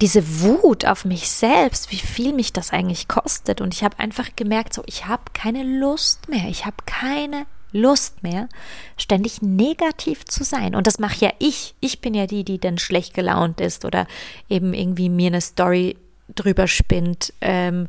diese 0.00 0.42
Wut 0.42 0.84
auf 0.84 1.04
mich 1.04 1.28
selbst, 1.28 1.90
wie 1.90 1.98
viel 1.98 2.32
mich 2.32 2.52
das 2.52 2.72
eigentlich 2.72 3.08
kostet. 3.08 3.60
Und 3.60 3.74
ich 3.74 3.82
habe 3.82 3.98
einfach 3.98 4.30
gemerkt, 4.36 4.74
so, 4.74 4.82
ich 4.86 5.06
habe 5.06 5.22
keine 5.34 5.64
Lust 5.64 6.28
mehr. 6.28 6.48
Ich 6.48 6.66
habe 6.66 6.76
keine 6.86 7.46
Lust 7.72 8.22
mehr, 8.22 8.48
ständig 8.96 9.42
negativ 9.42 10.24
zu 10.24 10.44
sein. 10.44 10.74
Und 10.74 10.86
das 10.86 10.98
mache 10.98 11.26
ja 11.26 11.32
ich. 11.38 11.74
Ich 11.80 12.00
bin 12.00 12.14
ja 12.14 12.26
die, 12.26 12.44
die 12.44 12.58
dann 12.58 12.78
schlecht 12.78 13.14
gelaunt 13.14 13.60
ist 13.60 13.84
oder 13.84 14.06
eben 14.48 14.72
irgendwie 14.72 15.08
mir 15.08 15.28
eine 15.28 15.40
Story 15.40 15.96
drüber 16.34 16.66
spinnt. 16.66 17.32
Ähm, 17.40 17.88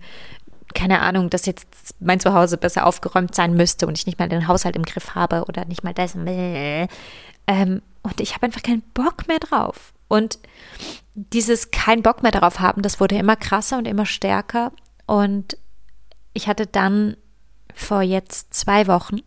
keine 0.73 1.01
Ahnung, 1.01 1.29
dass 1.29 1.45
jetzt 1.45 1.67
mein 1.99 2.19
Zuhause 2.19 2.57
besser 2.57 2.85
aufgeräumt 2.85 3.33
sein 3.33 3.55
müsste 3.55 3.87
und 3.87 3.97
ich 3.97 4.05
nicht 4.05 4.19
mal 4.19 4.29
den 4.29 4.47
Haushalt 4.47 4.75
im 4.75 4.83
Griff 4.83 5.15
habe 5.15 5.45
oder 5.47 5.65
nicht 5.65 5.83
mal 5.83 5.93
das. 5.93 6.15
Ähm, 6.15 6.89
und 8.01 8.21
ich 8.21 8.35
habe 8.35 8.45
einfach 8.45 8.63
keinen 8.63 8.83
Bock 8.93 9.27
mehr 9.27 9.39
drauf. 9.39 9.93
Und 10.07 10.39
dieses 11.33 11.71
kein 11.71 12.01
Bock 12.01 12.23
mehr 12.23 12.31
darauf 12.31 12.59
haben, 12.59 12.81
das 12.81 12.99
wurde 12.99 13.17
immer 13.17 13.35
krasser 13.35 13.77
und 13.77 13.87
immer 13.87 14.05
stärker. 14.05 14.71
Und 15.05 15.57
ich 16.33 16.47
hatte 16.47 16.65
dann 16.65 17.17
vor 17.73 18.01
jetzt 18.01 18.53
zwei 18.53 18.87
Wochen, 18.87 19.17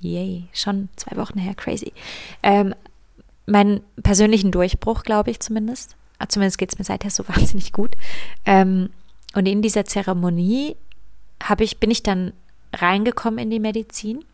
yay, 0.00 0.48
schon 0.52 0.88
zwei 0.96 1.16
Wochen 1.16 1.38
her, 1.38 1.54
crazy, 1.54 1.92
ähm, 2.42 2.74
meinen 3.46 3.80
persönlichen 4.02 4.50
Durchbruch, 4.50 5.02
glaube 5.02 5.30
ich 5.30 5.40
zumindest. 5.40 5.96
Ah, 6.18 6.28
zumindest 6.28 6.58
geht 6.58 6.72
es 6.72 6.78
mir 6.78 6.84
seither 6.84 7.10
so 7.10 7.26
wahnsinnig 7.28 7.72
gut. 7.72 7.96
Ähm, 8.44 8.90
und 9.34 9.46
in 9.46 9.62
dieser 9.62 9.84
Zeremonie 9.84 10.76
habe 11.42 11.64
ich, 11.64 11.78
bin 11.78 11.90
ich 11.90 12.02
dann 12.02 12.32
reingekommen 12.74 13.38
in 13.38 13.50
die 13.50 13.60
Medizin 13.60 14.24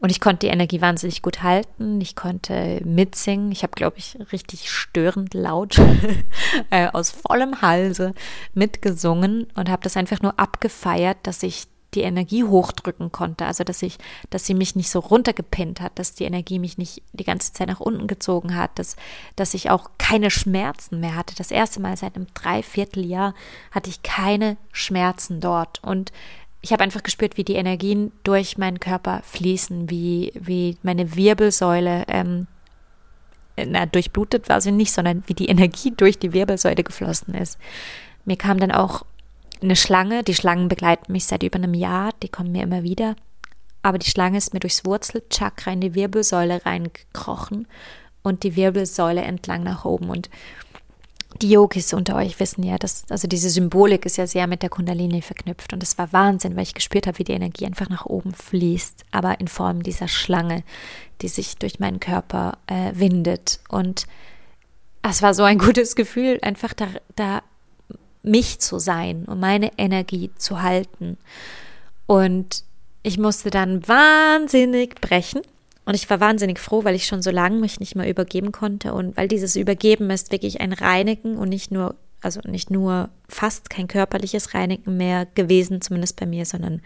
und 0.00 0.10
ich 0.10 0.20
konnte 0.20 0.46
die 0.46 0.52
Energie 0.52 0.80
wahnsinnig 0.80 1.22
gut 1.22 1.42
halten. 1.42 2.00
Ich 2.00 2.14
konnte 2.14 2.80
mitsingen. 2.84 3.50
Ich 3.50 3.64
habe, 3.64 3.72
glaube 3.72 3.98
ich, 3.98 4.16
richtig 4.32 4.70
störend 4.70 5.34
laut 5.34 5.80
äh, 6.70 6.88
aus 6.88 7.10
vollem 7.10 7.62
Halse 7.62 8.14
mitgesungen 8.54 9.48
und 9.54 9.68
habe 9.68 9.82
das 9.82 9.96
einfach 9.96 10.22
nur 10.22 10.38
abgefeiert, 10.38 11.18
dass 11.24 11.42
ich 11.42 11.66
die 11.94 12.02
Energie 12.02 12.44
hochdrücken 12.44 13.10
konnte. 13.10 13.46
Also 13.46 13.64
dass 13.64 13.82
ich, 13.82 13.98
dass 14.30 14.44
sie 14.46 14.54
mich 14.54 14.76
nicht 14.76 14.90
so 14.90 15.00
runtergepinnt 15.00 15.80
hat, 15.80 15.98
dass 15.98 16.14
die 16.14 16.24
Energie 16.24 16.58
mich 16.58 16.78
nicht 16.78 17.02
die 17.12 17.24
ganze 17.24 17.52
Zeit 17.52 17.68
nach 17.68 17.80
unten 17.80 18.06
gezogen 18.06 18.54
hat, 18.54 18.78
dass, 18.78 18.94
dass 19.36 19.54
ich 19.54 19.70
auch 19.70 19.90
keine 19.98 20.30
Schmerzen 20.30 21.00
mehr 21.00 21.16
hatte. 21.16 21.34
Das 21.34 21.50
erste 21.50 21.80
Mal 21.80 21.96
seit 21.96 22.14
einem 22.14 22.26
Dreivierteljahr 22.34 23.34
hatte 23.72 23.90
ich 23.90 24.02
keine 24.02 24.58
Schmerzen 24.70 25.40
dort. 25.40 25.82
Und 25.82 26.12
ich 26.60 26.72
habe 26.72 26.82
einfach 26.82 27.02
gespürt, 27.02 27.36
wie 27.36 27.44
die 27.44 27.54
Energien 27.54 28.12
durch 28.24 28.58
meinen 28.58 28.80
Körper 28.80 29.20
fließen, 29.24 29.90
wie, 29.90 30.32
wie 30.34 30.76
meine 30.82 31.14
Wirbelsäule, 31.14 32.04
ähm, 32.08 32.46
na, 33.56 33.86
durchblutet 33.86 34.48
war 34.48 34.60
sie 34.60 34.72
nicht, 34.72 34.92
sondern 34.92 35.22
wie 35.26 35.34
die 35.34 35.46
Energie 35.48 35.92
durch 35.96 36.18
die 36.18 36.32
Wirbelsäule 36.32 36.82
geflossen 36.82 37.34
ist. 37.34 37.58
Mir 38.24 38.36
kam 38.36 38.58
dann 38.58 38.72
auch 38.72 39.04
eine 39.62 39.76
Schlange, 39.76 40.22
die 40.22 40.34
Schlangen 40.34 40.68
begleiten 40.68 41.12
mich 41.12 41.26
seit 41.26 41.42
über 41.42 41.56
einem 41.56 41.74
Jahr, 41.74 42.10
die 42.22 42.28
kommen 42.28 42.52
mir 42.52 42.62
immer 42.62 42.82
wieder. 42.82 43.16
Aber 43.82 43.98
die 43.98 44.10
Schlange 44.10 44.38
ist 44.38 44.54
mir 44.54 44.60
durchs 44.60 44.84
Wurzelchakra 44.84 45.72
in 45.72 45.80
die 45.80 45.94
Wirbelsäule 45.94 46.64
reingekrochen 46.66 47.66
und 48.22 48.42
die 48.42 48.56
Wirbelsäule 48.56 49.22
entlang 49.22 49.62
nach 49.62 49.84
oben. 49.84 50.10
Und 50.10 50.28
die 51.42 51.50
Yogis 51.50 51.92
unter 51.92 52.16
euch 52.16 52.40
wissen 52.40 52.62
ja, 52.62 52.78
dass, 52.78 53.04
also 53.10 53.28
diese 53.28 53.50
Symbolik 53.50 54.06
ist 54.06 54.16
ja 54.16 54.26
sehr 54.26 54.46
mit 54.46 54.62
der 54.62 54.70
Kundalini 54.70 55.22
verknüpft. 55.22 55.72
Und 55.72 55.82
es 55.82 55.98
war 55.98 56.12
Wahnsinn, 56.12 56.56
weil 56.56 56.62
ich 56.62 56.74
gespürt 56.74 57.06
habe, 57.06 57.18
wie 57.18 57.24
die 57.24 57.32
Energie 57.32 57.66
einfach 57.66 57.88
nach 57.88 58.06
oben 58.06 58.32
fließt, 58.32 59.04
aber 59.12 59.38
in 59.40 59.48
Form 59.48 59.82
dieser 59.82 60.08
Schlange, 60.08 60.64
die 61.20 61.28
sich 61.28 61.56
durch 61.56 61.80
meinen 61.80 62.00
Körper 62.00 62.58
äh, 62.66 62.92
windet. 62.94 63.60
Und 63.68 64.06
es 65.02 65.22
war 65.22 65.34
so 65.34 65.44
ein 65.44 65.58
gutes 65.58 65.96
Gefühl, 65.96 66.38
einfach 66.42 66.72
da, 66.72 66.88
da 67.14 67.42
mich 68.22 68.58
zu 68.58 68.78
sein 68.78 69.24
und 69.26 69.38
meine 69.38 69.70
Energie 69.78 70.30
zu 70.36 70.62
halten. 70.62 71.18
Und 72.06 72.64
ich 73.02 73.18
musste 73.18 73.50
dann 73.50 73.86
wahnsinnig 73.86 75.00
brechen 75.00 75.42
und 75.88 75.94
ich 75.94 76.10
war 76.10 76.20
wahnsinnig 76.20 76.58
froh, 76.58 76.84
weil 76.84 76.94
ich 76.94 77.06
schon 77.06 77.22
so 77.22 77.30
lange 77.30 77.56
mich 77.56 77.80
nicht 77.80 77.96
mehr 77.96 78.10
übergeben 78.10 78.52
konnte 78.52 78.92
und 78.92 79.16
weil 79.16 79.26
dieses 79.26 79.56
Übergeben 79.56 80.10
ist 80.10 80.30
wirklich 80.30 80.60
ein 80.60 80.74
Reinigen 80.74 81.38
und 81.38 81.48
nicht 81.48 81.70
nur 81.70 81.94
also 82.20 82.40
nicht 82.44 82.70
nur 82.70 83.08
fast 83.26 83.70
kein 83.70 83.88
körperliches 83.88 84.52
Reinigen 84.52 84.98
mehr 84.98 85.24
gewesen, 85.34 85.80
zumindest 85.80 86.20
bei 86.20 86.26
mir, 86.26 86.44
sondern 86.44 86.82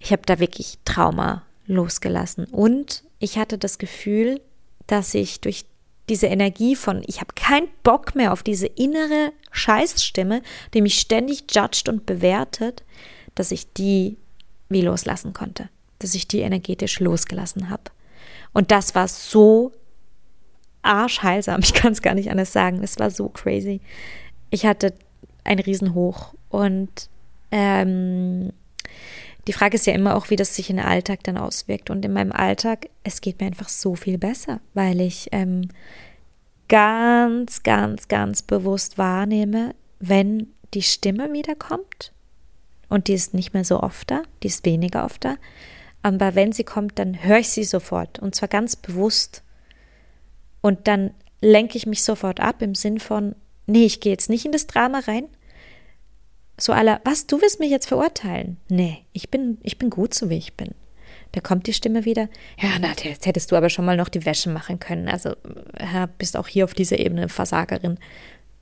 ich 0.00 0.10
habe 0.10 0.22
da 0.26 0.40
wirklich 0.40 0.78
Trauma 0.84 1.44
losgelassen. 1.66 2.46
Und 2.46 3.04
ich 3.20 3.38
hatte 3.38 3.58
das 3.58 3.78
Gefühl, 3.78 4.40
dass 4.88 5.14
ich 5.14 5.40
durch 5.40 5.64
diese 6.08 6.26
Energie 6.26 6.74
von, 6.74 7.04
ich 7.06 7.20
habe 7.20 7.34
keinen 7.36 7.68
Bock 7.84 8.16
mehr 8.16 8.32
auf 8.32 8.42
diese 8.42 8.66
innere 8.66 9.32
Scheißstimme, 9.52 10.42
die 10.74 10.80
mich 10.80 10.98
ständig 10.98 11.44
judgt 11.54 11.88
und 11.88 12.06
bewertet, 12.06 12.82
dass 13.36 13.52
ich 13.52 13.72
die 13.72 14.16
wie 14.68 14.82
loslassen 14.82 15.32
konnte, 15.32 15.68
dass 16.00 16.14
ich 16.14 16.26
die 16.26 16.40
energetisch 16.40 16.98
losgelassen 16.98 17.70
habe. 17.70 17.84
Und 18.56 18.70
das 18.70 18.94
war 18.94 19.06
so 19.06 19.72
arschheilsam, 20.80 21.60
ich 21.62 21.74
kann 21.74 21.92
es 21.92 22.00
gar 22.00 22.14
nicht 22.14 22.30
anders 22.30 22.54
sagen, 22.54 22.82
es 22.82 22.98
war 22.98 23.10
so 23.10 23.28
crazy. 23.28 23.82
Ich 24.48 24.64
hatte 24.64 24.94
ein 25.44 25.58
Riesenhoch 25.58 26.32
und 26.48 27.10
ähm, 27.50 28.54
die 29.46 29.52
Frage 29.52 29.74
ist 29.74 29.86
ja 29.86 29.92
immer 29.92 30.16
auch, 30.16 30.30
wie 30.30 30.36
das 30.36 30.56
sich 30.56 30.70
in 30.70 30.78
den 30.78 30.86
Alltag 30.86 31.22
dann 31.24 31.36
auswirkt. 31.36 31.90
Und 31.90 32.02
in 32.02 32.14
meinem 32.14 32.32
Alltag, 32.32 32.88
es 33.04 33.20
geht 33.20 33.40
mir 33.40 33.46
einfach 33.46 33.68
so 33.68 33.94
viel 33.94 34.16
besser, 34.16 34.60
weil 34.72 35.02
ich 35.02 35.28
ähm, 35.32 35.68
ganz, 36.70 37.62
ganz, 37.62 38.08
ganz 38.08 38.40
bewusst 38.40 38.96
wahrnehme, 38.96 39.74
wenn 40.00 40.46
die 40.72 40.80
Stimme 40.80 41.30
wiederkommt. 41.30 42.10
Und 42.88 43.08
die 43.08 43.12
ist 43.12 43.34
nicht 43.34 43.52
mehr 43.52 43.64
so 43.64 43.82
oft 43.82 44.10
da, 44.10 44.22
die 44.42 44.48
ist 44.48 44.64
weniger 44.64 45.04
oft 45.04 45.26
da. 45.26 45.36
Aber 46.02 46.34
wenn 46.34 46.52
sie 46.52 46.64
kommt, 46.64 46.98
dann 46.98 47.22
höre 47.24 47.38
ich 47.38 47.48
sie 47.48 47.64
sofort. 47.64 48.18
Und 48.18 48.34
zwar 48.34 48.48
ganz 48.48 48.76
bewusst. 48.76 49.42
Und 50.60 50.86
dann 50.88 51.12
lenke 51.40 51.76
ich 51.76 51.86
mich 51.86 52.02
sofort 52.02 52.40
ab 52.40 52.62
im 52.62 52.74
Sinn 52.74 53.00
von, 53.00 53.34
nee, 53.66 53.84
ich 53.84 54.00
gehe 54.00 54.12
jetzt 54.12 54.30
nicht 54.30 54.44
in 54.44 54.52
das 54.52 54.66
Drama 54.66 55.00
rein, 55.00 55.26
so 56.58 56.72
aller, 56.72 57.00
was, 57.04 57.26
du 57.26 57.40
willst 57.40 57.60
mich 57.60 57.70
jetzt 57.70 57.86
verurteilen? 57.86 58.56
Nee, 58.68 59.04
ich 59.12 59.30
bin, 59.30 59.58
ich 59.62 59.78
bin 59.78 59.90
gut, 59.90 60.14
so 60.14 60.30
wie 60.30 60.38
ich 60.38 60.54
bin. 60.54 60.74
Da 61.32 61.40
kommt 61.40 61.66
die 61.66 61.74
Stimme 61.74 62.04
wieder. 62.04 62.28
Ja, 62.58 62.70
na, 62.80 62.92
jetzt 63.02 63.26
hättest 63.26 63.52
du 63.52 63.56
aber 63.56 63.68
schon 63.68 63.84
mal 63.84 63.96
noch 63.96 64.08
die 64.08 64.24
Wäsche 64.24 64.48
machen 64.48 64.80
können. 64.80 65.08
Also, 65.08 65.34
ja, 65.78 66.06
bist 66.06 66.36
auch 66.36 66.48
hier 66.48 66.64
auf 66.64 66.72
dieser 66.72 66.98
Ebene 66.98 67.28
Versagerin. 67.28 67.98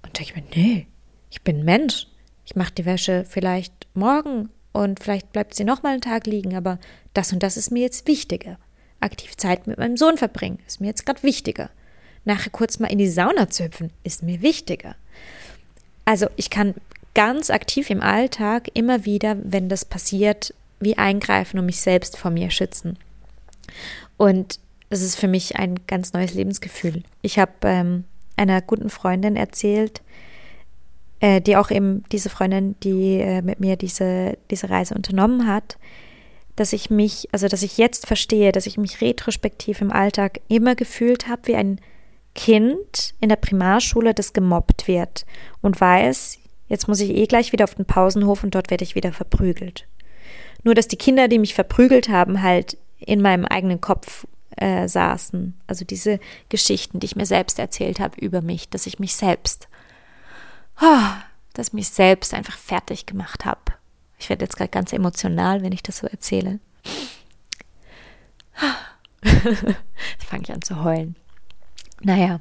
Und 0.03 0.19
denke 0.19 0.23
ich 0.23 0.35
mir, 0.35 0.43
nee, 0.57 0.87
ich 1.31 1.43
bin 1.43 1.65
Mensch. 1.65 2.09
Ich 2.45 2.57
mache 2.57 2.73
die 2.73 2.85
Wäsche 2.85 3.25
vielleicht 3.29 3.87
morgen 3.95 4.51
und 4.75 5.01
vielleicht 5.01 5.33
bleibt 5.33 5.55
sie 5.55 5.65
noch 5.65 5.85
mal 5.85 5.93
einen 5.93 6.01
Tag 6.01 6.27
liegen, 6.27 6.57
aber 6.57 6.79
das 7.15 7.33
und 7.33 7.43
das 7.45 7.57
ist 7.57 7.71
mir 7.71 7.83
jetzt 7.83 8.09
wichtiger. 8.09 8.59
Aktiv 8.99 9.37
Zeit 9.37 9.69
mit 9.69 9.79
meinem 9.79 9.97
Sohn 9.97 10.19
verbringen 10.19 10.59
ist 10.67 10.81
mir 10.81 10.89
jetzt 10.89 11.07
gerade 11.07 11.23
wichtiger. 11.23 11.71
Nachher 12.25 12.51
kurz 12.51 12.81
mal 12.81 12.89
in 12.89 12.99
die 12.99 13.09
Sauna 13.09 13.49
zu 13.49 13.65
hüpfen 13.65 13.93
ist 14.03 14.25
mir 14.25 14.43
wichtiger. 14.43 14.97
Also 16.05 16.27
ich 16.35 16.51
kann 16.51 16.75
ganz 17.15 17.51
aktiv 17.51 17.89
im 17.89 18.03
Alltag 18.03 18.69
immer 18.75 19.05
wieder, 19.05 19.37
wenn 19.45 19.69
das 19.69 19.85
passiert, 19.85 20.53
wie 20.81 20.99
eingreifen 20.99 21.61
und 21.61 21.67
mich 21.67 21.81
selbst 21.81 22.19
vor 22.19 22.33
mir 22.33 22.51
schützen. 22.51 22.99
Und 24.17 24.59
es 24.91 25.03
ist 25.03 25.15
für 25.15 25.29
mich 25.29 25.55
ein 25.57 25.87
ganz 25.87 26.13
neues 26.15 26.35
Lebensgefühl. 26.35 27.05
Ich 27.23 27.39
habe 27.39 27.53
ähm, 27.63 28.05
einer 28.37 28.61
guten 28.61 28.91
Freundin 28.91 29.37
erzählt, 29.37 30.03
äh, 31.25 31.41
die 31.41 31.57
auch 31.57 31.71
eben 31.71 32.05
diese 32.13 32.31
Freundin, 32.31 32.77
die 32.83 33.21
äh, 33.21 33.43
mit 33.43 33.61
mir 33.61 33.77
diese, 33.77 34.37
diese 34.51 34.71
Reise 34.71 34.95
unternommen 34.95 35.47
hat, 35.47 35.79
dass 36.57 36.73
ich 36.73 36.91
mich, 36.91 37.29
also 37.33 37.49
dass 37.49 37.63
ich 37.63 37.79
jetzt 37.79 38.07
verstehe, 38.07 38.53
dass 38.53 38.67
ich 38.67 38.79
mich 38.79 39.01
retrospektiv 39.01 39.81
im 39.81 39.91
Alltag 39.93 40.41
immer 40.49 40.75
gefühlt 40.75 41.29
habe 41.29 41.47
wie 41.47 41.57
ein 41.57 41.81
Kind 42.35 43.15
in 43.21 43.29
der 43.29 43.37
Primarschule, 43.37 44.13
das 44.13 44.33
gemobbt 44.33 44.89
wird 44.89 45.25
und 45.63 45.81
weiß, 45.81 46.39
Jetzt 46.69 46.89
muss 46.89 47.01
ich 47.01 47.11
eh 47.11 47.27
gleich 47.27 47.53
wieder 47.53 47.65
auf 47.65 47.75
den 47.75 47.85
Pausenhof 47.85 48.43
und 48.43 48.55
dort 48.55 48.71
werde 48.71 48.85
ich 48.85 48.95
wieder 48.95 49.13
verprügelt. 49.13 49.87
Nur, 50.63 50.75
dass 50.75 50.89
die 50.89 50.97
Kinder, 50.97 51.29
die 51.29 51.39
mich 51.39 51.55
verprügelt 51.55 52.09
haben, 52.09 52.43
halt 52.43 52.79
in 52.99 53.21
meinem 53.21 53.45
eigenen 53.45 53.81
Kopf 53.81 54.27
äh, 54.57 54.89
saßen. 54.89 55.55
Also 55.67 55.85
diese 55.85 56.21
Geschichten, 56.49 57.01
die 57.01 57.07
ich 57.07 57.17
mir 57.17 57.27
selbst 57.27 57.59
erzählt 57.59 58.01
habe 58.01 58.19
über 58.19 58.41
mich, 58.41 58.71
dass 58.71 58.87
ich 58.87 58.99
mich 58.99 59.15
selbst, 59.15 59.69
oh, 60.81 61.09
dass 61.53 61.73
mich 61.73 61.89
selbst 61.89 62.35
einfach 62.35 62.57
fertig 62.57 63.07
gemacht 63.07 63.45
habe. 63.45 63.61
Ich 64.19 64.29
werde 64.29 64.45
jetzt 64.45 64.57
gerade 64.57 64.71
ganz 64.71 64.93
emotional, 64.93 65.63
wenn 65.63 65.73
ich 65.73 65.83
das 65.83 65.99
so 65.99 66.07
erzähle. 66.07 66.61
Jetzt 69.23 70.25
fange 70.27 70.43
ich 70.45 70.53
an 70.53 70.63
zu 70.63 70.85
heulen. 70.85 71.17
Naja, 72.03 72.41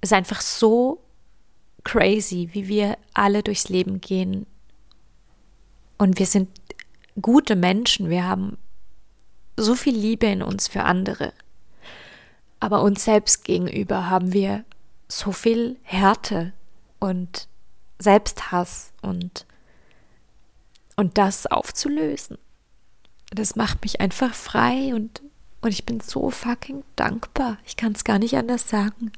es 0.00 0.10
ist 0.10 0.12
einfach 0.12 0.40
so 0.40 1.02
crazy, 1.82 2.50
wie 2.52 2.68
wir 2.68 2.98
alle 3.12 3.42
durchs 3.42 3.68
Leben 3.68 4.00
gehen. 4.00 4.46
Und 5.98 6.18
wir 6.18 6.26
sind 6.26 6.48
gute 7.20 7.56
Menschen, 7.56 8.10
wir 8.10 8.24
haben 8.24 8.58
so 9.56 9.74
viel 9.74 9.96
Liebe 9.96 10.26
in 10.26 10.42
uns 10.42 10.68
für 10.68 10.82
andere. 10.82 11.32
Aber 12.60 12.82
uns 12.82 13.04
selbst 13.04 13.44
gegenüber 13.44 14.10
haben 14.10 14.32
wir 14.32 14.64
so 15.08 15.32
viel 15.32 15.76
Härte 15.82 16.52
und 17.04 17.48
Selbsthass 17.98 18.92
und, 19.02 19.46
und 20.96 21.18
das 21.18 21.46
aufzulösen. 21.46 22.38
Das 23.30 23.56
macht 23.56 23.82
mich 23.82 24.00
einfach 24.00 24.34
frei 24.34 24.94
und, 24.94 25.22
und 25.60 25.70
ich 25.70 25.84
bin 25.84 26.00
so 26.00 26.30
fucking 26.30 26.82
dankbar. 26.96 27.58
Ich 27.66 27.76
kann 27.76 27.92
es 27.92 28.04
gar 28.04 28.18
nicht 28.18 28.36
anders 28.36 28.68
sagen. 28.68 29.12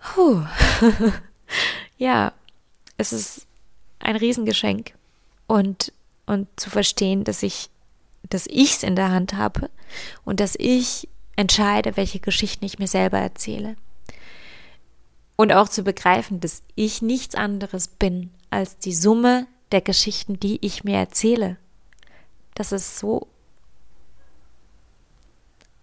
Puh. 0.00 0.44
ja, 1.98 2.32
es 2.96 3.12
ist 3.12 3.46
ein 3.98 4.16
Riesengeschenk. 4.16 4.94
Und, 5.46 5.92
und 6.24 6.48
zu 6.56 6.70
verstehen, 6.70 7.24
dass 7.24 7.42
ich, 7.42 7.68
dass 8.28 8.46
ich 8.46 8.72
es 8.72 8.82
in 8.82 8.96
der 8.96 9.10
Hand 9.10 9.34
habe 9.34 9.68
und 10.24 10.40
dass 10.40 10.56
ich 10.58 11.08
entscheide, 11.36 11.96
welche 11.96 12.18
Geschichten 12.18 12.64
ich 12.64 12.78
mir 12.78 12.88
selber 12.88 13.18
erzähle. 13.18 13.76
Und 15.36 15.52
auch 15.52 15.68
zu 15.68 15.82
begreifen, 15.82 16.40
dass 16.40 16.62
ich 16.74 17.02
nichts 17.02 17.34
anderes 17.34 17.88
bin 17.88 18.30
als 18.50 18.78
die 18.78 18.94
Summe 18.94 19.46
der 19.70 19.82
Geschichten, 19.82 20.40
die 20.40 20.58
ich 20.64 20.84
mir 20.84 20.96
erzähle. 20.96 21.56
Das 22.54 22.72
ist 22.72 22.98
so, 22.98 23.26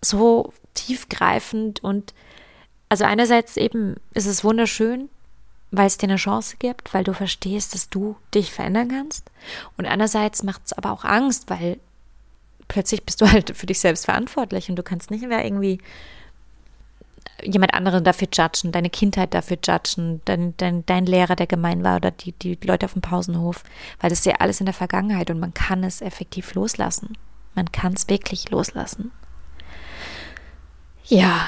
so 0.02 0.54
tiefgreifend 0.74 1.84
und 1.84 2.14
also 2.90 3.06
einerseits 3.06 3.58
eben 3.58 3.96
ist 4.14 4.28
es 4.28 4.44
wunderschön, 4.44 5.10
weil 5.72 5.88
es 5.88 5.98
dir 5.98 6.08
eine 6.08 6.18
Chance 6.18 6.58
gibt, 6.60 6.94
weil 6.94 7.04
du 7.04 7.14
verstehst, 7.14 7.74
dass 7.74 7.90
du 7.90 8.16
dich 8.34 8.52
verändern 8.52 8.90
kannst. 8.90 9.32
Und 9.78 9.88
andererseits 9.88 10.44
macht 10.44 10.62
es 10.66 10.74
aber 10.74 10.92
auch 10.92 11.04
Angst, 11.04 11.50
weil 11.50 11.80
plötzlich 12.68 13.04
bist 13.04 13.22
du 13.22 13.32
halt 13.32 13.56
für 13.58 13.66
dich 13.66 13.80
selbst 13.80 14.06
verantwortlich 14.06 14.70
und 14.70 14.76
du 14.76 14.84
kannst 14.84 15.10
nicht 15.10 15.28
mehr 15.28 15.44
irgendwie 15.44 15.80
jemand 17.44 17.74
anderen 17.74 18.04
dafür 18.04 18.28
judgen, 18.32 18.72
deine 18.72 18.90
Kindheit 18.90 19.34
dafür 19.34 19.58
judgen, 19.64 20.22
dein, 20.26 20.56
dein, 20.58 20.86
dein 20.86 21.06
Lehrer, 21.06 21.36
der 21.36 21.48
gemein 21.48 21.84
war 21.84 21.98
oder 21.98 22.12
die, 22.12 22.32
die 22.32 22.58
Leute 22.64 22.86
auf 22.86 22.94
dem 22.94 23.02
Pausenhof, 23.02 23.64
weil 24.00 24.10
das 24.10 24.20
ist 24.20 24.26
ja 24.26 24.36
alles 24.40 24.60
in 24.60 24.66
der 24.66 24.74
Vergangenheit 24.74 25.30
und 25.30 25.40
man 25.40 25.54
kann 25.54 25.84
es 25.84 26.02
effektiv 26.02 26.54
loslassen. 26.54 27.18
Man 27.56 27.72
kann 27.72 27.94
es 27.94 28.08
wirklich 28.10 28.50
loslassen. 28.50 29.12
Ja, 31.06 31.48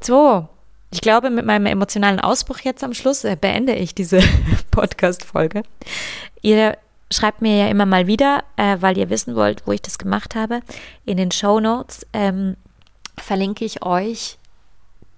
so, 0.00 0.48
ich 0.90 1.00
glaube, 1.00 1.30
mit 1.30 1.46
meinem 1.46 1.66
emotionalen 1.66 2.20
Ausbruch 2.20 2.58
jetzt 2.60 2.82
am 2.82 2.94
Schluss 2.94 3.24
äh, 3.24 3.36
beende 3.40 3.74
ich 3.74 3.94
diese 3.94 4.20
Podcast-Folge. 4.70 5.62
Ihr 6.42 6.76
schreibt 7.12 7.42
mir 7.42 7.56
ja 7.56 7.68
immer 7.68 7.86
mal 7.86 8.06
wieder, 8.06 8.44
äh, 8.56 8.76
weil 8.80 8.98
ihr 8.98 9.10
wissen 9.10 9.36
wollt, 9.36 9.66
wo 9.66 9.72
ich 9.72 9.82
das 9.82 9.98
gemacht 9.98 10.34
habe. 10.34 10.60
In 11.04 11.16
den 11.16 11.30
Show 11.30 11.60
Notes 11.60 12.06
ähm, 12.12 12.56
verlinke 13.16 13.64
ich 13.64 13.84
euch, 13.84 14.38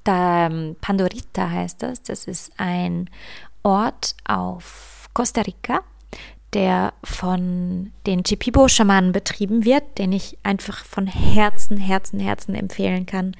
da, 0.05 0.46
ähm, 0.46 0.76
Pandorita 0.80 1.50
heißt 1.50 1.82
das. 1.82 2.03
Das 2.03 2.26
ist 2.26 2.53
ein 2.57 3.09
Ort 3.62 4.14
auf 4.24 5.09
Costa 5.14 5.42
Rica, 5.42 5.80
der 6.53 6.92
von 7.05 7.92
den 8.07 8.24
Chipibo-Schamanen 8.24 9.12
betrieben 9.12 9.64
wird, 9.64 9.98
den 9.98 10.12
ich 10.12 10.38
einfach 10.42 10.84
von 10.84 11.07
Herzen, 11.07 11.76
Herzen, 11.76 12.18
Herzen 12.18 12.55
empfehlen 12.55 13.07
kann. 13.07 13.36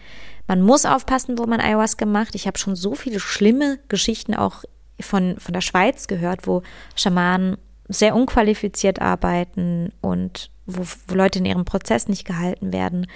Man 0.47 0.63
muss 0.63 0.87
aufpassen, 0.87 1.39
wo 1.39 1.47
man 1.47 1.61
Ayahuasca 1.61 2.07
macht. 2.07 2.35
Ich 2.35 2.47
habe 2.47 2.59
schon 2.59 2.77
so 2.77 2.95
viele 2.95 3.21
schlimme 3.21 3.79
Geschichten 3.89 4.35
auch 4.35 4.65
von, 5.01 5.37
von 5.39 5.53
der 5.53 5.61
Schweiz 5.61 6.07
gehört, 6.07 6.47
wo 6.47 6.63
Schamanen 6.95 7.57
sehr 7.89 8.15
unqualifiziert 8.15 9.01
arbeiten 9.01 9.93
und 10.01 10.51
wo, 10.67 10.85
wo 11.07 11.15
Leute 11.15 11.39
in 11.39 11.45
ihrem 11.45 11.65
Prozess 11.65 12.09
nicht 12.09 12.25
gehalten 12.25 12.73
werden. 12.73 13.07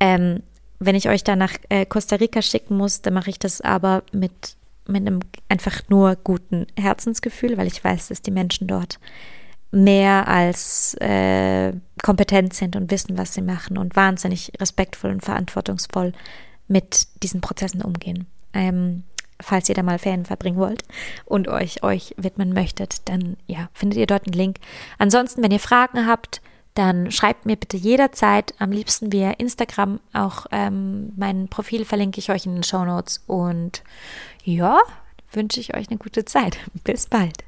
Ähm, 0.00 0.42
wenn 0.80 0.96
ich 0.96 1.08
euch 1.08 1.22
da 1.22 1.36
nach 1.36 1.52
äh, 1.68 1.86
Costa 1.86 2.16
Rica 2.16 2.42
schicken 2.42 2.76
muss, 2.76 3.02
dann 3.02 3.14
mache 3.14 3.30
ich 3.30 3.38
das 3.38 3.60
aber 3.60 4.02
mit, 4.12 4.56
mit 4.88 5.06
einem 5.06 5.20
einfach 5.48 5.82
nur 5.88 6.16
guten 6.16 6.66
Herzensgefühl, 6.76 7.56
weil 7.58 7.66
ich 7.66 7.84
weiß, 7.84 8.08
dass 8.08 8.22
die 8.22 8.30
Menschen 8.30 8.66
dort 8.66 8.98
mehr 9.70 10.26
als 10.26 10.94
äh, 10.94 11.72
kompetent 12.02 12.54
sind 12.54 12.74
und 12.76 12.90
wissen, 12.90 13.18
was 13.18 13.34
sie 13.34 13.42
machen 13.42 13.78
und 13.78 13.94
wahnsinnig 13.94 14.52
respektvoll 14.58 15.12
und 15.12 15.22
verantwortungsvoll 15.22 16.12
mit 16.66 17.06
diesen 17.22 17.40
Prozessen 17.40 17.82
umgehen. 17.82 18.26
Ähm, 18.52 19.04
falls 19.40 19.68
ihr 19.68 19.74
da 19.74 19.82
mal 19.82 19.98
Ferien 19.98 20.24
verbringen 20.24 20.58
wollt 20.58 20.82
und 21.24 21.46
euch 21.46 21.82
euch 21.82 22.14
widmen 22.16 22.52
möchtet, 22.52 23.08
dann 23.08 23.36
ja, 23.46 23.68
findet 23.74 23.98
ihr 23.98 24.06
dort 24.06 24.26
einen 24.26 24.34
Link. 24.34 24.56
Ansonsten, 24.98 25.42
wenn 25.42 25.52
ihr 25.52 25.60
Fragen 25.60 26.06
habt, 26.06 26.40
dann 26.80 27.10
schreibt 27.10 27.44
mir 27.44 27.56
bitte 27.56 27.76
jederzeit, 27.76 28.54
am 28.58 28.72
liebsten 28.72 29.12
via 29.12 29.32
Instagram. 29.32 30.00
Auch 30.14 30.46
ähm, 30.50 31.12
mein 31.14 31.48
Profil 31.48 31.84
verlinke 31.84 32.18
ich 32.18 32.30
euch 32.30 32.46
in 32.46 32.54
den 32.54 32.62
Show 32.62 32.86
Notes. 32.86 33.22
Und 33.26 33.82
ja, 34.44 34.78
wünsche 35.30 35.60
ich 35.60 35.76
euch 35.76 35.90
eine 35.90 35.98
gute 35.98 36.24
Zeit. 36.24 36.56
Bis 36.84 37.06
bald. 37.06 37.44